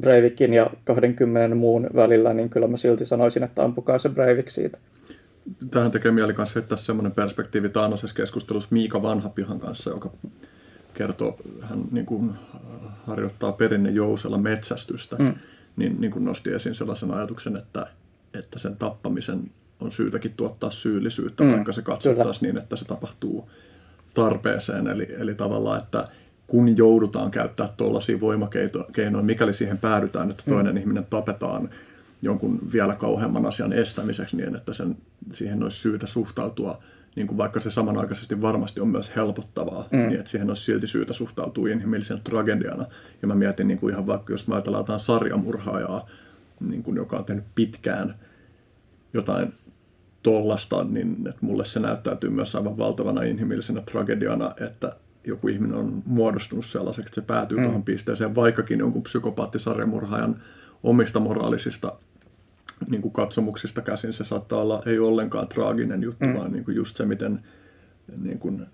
[0.00, 4.78] Breivikin ja 20 muun välillä, niin kyllä mä silti sanoisin, että ampukaa se Breivik siitä.
[5.70, 10.10] Tähän tekee mieli kanssa heittää semmoinen perspektiivi taannoisessa keskustelussa Miika Vanhapihan kanssa, joka
[10.94, 12.30] kertoo, hän niin kuin
[13.06, 15.34] harjoittaa perinne jousella metsästystä, mm.
[15.76, 17.86] niin, niin kuin nosti esiin sellaisen ajatuksen, että,
[18.34, 21.52] että sen tappamisen on syytäkin tuottaa syyllisyyttä, mm.
[21.52, 23.50] vaikka se katsottaisiin niin, että se tapahtuu
[24.14, 24.86] tarpeeseen.
[24.86, 26.08] Eli, eli tavallaan, että
[26.46, 30.80] kun joudutaan käyttää tuollaisia voimakeinoja, mikäli siihen päädytään, että toinen mm.
[30.80, 31.68] ihminen tapetaan
[32.22, 34.96] jonkun vielä kauheamman asian estämiseksi niin, että sen,
[35.32, 36.82] siihen olisi syytä suhtautua,
[37.16, 39.98] niin kuin vaikka se samanaikaisesti varmasti on myös helpottavaa, mm.
[39.98, 42.86] niin että siihen olisi silti syytä suhtautua inhimillisen tragediana.
[43.22, 46.08] Ja mä mietin niin kuin ihan vaikka, jos mä ajatellaan jotain sarjamurhaajaa,
[46.60, 48.14] niin kuin, joka on tehnyt pitkään
[49.14, 49.52] jotain
[50.22, 56.02] tollasta, niin että mulle se näyttäytyy myös aivan valtavana inhimillisenä tragediana, että joku ihminen on
[56.06, 57.64] muodostunut sellaiseksi, että se päätyy mm.
[57.64, 60.34] tuohon pisteeseen, vaikkakin jonkun psykopaattisarjamurhaajan
[60.82, 61.92] omista moraalisista
[62.88, 66.34] niin kuin katsomuksista käsin se saattaa olla ei ollenkaan traaginen juttu, mm.
[66.34, 67.40] vaan niin kuin just se, miten
[68.16, 68.66] niin kuin,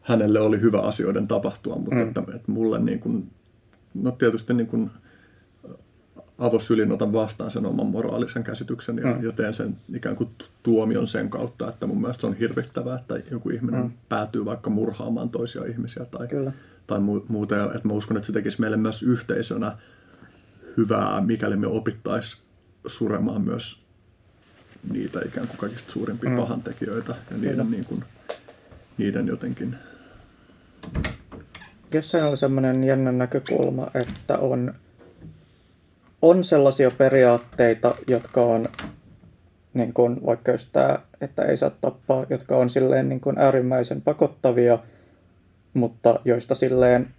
[0.00, 2.08] hänelle oli hyvä asioiden tapahtua, mutta mm.
[2.08, 3.30] että, että mulle niin kuin,
[3.94, 4.90] no tietysti niin kuin,
[6.40, 9.24] avosylin otan vastaan sen oman moraalisen käsityksen ja, mm.
[9.24, 10.30] ja teen sen ikään kuin
[10.62, 13.92] tuomion sen kautta, että mun mielestä se on hirvittävää, että joku ihminen mm.
[14.08, 16.28] päätyy vaikka murhaamaan toisia ihmisiä tai,
[16.86, 17.54] tai muuta.
[17.54, 19.76] Ja, että mä uskon, että se tekisi meille myös yhteisönä
[20.76, 22.42] hyvää, mikäli me opittaisiin
[22.86, 23.82] suremaan myös
[24.92, 26.36] niitä ikään kuin kaikista suurimpia mm.
[26.36, 28.04] pahantekijöitä ja niiden, niin kuin,
[28.98, 29.76] niiden jotenkin...
[31.92, 34.74] Jossain oli semmoinen jännä näkökulma, että on
[36.22, 38.66] on sellaisia periaatteita, jotka on
[39.74, 44.02] niin kuin, vaikka just tämä, että ei saa tappaa, jotka on silleen niin kuin äärimmäisen
[44.02, 44.78] pakottavia,
[45.74, 47.14] mutta joista silleen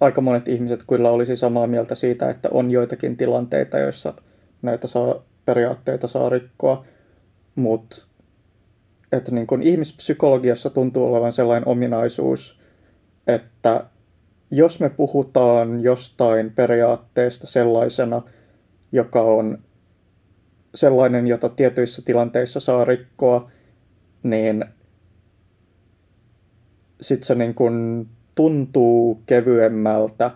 [0.00, 4.14] aika monet ihmiset kyllä olisi samaa mieltä siitä, että on joitakin tilanteita, joissa
[4.62, 6.84] näitä saa, periaatteita saa rikkoa,
[7.54, 7.96] mutta
[9.12, 12.60] että niin kuin ihmispsykologiassa tuntuu olevan sellainen ominaisuus,
[13.26, 13.84] että
[14.54, 18.22] jos me puhutaan jostain periaatteesta sellaisena,
[18.92, 19.58] joka on
[20.74, 23.50] sellainen, jota tietyissä tilanteissa saa rikkoa,
[24.22, 24.64] niin
[27.00, 30.30] sitten se niin kuin tuntuu kevyemmältä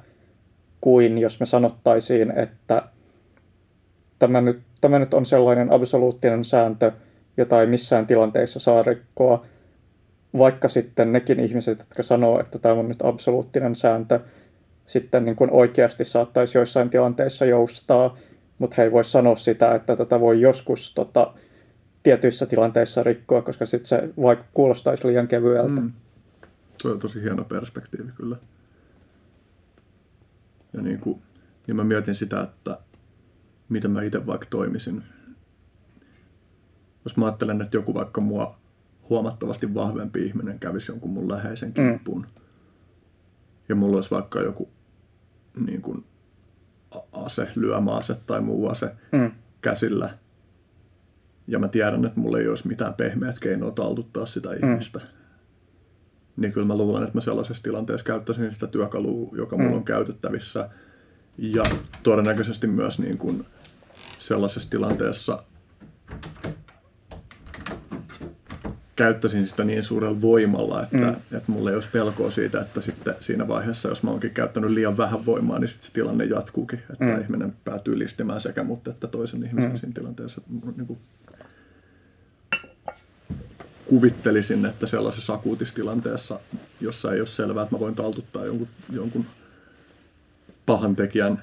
[0.80, 2.82] kuin jos me sanottaisiin, että
[4.18, 6.92] tämä nyt, tämä nyt on sellainen absoluuttinen sääntö,
[7.36, 9.46] jota ei missään tilanteissa saa rikkoa,
[10.38, 14.20] vaikka sitten nekin ihmiset, jotka sanoo, että tämä on nyt absoluuttinen sääntö,
[14.86, 18.16] sitten niin kuin oikeasti saattaisi joissain tilanteissa joustaa,
[18.58, 21.34] mutta he ei voi sanoa sitä, että tätä voi joskus tota,
[22.02, 25.80] tietyissä tilanteissa rikkoa, koska sitten se vaikka kuulostaisi liian kevyeltä.
[25.80, 25.92] Mm.
[26.82, 28.36] Se on tosi hieno perspektiivi kyllä.
[30.72, 31.22] Ja niin kuin,
[31.66, 32.78] niin mä mietin sitä, että
[33.68, 35.02] miten mä itse vaikka toimisin.
[37.04, 38.58] Jos mä ajattelen, että joku vaikka mua
[39.10, 41.74] huomattavasti vahvempi ihminen kävisi jonkun mun läheisen mm.
[41.74, 42.20] kimppuun.
[42.20, 42.42] Mm.
[43.68, 44.68] Ja mulla olisi vaikka joku
[45.66, 46.04] niin kuin,
[47.12, 49.32] ase, lyömäase tai muu ase mm.
[49.60, 50.18] käsillä.
[51.46, 54.70] Ja mä tiedän, että mulla ei olisi mitään pehmeät keinoa taltuttaa sitä mm.
[54.70, 55.00] ihmistä.
[56.36, 59.76] Niin kyllä mä luulen, että mä sellaisessa tilanteessa käyttäisin sitä työkalua, joka mulla mm.
[59.76, 60.68] on käytettävissä.
[61.38, 61.62] Ja
[62.02, 63.46] todennäköisesti myös niin kuin
[64.18, 65.42] sellaisessa tilanteessa
[68.96, 71.36] käyttäisin sitä niin suurella voimalla, että, mm.
[71.36, 74.96] että mulla ei olisi pelkoa siitä, että sitten siinä vaiheessa, jos mä oonkin käyttänyt liian
[74.96, 77.20] vähän voimaa, niin sitten se tilanne jatkuukin, että mm.
[77.20, 79.76] ihminen päätyy listimään sekä mutta että toisen ihmisen mm.
[79.76, 80.40] siinä tilanteessa.
[80.76, 80.98] Niin kuin
[83.86, 86.40] kuvittelisin, että sellaisessa akuutissa tilanteessa,
[86.80, 89.26] jossa ei ole selvää, että mä voin taltuttaa jonkun, jonkun
[90.66, 91.42] pahan tekijän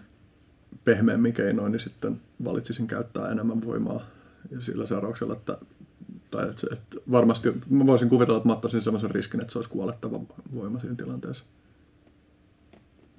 [0.85, 4.01] pehmeämmin keinoin, niin sitten valitsisin käyttää enemmän voimaa
[4.51, 5.57] ja sillä seurauksella, että
[6.33, 9.69] tai että, että varmasti, mä voisin kuvitella, että mä ottaisin sellaisen riskin, että se olisi
[9.69, 10.19] kuolettava
[10.55, 11.43] voima siinä tilanteessa.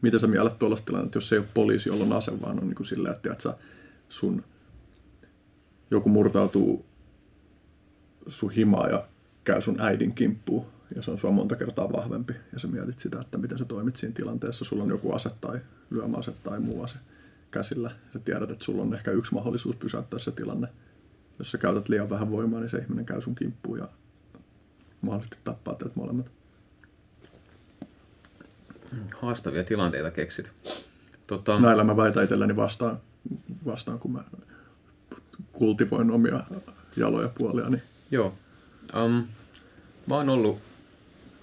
[0.02, 2.66] Miten sä mielet tuollaista tilannetta, jos se ei ole poliisi, jolla on ase, vaan on
[2.68, 3.54] niin kuin silleen, että, että
[4.08, 4.42] sun
[5.90, 6.86] joku murtautuu
[8.26, 9.06] sun himaa ja
[9.44, 10.66] käy sun äidin kimppuun
[10.96, 13.96] ja se on sua monta kertaa vahvempi ja sä mietit sitä, että miten sä toimit
[13.96, 14.64] siinä tilanteessa.
[14.64, 15.60] Sulla on joku ase tai
[15.90, 16.96] lyömäase tai muu ase
[17.50, 17.90] käsillä.
[18.12, 20.68] Sä tiedät, että sulla on ehkä yksi mahdollisuus pysäyttää se tilanne–
[21.38, 23.88] jos sä käytät liian vähän voimaa, niin se ihminen käy sun kimppuun ja
[25.00, 26.30] mahdollisesti tappaa teidät molemmat.
[29.20, 30.52] Haastavia tilanteita keksit.
[31.26, 33.00] Tota, Näillä mä väitän itselleni vastaan,
[33.64, 34.24] vastaan kun mä
[35.52, 36.40] kultivoin omia
[36.96, 37.70] jaloja puolia.
[37.70, 38.34] Niin Joo.
[39.04, 39.26] Um,
[40.06, 40.58] mä oon ollut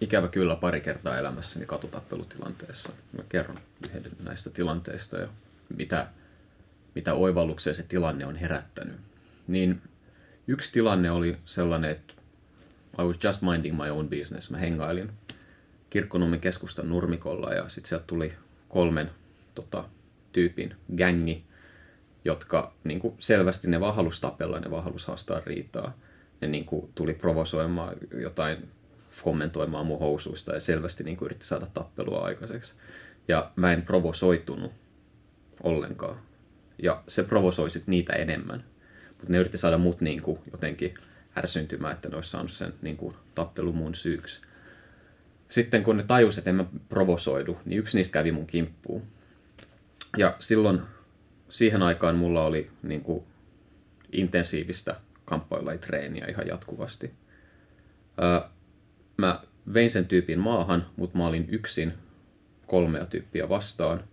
[0.02, 2.90] ikävä kyllä pari kertaa elämässäni katutappelutilanteessa.
[3.18, 3.60] Mä kerron
[3.90, 5.28] yhden näistä tilanteista ja
[5.78, 6.08] mitä,
[6.96, 8.96] mitä oivalluksia se tilanne on herättänyt.
[9.52, 9.82] Niin
[10.48, 12.14] yksi tilanne oli sellainen, että
[13.00, 14.50] I was just minding my own business.
[14.50, 15.12] Mä hengailin
[15.90, 18.34] Kirkkonummen keskustan nurmikolla ja sitten sieltä tuli
[18.70, 19.12] kolmen
[19.56, 19.84] tota,
[20.32, 21.44] tyypin gängi,
[22.26, 25.98] jotka niin kuin selvästi ne vaan halusi tapella, ne vaan halusi haastaa riitaa.
[26.42, 28.70] Ne niin kuin, tuli provosoimaan jotain,
[29.24, 32.76] kommentoimaan mun housuista ja selvästi niin kuin, yritti saada tappelua aikaiseksi.
[33.28, 34.72] Ja mä en provosoitunut
[35.64, 36.20] ollenkaan.
[36.84, 38.71] Ja se provosoi sit niitä enemmän.
[39.22, 40.94] Mutta ne yritti saada mut niin kuin, jotenkin
[41.38, 44.42] ärsyntymään, että ne olisi saanut sen niin kuin, tappelu mun syyksi.
[45.50, 49.04] Sitten kun ne tajusivat, että en mä provosoidu, niin yksi niistä kävi mun kimppuun.
[50.18, 50.82] Ja silloin
[51.50, 53.24] siihen aikaan mulla oli niin kuin,
[54.12, 54.96] intensiivistä
[55.26, 57.12] kamppailajitreeniä ihan jatkuvasti.
[59.18, 59.42] Mä
[59.74, 61.94] vein sen tyypin maahan, mutta mä olin yksin
[62.68, 64.04] kolmea tyyppiä vastaan.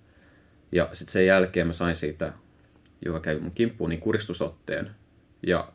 [0.72, 2.32] Ja sitten sen jälkeen mä sain siitä,
[3.05, 4.90] joka kävi mun kimppuun, niin kuristusotteen.
[5.47, 5.73] Ja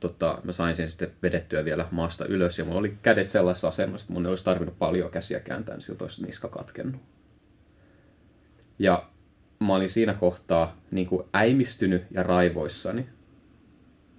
[0.00, 2.58] tota, mä sain sen sitten vedettyä vielä maasta ylös.
[2.58, 6.04] Ja mulla oli kädet sellaisessa asemassa, että mun olisi tarvinnut paljon käsiä kääntää, niin siltä
[6.04, 7.00] olisi niska katkennut.
[8.78, 9.08] Ja
[9.60, 13.06] mä olin siinä kohtaa niin kuin äimistynyt ja raivoissani.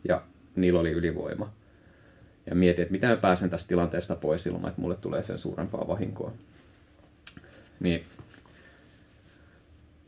[0.07, 0.23] Ja
[0.55, 1.53] niillä oli ylivoima.
[2.45, 5.87] Ja mietin, että miten mä pääsen tästä tilanteesta pois ilman, että mulle tulee sen suurempaa
[5.87, 6.33] vahinkoa.
[7.79, 8.05] Niin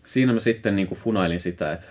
[0.06, 1.88] siinä mä sitten niin kuin funailin sitä, että,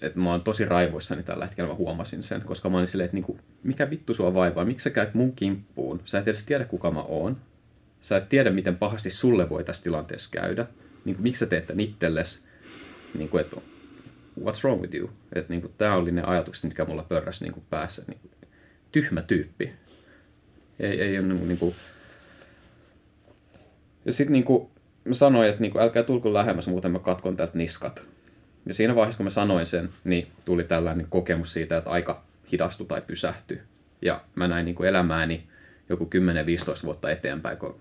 [0.00, 3.16] että mä oon tosi raivoissani tällä hetkellä, mä huomasin sen, koska mä olin silleen, että
[3.16, 6.64] niin kuin, mikä vittu sua vaivaa, miksi sä käyt mun kimppuun, sä et edes tiedä
[6.64, 7.36] kuka mä oon,
[8.00, 10.66] sä et tiedä miten pahasti sulle voi tässä tilanteessa käydä,
[11.04, 12.40] niin kuin, miksi sä teet tämän itsellesi,
[13.18, 13.56] niin kuin, että
[14.40, 17.54] what's wrong with you, että niin kuin, tää oli ne ajatukset, mitkä mulla pörräsi niin
[17.54, 18.32] kuin päässä, niin kuin,
[18.92, 19.72] tyhmä tyyppi,
[20.80, 21.74] ei, ei ole niin kuin,
[24.04, 24.68] ja sitten niin kuin,
[25.04, 28.13] mä sanoin, että niin kuin, älkää tulko lähemmäs, muuten mä katkon täältä niskat.
[28.66, 32.86] Ja siinä vaiheessa, kun mä sanoin sen, niin tuli tällainen kokemus siitä, että aika hidastui
[32.86, 33.60] tai pysähtyi.
[34.02, 35.46] Ja mä näin niin kuin elämääni
[35.88, 36.10] joku
[36.82, 37.80] 10-15 vuotta eteenpäin, kun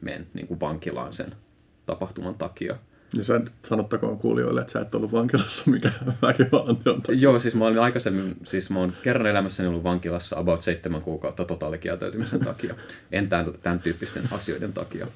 [0.00, 1.32] menen niin kuin vankilaan sen
[1.86, 2.76] tapahtuman takia.
[3.16, 5.90] Ja sä nyt sanottakoon kuulijoille, että sä et ollut vankilassa mikä
[6.22, 7.20] väkivallan teon takia.
[7.20, 11.44] Joo, siis mä olin aikaisemmin, siis mä oon kerran elämässäni ollut vankilassa about seitsemän kuukautta
[11.44, 12.74] totaalikieltäytymisen takia.
[13.12, 15.06] En tämän, tämän tyyppisten asioiden takia.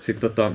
[0.00, 0.52] Sitten tota,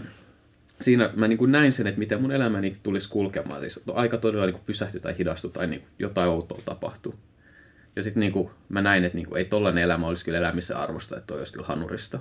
[0.84, 3.62] siinä mä niin kuin näin sen, että miten mun elämäni tulisi kulkemaan.
[3.62, 7.14] Siis aika todella niin kuin tai hidastui tai niin kuin jotain outoa tapahtui.
[7.96, 11.18] Ja sitten niin mä näin, että niin kuin, ei tollainen elämä olisi kyllä elämisen arvosta,
[11.18, 12.20] että toi olisi kyllä hanurista.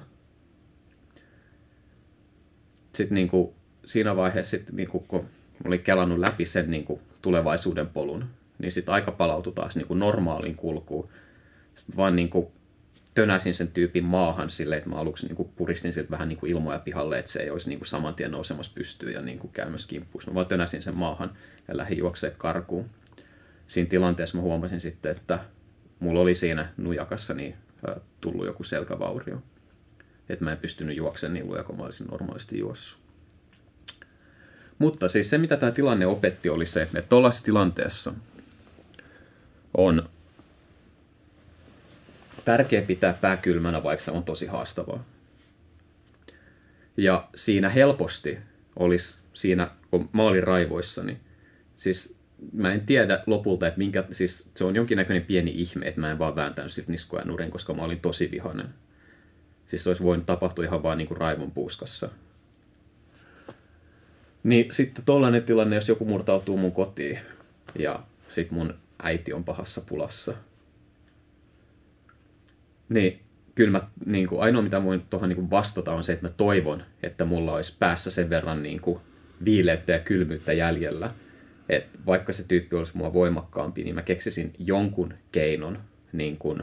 [2.94, 5.26] Sitten niin kuin, siinä vaiheessa, sit, niin kuin, kun
[5.64, 8.24] olin kelannut läpi sen niin kuin, tulevaisuuden polun,
[8.58, 11.08] niin sitten aika palautui taas niin kuin normaaliin kulkuun.
[11.74, 12.46] Sitten vaan niin kuin,
[13.14, 16.52] tönäsin sen tyypin maahan silleen, että mä aluksi niin kuin puristin siltä vähän niin kuin
[16.52, 19.52] ilmoja pihalle, että se ei olisi niin kuin saman tien nousemassa pystyyn ja niin kuin
[19.52, 20.22] käymässä kimppuun.
[20.26, 21.36] Mä vaan tönäsin sen maahan
[21.68, 22.90] ja lähdin juoksemaan karkuun.
[23.66, 25.38] Siinä tilanteessa mä huomasin sitten, että
[26.00, 27.54] mulla oli siinä nujakassa niin,
[28.20, 29.42] tullut joku selkävaurio.
[30.28, 33.02] Että mä en pystynyt juoksemaan niin lujaa kuin mä olisin normaalisti juossut.
[34.78, 38.14] Mutta siis se, mitä tämä tilanne opetti, oli se, että tuollaisessa tilanteessa
[39.76, 40.08] on
[42.44, 45.04] tärkeä pitää pää kylmänä, vaikka se on tosi haastavaa.
[46.96, 48.38] Ja siinä helposti
[48.76, 51.20] olisi, siinä kun mä olin raivoissani,
[51.76, 52.16] siis
[52.52, 56.18] mä en tiedä lopulta, että minkä, siis se on jonkinnäköinen pieni ihme, että mä en
[56.18, 58.68] vaan vääntänyt siltä niskoja nurin, koska mä olin tosi vihainen.
[59.66, 62.08] Siis se olisi voinut tapahtua ihan vaan niin kuin raivon puuskassa.
[64.42, 67.18] Niin sitten tollainen tilanne, jos joku murtautuu mun kotiin
[67.78, 70.34] ja sitten mun äiti on pahassa pulassa–
[72.92, 73.20] niin,
[73.54, 76.82] kyllä mä, niin kuin, ainoa mitä voin tuohon niin vastata on se, että mä toivon,
[77.02, 79.00] että mulla olisi päässä sen verran niin kuin,
[79.44, 81.10] viileyttä ja kylmyyttä jäljellä.
[81.68, 85.78] että vaikka se tyyppi olisi mua voimakkaampi, niin mä keksisin jonkun keinon
[86.12, 86.62] niin kuin,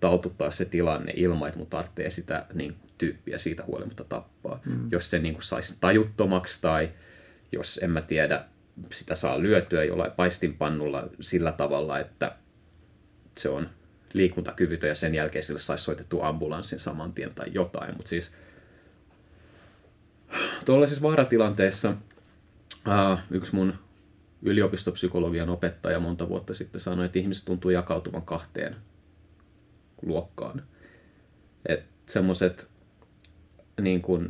[0.00, 4.60] taltuttaa se tilanne ilman, että mun tarvitsee sitä niin, tyyppiä siitä huolimatta tappaa.
[4.64, 4.88] Mm.
[4.90, 6.90] Jos se niin kuin, saisi tajuttomaksi tai
[7.52, 8.44] jos en mä tiedä,
[8.92, 12.36] sitä saa lyötyä jollain paistinpannulla sillä tavalla, että
[13.38, 13.70] se on
[14.12, 17.96] liikuntakyvytön ja sen jälkeen sille saisi soitettu ambulanssin saman tien tai jotain.
[17.96, 18.32] Mutta siis
[20.64, 21.90] tuollaisissa vaaratilanteissa
[22.86, 23.74] uh, yksi mun
[24.42, 28.76] yliopistopsykologian opettaja monta vuotta sitten sanoi, että ihmiset tuntuu jakautuvan kahteen
[30.02, 30.62] luokkaan.
[31.66, 32.68] Että semmoiset
[33.80, 34.28] niin kuin,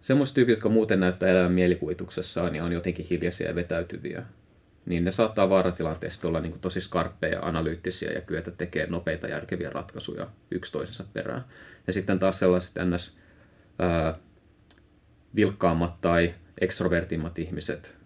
[0.00, 4.22] semmoiset tyypit, jotka muuten näyttää elämän mielikuvituksessaan ja on jotenkin hiljaisia ja vetäytyviä,
[4.88, 9.70] niin ne saattaa vaaratilanteessa olla niin kuin tosi skarppeja, analyyttisiä ja kyetä tekemään nopeita järkeviä
[9.70, 11.44] ratkaisuja yksi toisensa perään.
[11.86, 13.18] Ja sitten taas sellaiset ns.
[15.36, 17.96] Vilkkaammat tai ekstrovertimmat ihmiset,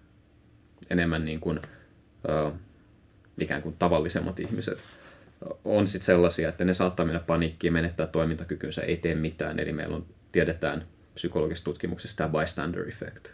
[0.91, 1.61] enemmän niin kuin,
[2.29, 2.53] ää,
[3.41, 4.79] ikään kuin tavallisemmat ihmiset,
[5.65, 9.59] on sitten sellaisia, että ne saattaa mennä paniikkiin, menettää toimintakykynsä, ei tee mitään.
[9.59, 13.29] Eli meillä on, tiedetään psykologisesta tutkimuksesta tämä bystander effect.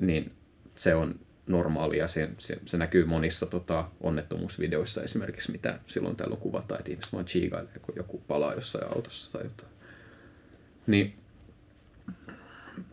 [0.00, 0.32] Niin
[0.74, 6.36] se on normaali ja se, se, se näkyy monissa tota, onnettomuusvideoissa esimerkiksi, mitä silloin täällä
[6.36, 9.72] kuvataan, että ihmiset vaan chiigailee, kun joku palaa jossain autossa tai jotain.
[10.86, 11.14] Niin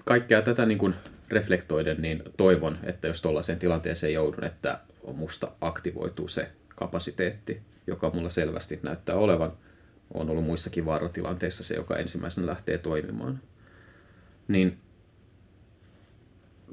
[0.05, 0.95] kaikkea tätä niin kuin
[1.29, 4.79] reflektoiden, niin toivon, että jos tuollaiseen tilanteeseen joudun, että
[5.13, 9.53] musta aktivoituu se kapasiteetti, joka mulla selvästi näyttää olevan.
[10.13, 13.39] On ollut muissakin vaaratilanteissa se, joka ensimmäisenä lähtee toimimaan.
[14.47, 14.77] Niin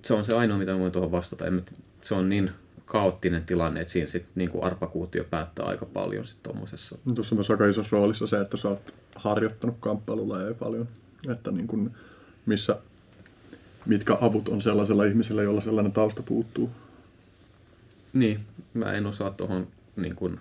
[0.06, 1.44] se on se ainoa, mitä voin tuohon vastata.
[2.00, 2.50] Se on niin
[2.84, 6.98] kaoottinen tilanne, että siinä sitten niin arpakuutio päättää aika paljon sitten tuommoisessa.
[7.14, 10.88] Tuossa on myös aika isossa roolissa se, että sä oot harjoittanut kamppailulla ei paljon.
[11.28, 11.90] Että niin kun,
[12.46, 12.78] missä,
[13.86, 16.70] mitkä avut on sellaisella ihmisellä, jolla sellainen tausta puuttuu.
[18.12, 18.40] Niin,
[18.74, 19.66] mä en osaa tuohon
[19.96, 20.40] niin kun,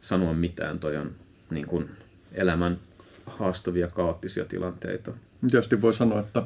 [0.00, 0.78] sanoa mitään.
[0.78, 1.10] Toi on
[1.50, 1.88] niin kun,
[2.32, 2.78] elämän
[3.26, 5.12] haastavia, kaoottisia tilanteita.
[5.50, 6.42] Tietysti voi sanoa, että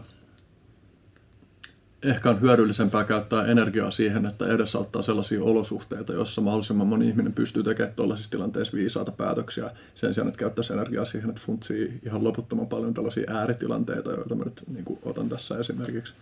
[2.04, 7.62] ehkä on hyödyllisempää käyttää energiaa siihen, että edesauttaa sellaisia olosuhteita, joissa mahdollisimman moni ihminen pystyy
[7.62, 12.66] tekemään tuollaisissa tilanteissa viisaata päätöksiä sen sijaan, että käyttäisi energiaa siihen, että funtsii ihan loputtoman
[12.66, 16.14] paljon tällaisia ääritilanteita, joita mä nyt niin kuin, otan tässä esimerkiksi.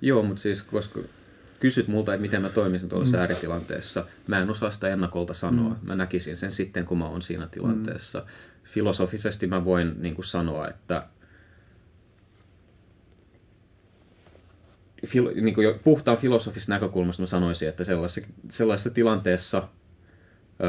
[0.00, 1.00] Joo, mutta siis koska
[1.60, 3.20] kysyt multa, että miten mä toimisin tuollaisessa mm.
[3.20, 5.70] ääritilanteessa, mä en osaa sitä ennakolta sanoa.
[5.70, 5.86] Mm.
[5.86, 8.18] Mä näkisin sen sitten, kun mä oon siinä tilanteessa.
[8.18, 8.24] Mm.
[8.64, 11.06] Filosofisesti mä voin niin kuin sanoa, että
[15.06, 19.68] filo, niin kuin jo puhtaan filosofisesta näkökulmasta mä sanoisin, että sellaisessa, sellaisessa tilanteessa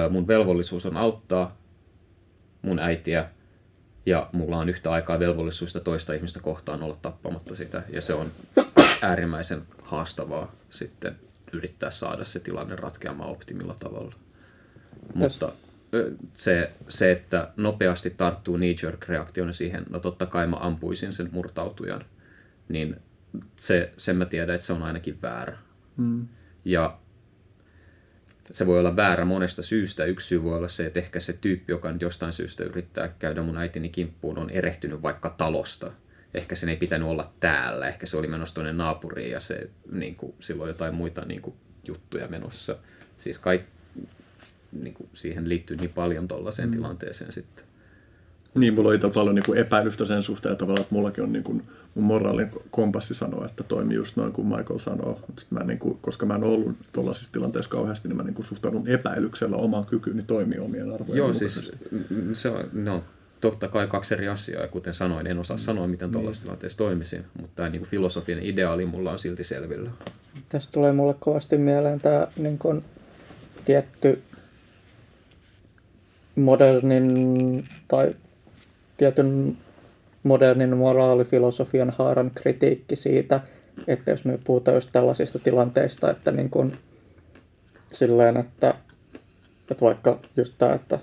[0.09, 1.57] mun velvollisuus on auttaa
[2.61, 3.29] mun äitiä
[4.05, 7.83] ja mulla on yhtä aikaa velvollisuus toista ihmistä kohtaan olla tappamatta sitä.
[7.89, 8.31] Ja se on
[9.01, 11.15] äärimmäisen haastavaa sitten
[11.53, 14.15] yrittää saada se tilanne ratkeamaan optimilla tavalla.
[15.13, 15.51] Mutta
[16.33, 22.05] se, se, että nopeasti tarttuu knee-jerk-reaktioon siihen, no totta kai mä ampuisin sen murtautujan,
[22.69, 22.95] niin
[23.55, 25.57] se, sen mä tiedän, että se on ainakin väärä.
[25.97, 26.27] Mm.
[26.65, 26.99] Ja
[28.51, 30.05] se voi olla väärä monesta syystä.
[30.05, 33.41] Yksi syy voi olla se, että ehkä se tyyppi, joka nyt jostain syystä yrittää käydä
[33.41, 35.91] mun äitini kimppuun, on erehtynyt vaikka talosta.
[36.33, 40.15] Ehkä sen ei pitänyt olla täällä, ehkä se oli menossa tuonne naapuriin ja se, niin
[40.15, 41.55] kuin, silloin jotain muita niin kuin,
[41.87, 42.77] juttuja menossa.
[43.17, 43.61] Siis kaik,
[44.71, 46.75] niin kuin, siihen liittyy niin paljon tuollaiseen mm.
[46.75, 47.65] tilanteeseen sitten.
[48.55, 51.43] Niin, mulla on itse paljon niin kuin epäilystä sen suhteen tavallaan, että mullakin on niin
[51.43, 51.63] kuin,
[51.95, 55.19] mun moraalin kompassi sanoo, että toimii just noin kuin Michael sanoo.
[55.49, 58.87] Mä niin kuin, koska mä en ollut tuollaisissa tilanteissa kauheasti, niin mä niin kuin suhtaudun
[58.87, 61.71] epäilyksellä omaan kykyyni toimia omien arvojen Joo, siis
[62.33, 63.03] se on, no,
[63.41, 65.61] totta kai kaksi eri asiaa, ja kuten sanoin, en osaa mm.
[65.61, 66.49] sanoa, miten tuollaisessa niin.
[66.49, 69.89] tilanteessa toimisin, mutta tämä niin kuin filosofinen ideaali mulla on silti selvillä.
[70.49, 72.83] Tästä tulee mulle kovasti mieleen tämä niin kuin,
[73.65, 74.21] tietty
[76.35, 78.15] modernin tai
[78.97, 79.57] tietyn
[80.25, 83.39] modernin moraalifilosofian haaran kritiikki siitä,
[83.87, 86.71] että jos me puhutaan just tällaisista tilanteista, että niin kuin
[87.93, 88.73] silleen, että,
[89.71, 90.99] että vaikka just tämä, että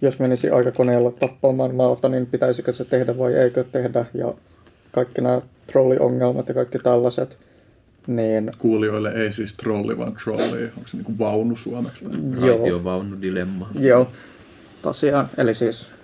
[0.00, 4.34] jos menisi aikakoneella tappamaan maata, niin pitäisikö se tehdä vai eikö tehdä, ja
[4.92, 7.38] kaikki nämä trolliongelmat ja kaikki tällaiset,
[8.06, 8.50] niin...
[8.58, 10.64] Kuulijoille ei siis trolli, vaan trolli.
[10.64, 12.04] Onko se niin kuin vaunu suomeksi?
[12.40, 13.68] Raitiovaunu dilemma.
[13.80, 14.08] Joo,
[14.82, 15.28] tosiaan.
[15.38, 15.95] Eli siis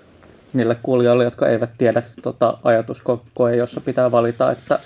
[0.52, 4.78] niille kuulijoille, jotka eivät tiedä tota, ajatuskoe, jossa pitää valita, että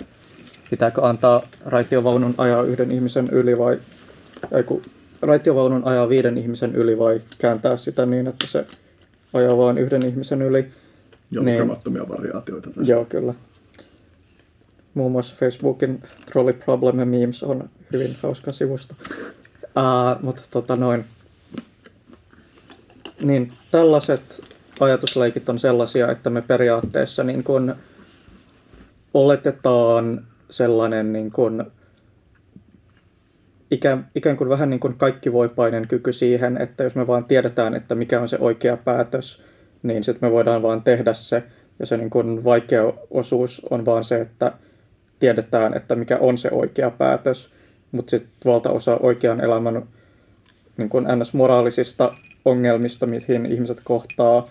[0.69, 3.79] pitääkö antaa raitiovaunun ajaa yhden ihmisen yli vai
[4.51, 4.81] ei, kun
[5.21, 8.65] raitiovaunun ajaa viiden ihmisen yli vai kääntää sitä niin, että se
[9.33, 10.71] ajaa vain yhden ihmisen yli.
[11.31, 12.91] Joo, niin, lukemattomia variaatioita tästä.
[12.91, 13.33] Joo, kyllä.
[14.93, 18.95] Muun muassa Facebookin Trolley Problem Memes on hyvin hauska sivusto.
[19.61, 21.05] Uh, mutta tota noin.
[23.21, 24.46] Niin tällaiset
[24.79, 27.73] ajatusleikit on sellaisia, että me periaatteessa niin kuin
[29.13, 31.63] oletetaan sellainen niin kuin
[33.71, 37.95] ikään, ikään kuin vähän niin kuin kaikkivoipainen kyky siihen, että jos me vaan tiedetään, että
[37.95, 39.41] mikä on se oikea päätös,
[39.83, 41.43] niin sitten me voidaan vaan tehdä se.
[41.79, 44.51] Ja se niin kuin vaikea osuus on vaan se, että
[45.19, 47.51] tiedetään, että mikä on se oikea päätös,
[47.91, 49.83] mutta sitten valtaosa oikean elämän
[50.77, 52.11] niin kuin ns-moraalisista
[52.45, 54.47] ongelmista, mihin ihmiset kohtaa,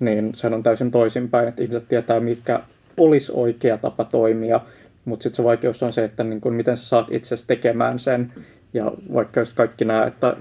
[0.00, 2.60] niin sehän on täysin toisinpäin, että ihmiset tietää, mikä
[2.96, 4.60] olisi oikea tapa toimia,
[5.04, 8.32] mutta sitten se vaikeus on se, että niin kun, miten sä saat itse tekemään sen.
[8.74, 10.36] Ja vaikka just kaikki nämä, että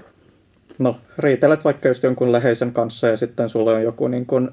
[0.79, 4.51] no riitelet vaikka just jonkun läheisen kanssa ja sitten sulla on joku niin kun,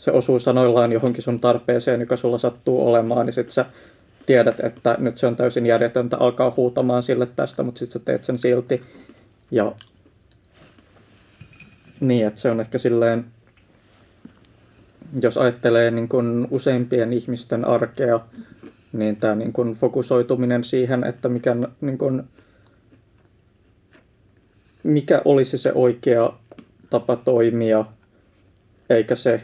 [0.00, 3.64] se osuu sanoillaan johonkin sun tarpeeseen, joka sulla sattuu olemaan, niin sitten sä
[4.26, 8.24] tiedät, että nyt se on täysin järjetöntä alkaa huutamaan sille tästä, mutta sitten sä teet
[8.24, 8.82] sen silti.
[9.50, 9.72] Ja
[12.00, 13.24] niin, että se on ehkä silleen,
[15.22, 18.20] jos ajattelee niin kuin useimpien ihmisten arkea,
[18.92, 22.22] niin tämä niin kuin fokusoituminen siihen, että mikä, niin kuin,
[24.82, 26.32] mikä olisi se oikea
[26.90, 27.84] tapa toimia,
[28.90, 29.42] eikä se,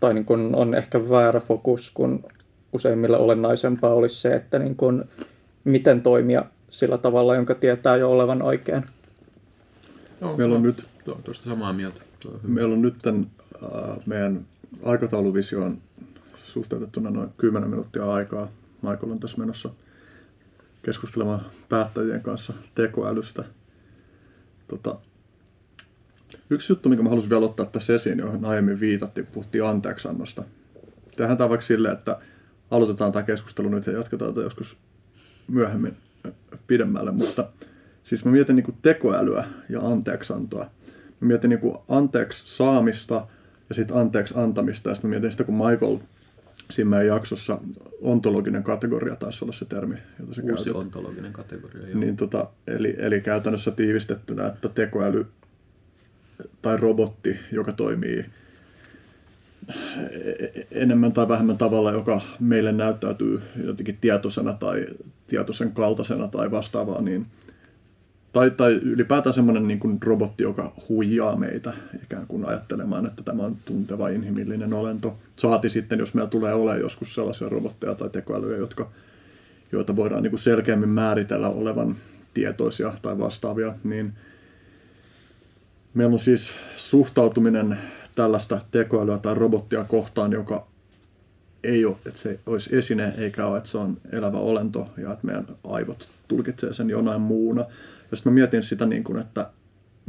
[0.00, 2.24] tai niin kuin on ehkä väärä fokus, kun
[2.72, 5.04] useimmille olennaisempaa olisi se, että niin kuin,
[5.64, 8.84] miten toimia sillä tavalla, jonka tietää jo olevan oikein.
[10.20, 10.86] No, Meillä on nyt,
[11.24, 12.00] tuosta samaa mieltä.
[12.42, 13.26] meillä on nyt tämän,
[13.64, 14.46] äh, meidän
[14.82, 15.78] aikatauluvisioon
[16.44, 18.48] suhteutettuna noin 10 minuuttia aikaa.
[18.82, 19.70] Michael on tässä menossa
[20.82, 23.44] keskustelemaan päättäjien kanssa tekoälystä.
[24.68, 24.98] Tota,
[26.50, 30.44] yksi juttu, mikä mä halusin vielä ottaa tässä esiin, johon aiemmin viitattiin, kun puhuttiin anteeksannosta.
[31.16, 32.18] Tehdään tämä vaikka silleen, että
[32.70, 34.76] aloitetaan tämä keskustelu nyt ja jatketaan tätä joskus
[35.48, 35.96] myöhemmin
[36.66, 37.48] pidemmälle, mutta
[38.02, 40.70] siis mä mietin niin tekoälyä ja anteeksantoa.
[41.20, 43.26] Mä mietin niin anteeksi saamista
[43.68, 45.98] ja sitten anteeksi antamista, ja sitten mietin sitä, kun Michael
[46.70, 47.60] siinä meidän jaksossa
[48.00, 50.74] ontologinen kategoria taisi olla se termi, jota se Uusi käytit.
[50.74, 52.00] ontologinen kategoria, joo.
[52.00, 55.26] Niin tota, eli, eli käytännössä tiivistettynä, että tekoäly
[56.62, 58.24] tai robotti, joka toimii
[60.70, 64.86] enemmän tai vähemmän tavalla, joka meille näyttäytyy jotenkin tietoisena tai
[65.26, 67.26] tietoisen kaltaisena tai vastaavaa, niin
[68.36, 71.72] tai, tai ylipäätään semmoinen niin kuin robotti, joka huijaa meitä
[72.04, 75.18] ikään kuin ajattelemaan, että tämä on tunteva inhimillinen olento.
[75.36, 78.90] Saati sitten, jos meillä tulee olemaan joskus sellaisia robotteja tai tekoälyjä, jotka,
[79.72, 81.96] joita voidaan niin kuin selkeämmin määritellä olevan
[82.34, 84.12] tietoisia tai vastaavia, niin
[85.94, 87.78] meillä on siis suhtautuminen
[88.14, 90.66] tällaista tekoälyä tai robottia kohtaan, joka
[91.64, 95.26] ei ole, että se olisi esine, eikä ole, että se on elävä olento ja että
[95.26, 97.64] meidän aivot tulkitsee sen jonain muuna.
[98.10, 99.50] Ja sitten mä mietin sitä niin kuin, että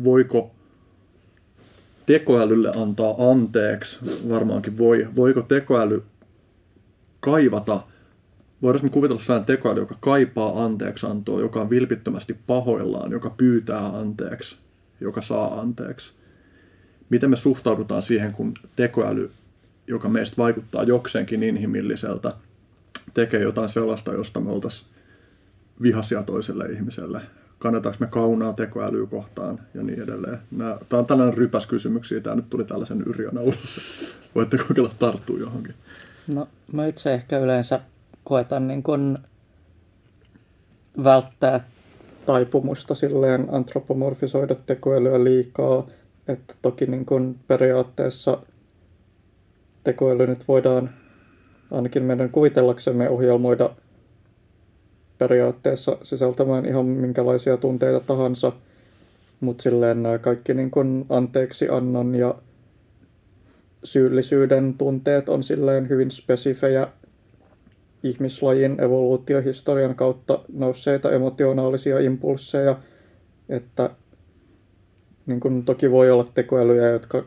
[0.04, 0.52] voiko
[2.06, 4.00] tekoälylle antaa anteeksi,
[4.30, 6.04] varmaankin voi, voiko tekoäly
[7.20, 7.84] kaivata,
[8.62, 14.58] voidaanko me kuvitella sellainen tekoäly, joka kaipaa anteeksiantoa, joka on vilpittömästi pahoillaan, joka pyytää anteeksi,
[15.02, 16.14] joka saa anteeksi.
[17.10, 19.32] Miten me suhtaudutaan siihen, kun tekoäly,
[19.88, 22.34] joka meistä vaikuttaa jokseenkin inhimilliseltä,
[23.14, 24.90] tekee jotain sellaista, josta me oltaisiin
[25.82, 27.22] vihaisia toiselle ihmiselle.
[27.60, 30.38] Kannataanko me kaunaa tekoälyä kohtaan ja niin edelleen.
[30.52, 32.20] Nämä, tämä on tällainen rypäs kysymyksiä.
[32.20, 33.80] Tämä nyt tuli tällaisen yrjönä ulos.
[34.36, 35.76] Voitte kokeilla tarttua johonkin.
[36.28, 37.80] No, mä itse ehkä yleensä
[38.24, 39.18] koetan niin kun
[41.04, 41.68] välttää
[42.26, 45.88] taipumusta silleen antropomorfisoida tekoälyä liikaa.
[46.28, 48.38] Että toki niin kun periaatteessa
[49.84, 50.90] tekoäly nyt voidaan
[51.72, 53.70] ainakin meidän kuvitellaksemme ohjelmoida
[55.18, 58.52] periaatteessa sisältämään ihan minkälaisia tunteita tahansa,
[59.40, 62.36] mutta silleen nämä kaikki niin kun anteeksi annon ja
[63.84, 66.88] syyllisyyden tunteet on silleen hyvin spesifejä
[68.04, 72.80] ihmislajin evoluutiohistorian kautta nousseita emotionaalisia impulsseja,
[73.50, 73.90] että
[75.26, 77.26] niin kun toki voi olla tekoälyjä, jotka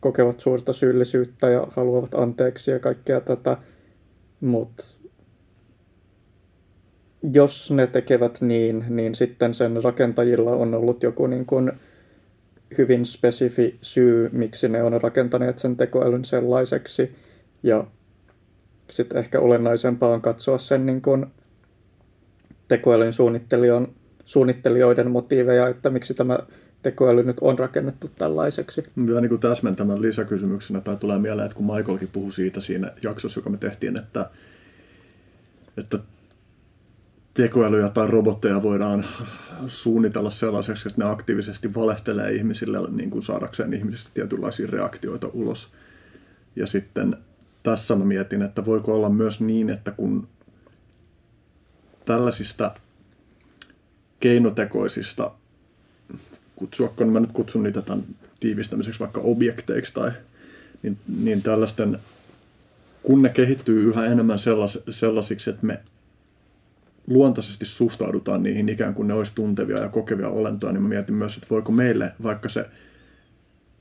[0.00, 3.56] kokevat suurta syyllisyyttä ja haluavat anteeksi ja kaikkea tätä,
[4.40, 4.84] mutta
[7.32, 11.72] jos ne tekevät niin, niin sitten sen rakentajilla on ollut joku niin kuin
[12.78, 17.14] hyvin spesifi syy, miksi ne on rakentaneet sen tekoälyn sellaiseksi.
[17.62, 17.86] Ja
[18.90, 21.26] sitten ehkä olennaisempaa on katsoa sen niin kuin
[22.68, 23.88] tekoälyn suunnittelijan,
[24.24, 26.38] suunnittelijoiden motiiveja, että miksi tämä
[26.82, 28.84] tekoäly nyt on rakennettu tällaiseksi.
[29.06, 33.38] Vielä niin kuin täsmentämään lisäkysymyksenä, tai tulee mieleen, että kun Michaelkin puhui siitä siinä jaksossa,
[33.38, 34.30] joka me tehtiin, että,
[35.76, 35.98] että
[37.34, 39.04] tekoälyjä tai robotteja voidaan
[39.66, 45.68] suunnitella sellaiseksi, että ne aktiivisesti valehtelee ihmisille niin kuin saadakseen ihmisistä tietynlaisia reaktioita ulos.
[46.56, 47.16] Ja sitten
[47.62, 50.28] tässä mä mietin, että voiko olla myös niin, että kun
[52.04, 52.74] tällaisista
[54.20, 55.30] keinotekoisista,
[56.56, 58.04] kutsuakko, mä nyt kutsun niitä tämän
[58.40, 60.10] tiivistämiseksi vaikka objekteiksi tai
[60.82, 61.98] niin, niin tällaisten
[63.02, 64.38] kun ne kehittyy yhä enemmän
[64.90, 65.80] sellaisiksi, että me
[67.06, 71.36] luontaisesti suhtaudutaan niihin ikään kuin ne olisi tuntevia ja kokevia olentoja, niin mä mietin myös,
[71.36, 72.70] että voiko meille, vaikka se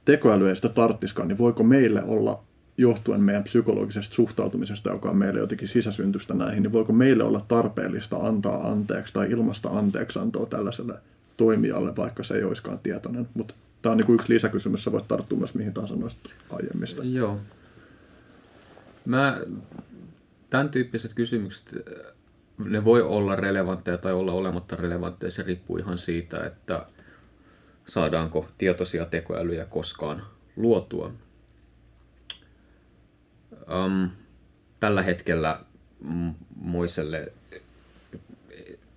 [0.05, 2.43] tekoäly ei sitä tarttiskaan, niin voiko meille olla
[2.77, 8.17] johtuen meidän psykologisesta suhtautumisesta, joka on meille jotenkin sisäsyntystä näihin, niin voiko meille olla tarpeellista
[8.17, 10.93] antaa anteeksi tai ilmasta anteeksi antoa tällaiselle
[11.37, 13.27] toimijalle, vaikka se ei olisikaan tietoinen.
[13.33, 17.03] Mutta tämä on niin yksi lisäkysymys, sä voit tarttua myös mihin tahansa noista aiemmista.
[17.03, 17.39] Joo.
[19.05, 19.41] Mä,
[20.49, 21.75] tämän tyyppiset kysymykset,
[22.57, 26.85] ne voi olla relevantteja tai olla olematta relevantteja, se riippuu ihan siitä, että
[27.85, 30.25] saadaanko tietoisia tekoälyjä koskaan
[30.55, 31.13] luotua.
[33.85, 34.09] Um,
[34.79, 35.59] tällä hetkellä
[36.55, 37.33] Moiselle,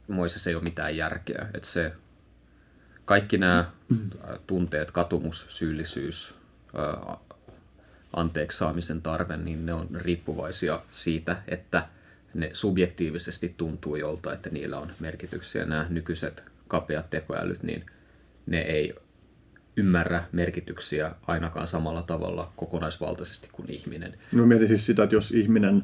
[0.08, 1.48] Moisessa ei ole mitään järkeä.
[1.54, 1.92] Että se,
[3.04, 3.70] kaikki nämä
[4.46, 6.34] tunteet, katumus, syyllisyys,
[8.12, 11.88] anteeksi saamisen tarve, niin ne on riippuvaisia siitä, että
[12.36, 15.64] ne subjektiivisesti tuntuu jolta, että niillä on merkityksiä.
[15.64, 17.86] Nämä nykyiset kapeat tekoälyt, niin
[18.46, 18.94] ne ei
[19.76, 24.14] ymmärrä merkityksiä ainakaan samalla tavalla kokonaisvaltaisesti kuin ihminen.
[24.32, 25.82] No mietin siis sitä, että jos ihminen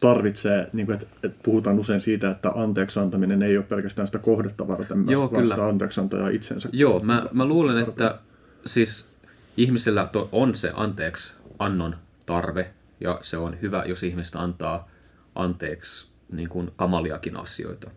[0.00, 4.18] tarvitsee, niin kuin, että, että puhutaan usein siitä, että anteeksi antaminen ei ole pelkästään sitä
[4.18, 5.54] kohdetta varten, Joo, vaan kyllä.
[5.54, 6.68] sitä anteeksi antajaa itsensä.
[6.72, 8.18] Joo, mä, mä luulen, että
[8.66, 9.08] siis
[9.56, 11.96] ihmisellä on se anteeksi annon
[12.26, 12.70] tarve,
[13.00, 14.93] ja se on hyvä, jos ihmistä antaa
[15.34, 17.90] anteeksi niin kuin kamaliakin asioita.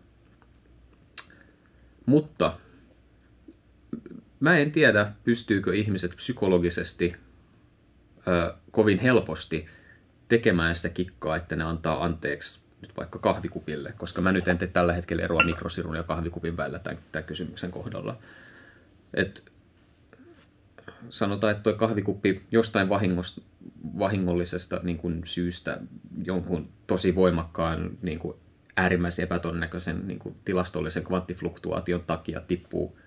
[2.06, 2.58] Mutta
[4.40, 7.16] mä en tiedä, pystyykö ihmiset psykologisesti
[8.28, 9.66] ö, kovin helposti
[10.28, 14.68] tekemään sitä kikkaa, että ne antaa anteeksi nyt vaikka kahvikupille, koska mä nyt en tee
[14.68, 18.18] tällä hetkellä eroa mikrosirun ja kahvikupin välillä tämän, tämän kysymyksen kohdalla.
[19.14, 19.44] Et
[21.08, 22.88] sanotaan, että tuo kahvikuppi jostain
[23.98, 25.80] vahingollisesta niin kuin syystä
[26.24, 28.36] jonkun tosi voimakkaan niin kuin
[28.76, 32.98] äärimmäisen epätodennäköisen niin kuin tilastollisen kvanttifluktuaation takia tippuu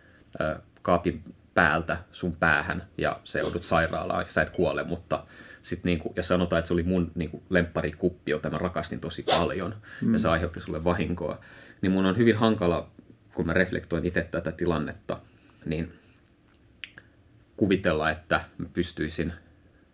[0.41, 1.23] ö, kaapin
[1.53, 5.25] päältä sun päähän ja se joudut sairaalaan ja sä et kuole, mutta
[5.61, 9.75] sit niinku, ja sanotaan, että se oli mun niinku lempparikuppi, jota mä rakastin tosi paljon
[10.01, 10.13] mm.
[10.13, 11.39] ja se aiheutti sulle vahinkoa,
[11.81, 12.91] niin mun on hyvin hankala,
[13.33, 15.19] kun mä reflektoin itse tätä tilannetta,
[15.65, 15.93] niin
[17.55, 19.33] kuvitella, että mä pystyisin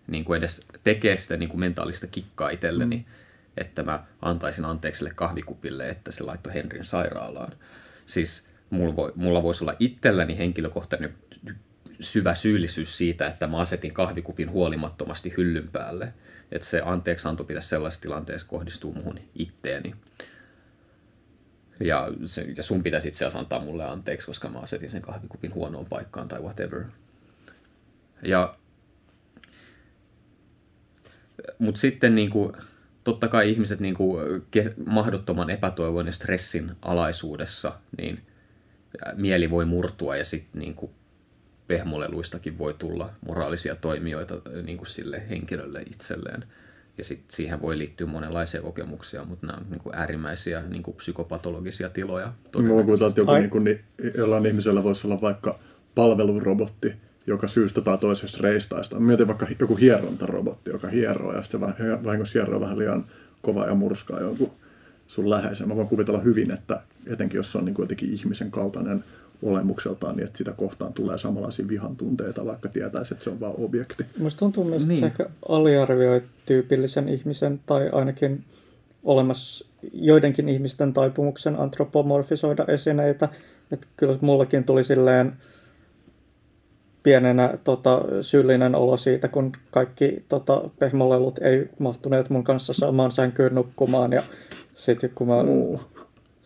[0.08, 3.06] niin kuin edes tekemään sitä niin kuin mentaalista kikkaa itselleni, mm.
[3.58, 7.52] että mä antaisin anteeksi sille kahvikupille, että se laittoi Henrin sairaalaan.
[8.06, 11.14] Siis mulla, voi, mulla voisi olla itselläni henkilökohtainen
[12.00, 16.14] syvä syyllisyys siitä, että mä asetin kahvikupin huolimattomasti hyllyn päälle.
[16.52, 19.96] Että se anteeksianto pitäisi sellaisessa tilanteessa kohdistua muhun itteeni.
[21.80, 25.54] Ja, se, ja sun pitäisi itse asiassa antaa mulle anteeksi, koska mä asetin sen kahvikupin
[25.54, 26.84] huonoon paikkaan tai whatever.
[28.22, 28.58] Ja,
[31.60, 32.54] mutta sitten niin kuin,
[33.04, 34.26] totta kai ihmiset niin kuin,
[34.86, 38.20] mahdottoman epätoivon ja stressin alaisuudessa, niin
[39.16, 40.92] mieli voi murtua ja sitten niin kuin,
[41.68, 46.44] pehmoleluistakin voi tulla moraalisia toimijoita niin kuin sille henkilölle itselleen.
[46.98, 50.98] Ja sit siihen voi liittyä monenlaisia kokemuksia, mutta nämä on niin kuin äärimmäisiä niin kuin
[50.98, 52.26] psykopatologisia tiloja.
[52.26, 53.84] Mä kuvitellaan, että joku, niin kuin, niin,
[54.18, 55.60] jollain ihmisellä voisi olla vaikka
[55.96, 56.94] palvelurobotti,
[57.28, 59.00] joka syystä tai toisesta reistaista.
[59.00, 63.06] Mietin vaikka joku hierontarobotti, joka hieroo ja sitten se vahingossa hieroo vähän liian
[63.42, 64.52] kova ja murskaa jonkun
[65.08, 65.68] sun läheisen.
[65.68, 69.04] Mä voin kuvitella hyvin, että etenkin jos se on niin kuin jotenkin ihmisen kaltainen
[69.42, 73.54] olemukseltaan, niin että sitä kohtaan tulee samanlaisia vihan tunteita, vaikka tietäisi, että se on vain
[73.58, 74.06] objekti.
[74.18, 75.00] Minusta tuntuu myös, että niin.
[75.00, 78.44] se ehkä aliarvioi tyypillisen ihmisen tai ainakin
[79.04, 83.30] olemassa joidenkin ihmisten taipumuksen antropomorfisoida esineitä.
[83.72, 85.34] Että kyllä mullakin tuli silleen
[87.08, 93.56] pienenä tota, syyllinen olo siitä, kun kaikki tota, pehmolelut ei mahtuneet mun kanssa samaan sänkyyn
[93.56, 94.12] nukkumaan.
[94.12, 94.22] Ja
[94.76, 95.42] sitten kun mä...
[95.42, 95.88] Uh.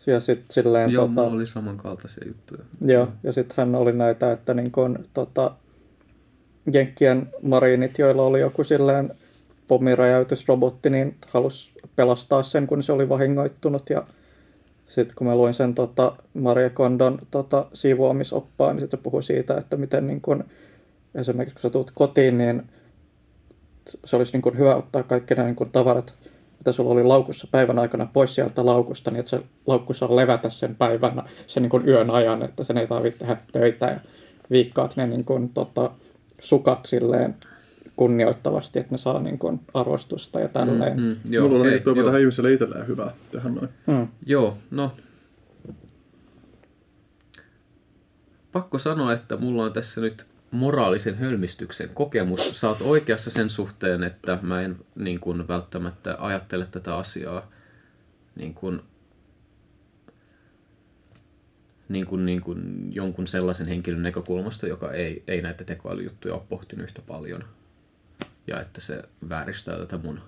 [0.06, 2.62] Ja sit, silleen, joo, tota, oli samankaltaisia juttuja.
[2.80, 5.52] Joo, ja sitten hän oli näitä, että niin kun, tota,
[6.74, 9.14] Jenkkien marinit, joilla oli joku silleen
[9.68, 13.90] pommiräjäytysrobotti, niin halusi pelastaa sen, kun se oli vahingoittunut.
[13.90, 14.06] Ja
[14.94, 19.58] sitten kun mä luin sen tota, Maria Kondon tota, siivoamisoppaan, niin sitten se puhui siitä,
[19.58, 20.44] että miten niin kun,
[21.14, 22.62] esimerkiksi kun sä tulet kotiin, niin
[24.04, 26.14] se olisi niin kun, hyvä ottaa kaikki nämä niin tavarat,
[26.58, 30.50] mitä sulla oli laukussa päivän aikana pois sieltä laukusta, niin että se laukku saa levätä
[30.50, 34.00] sen päivän, sen niin kun, yön ajan, että sen ei tarvitse tehdä töitä ja
[34.50, 35.90] viikkaat ne niin kun, tota,
[36.38, 37.36] sukat silleen
[38.02, 40.96] kunnioittavasti, että ne saa niin kuin arvostusta ja tälleen.
[40.96, 43.68] Mm, mm, joo, Mulla on tähän ihmiselle itselleen hyvää tehdä noin.
[43.86, 44.08] Mm.
[44.26, 44.96] Joo, no.
[48.52, 52.60] Pakko sanoa, että mulla on tässä nyt moraalisen hölmistyksen kokemus.
[52.60, 57.50] Sä oot oikeassa sen suhteen, että mä en niin kuin, välttämättä ajattele tätä asiaa
[58.34, 58.80] niin kuin,
[61.88, 66.84] niin kuin, niin kuin jonkun sellaisen henkilön näkökulmasta, joka ei, ei näitä tekoälyjuttuja ole pohtinut
[66.84, 67.44] yhtä paljon.
[68.46, 70.20] Ja että se vääristää tätä mun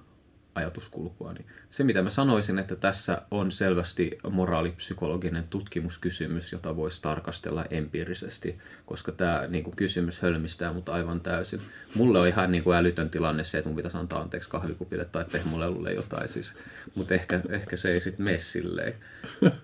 [0.55, 1.33] ajatuskulkua.
[1.33, 8.59] Niin se, mitä mä sanoisin, että tässä on selvästi moraalipsykologinen tutkimuskysymys, jota voisi tarkastella empiirisesti,
[8.87, 11.61] koska tämä niin kuin, kysymys hölmistää mut aivan täysin.
[11.97, 15.25] Mulle on ihan niin kuin, älytön tilanne se, että mun pitäisi antaa anteeksi kahvikupille tai
[15.33, 16.55] pehmolelulle jotain, siis,
[16.95, 18.95] mutta ehkä, ehkä se ei sitten mene silleen.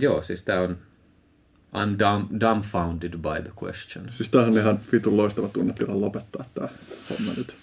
[0.00, 0.78] Joo, siis tämä on
[1.74, 4.04] I'm dumb, dumbfounded by the question.
[4.10, 6.68] Siis tämähän on ihan vitun loistava tunnetila lopettaa tämä
[7.10, 7.56] homma nyt.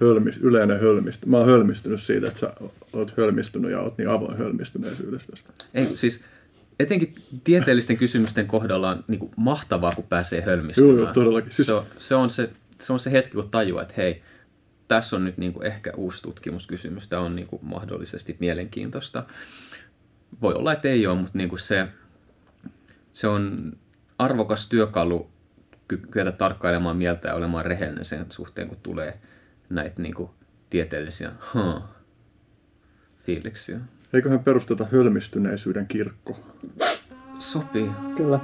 [0.00, 1.26] Hölmis, yleinen hölmistä.
[1.26, 2.52] Mä oon hölmistynyt siitä, että sä
[2.92, 5.36] oot hölmistynyt ja oot niin avoin hölmistyneisyydestä.
[5.74, 6.20] Ei, siis
[6.78, 10.96] etenkin tieteellisten kysymysten kohdalla on niin kuin mahtavaa, kun pääsee hölmistymään.
[10.96, 11.52] Joo, joo, todellakin.
[11.52, 11.66] Siis...
[11.66, 12.50] Se, on, se, on se,
[12.80, 14.22] se on se hetki, kun tajuaa, että hei,
[14.88, 19.26] tässä on nyt niin kuin ehkä uusi tutkimuskysymys, tämä on niin kuin mahdollisesti mielenkiintoista.
[20.42, 21.88] Voi olla, että ei ole, mutta niin kuin se,
[23.18, 23.72] se on
[24.18, 25.30] arvokas työkalu
[26.10, 29.18] kyetä tarkkailemaan mieltä ja olemaan rehellinen sen suhteen, kun tulee
[29.70, 30.30] näitä niin kuin,
[30.70, 31.82] tieteellisiä huh,
[33.22, 33.80] fiiliksiä.
[34.12, 36.36] Eiköhän perusteta hölmistyneisyyden kirkko.
[37.38, 37.90] Sopii.
[38.16, 38.40] Kyllä.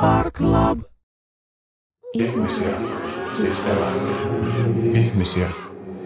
[0.00, 0.80] Art Club.
[2.12, 2.80] Ihmisiä,
[3.36, 4.16] siis eläimiä.
[4.94, 5.50] Ihmisiä,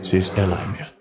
[0.03, 1.00] siis eläimiä.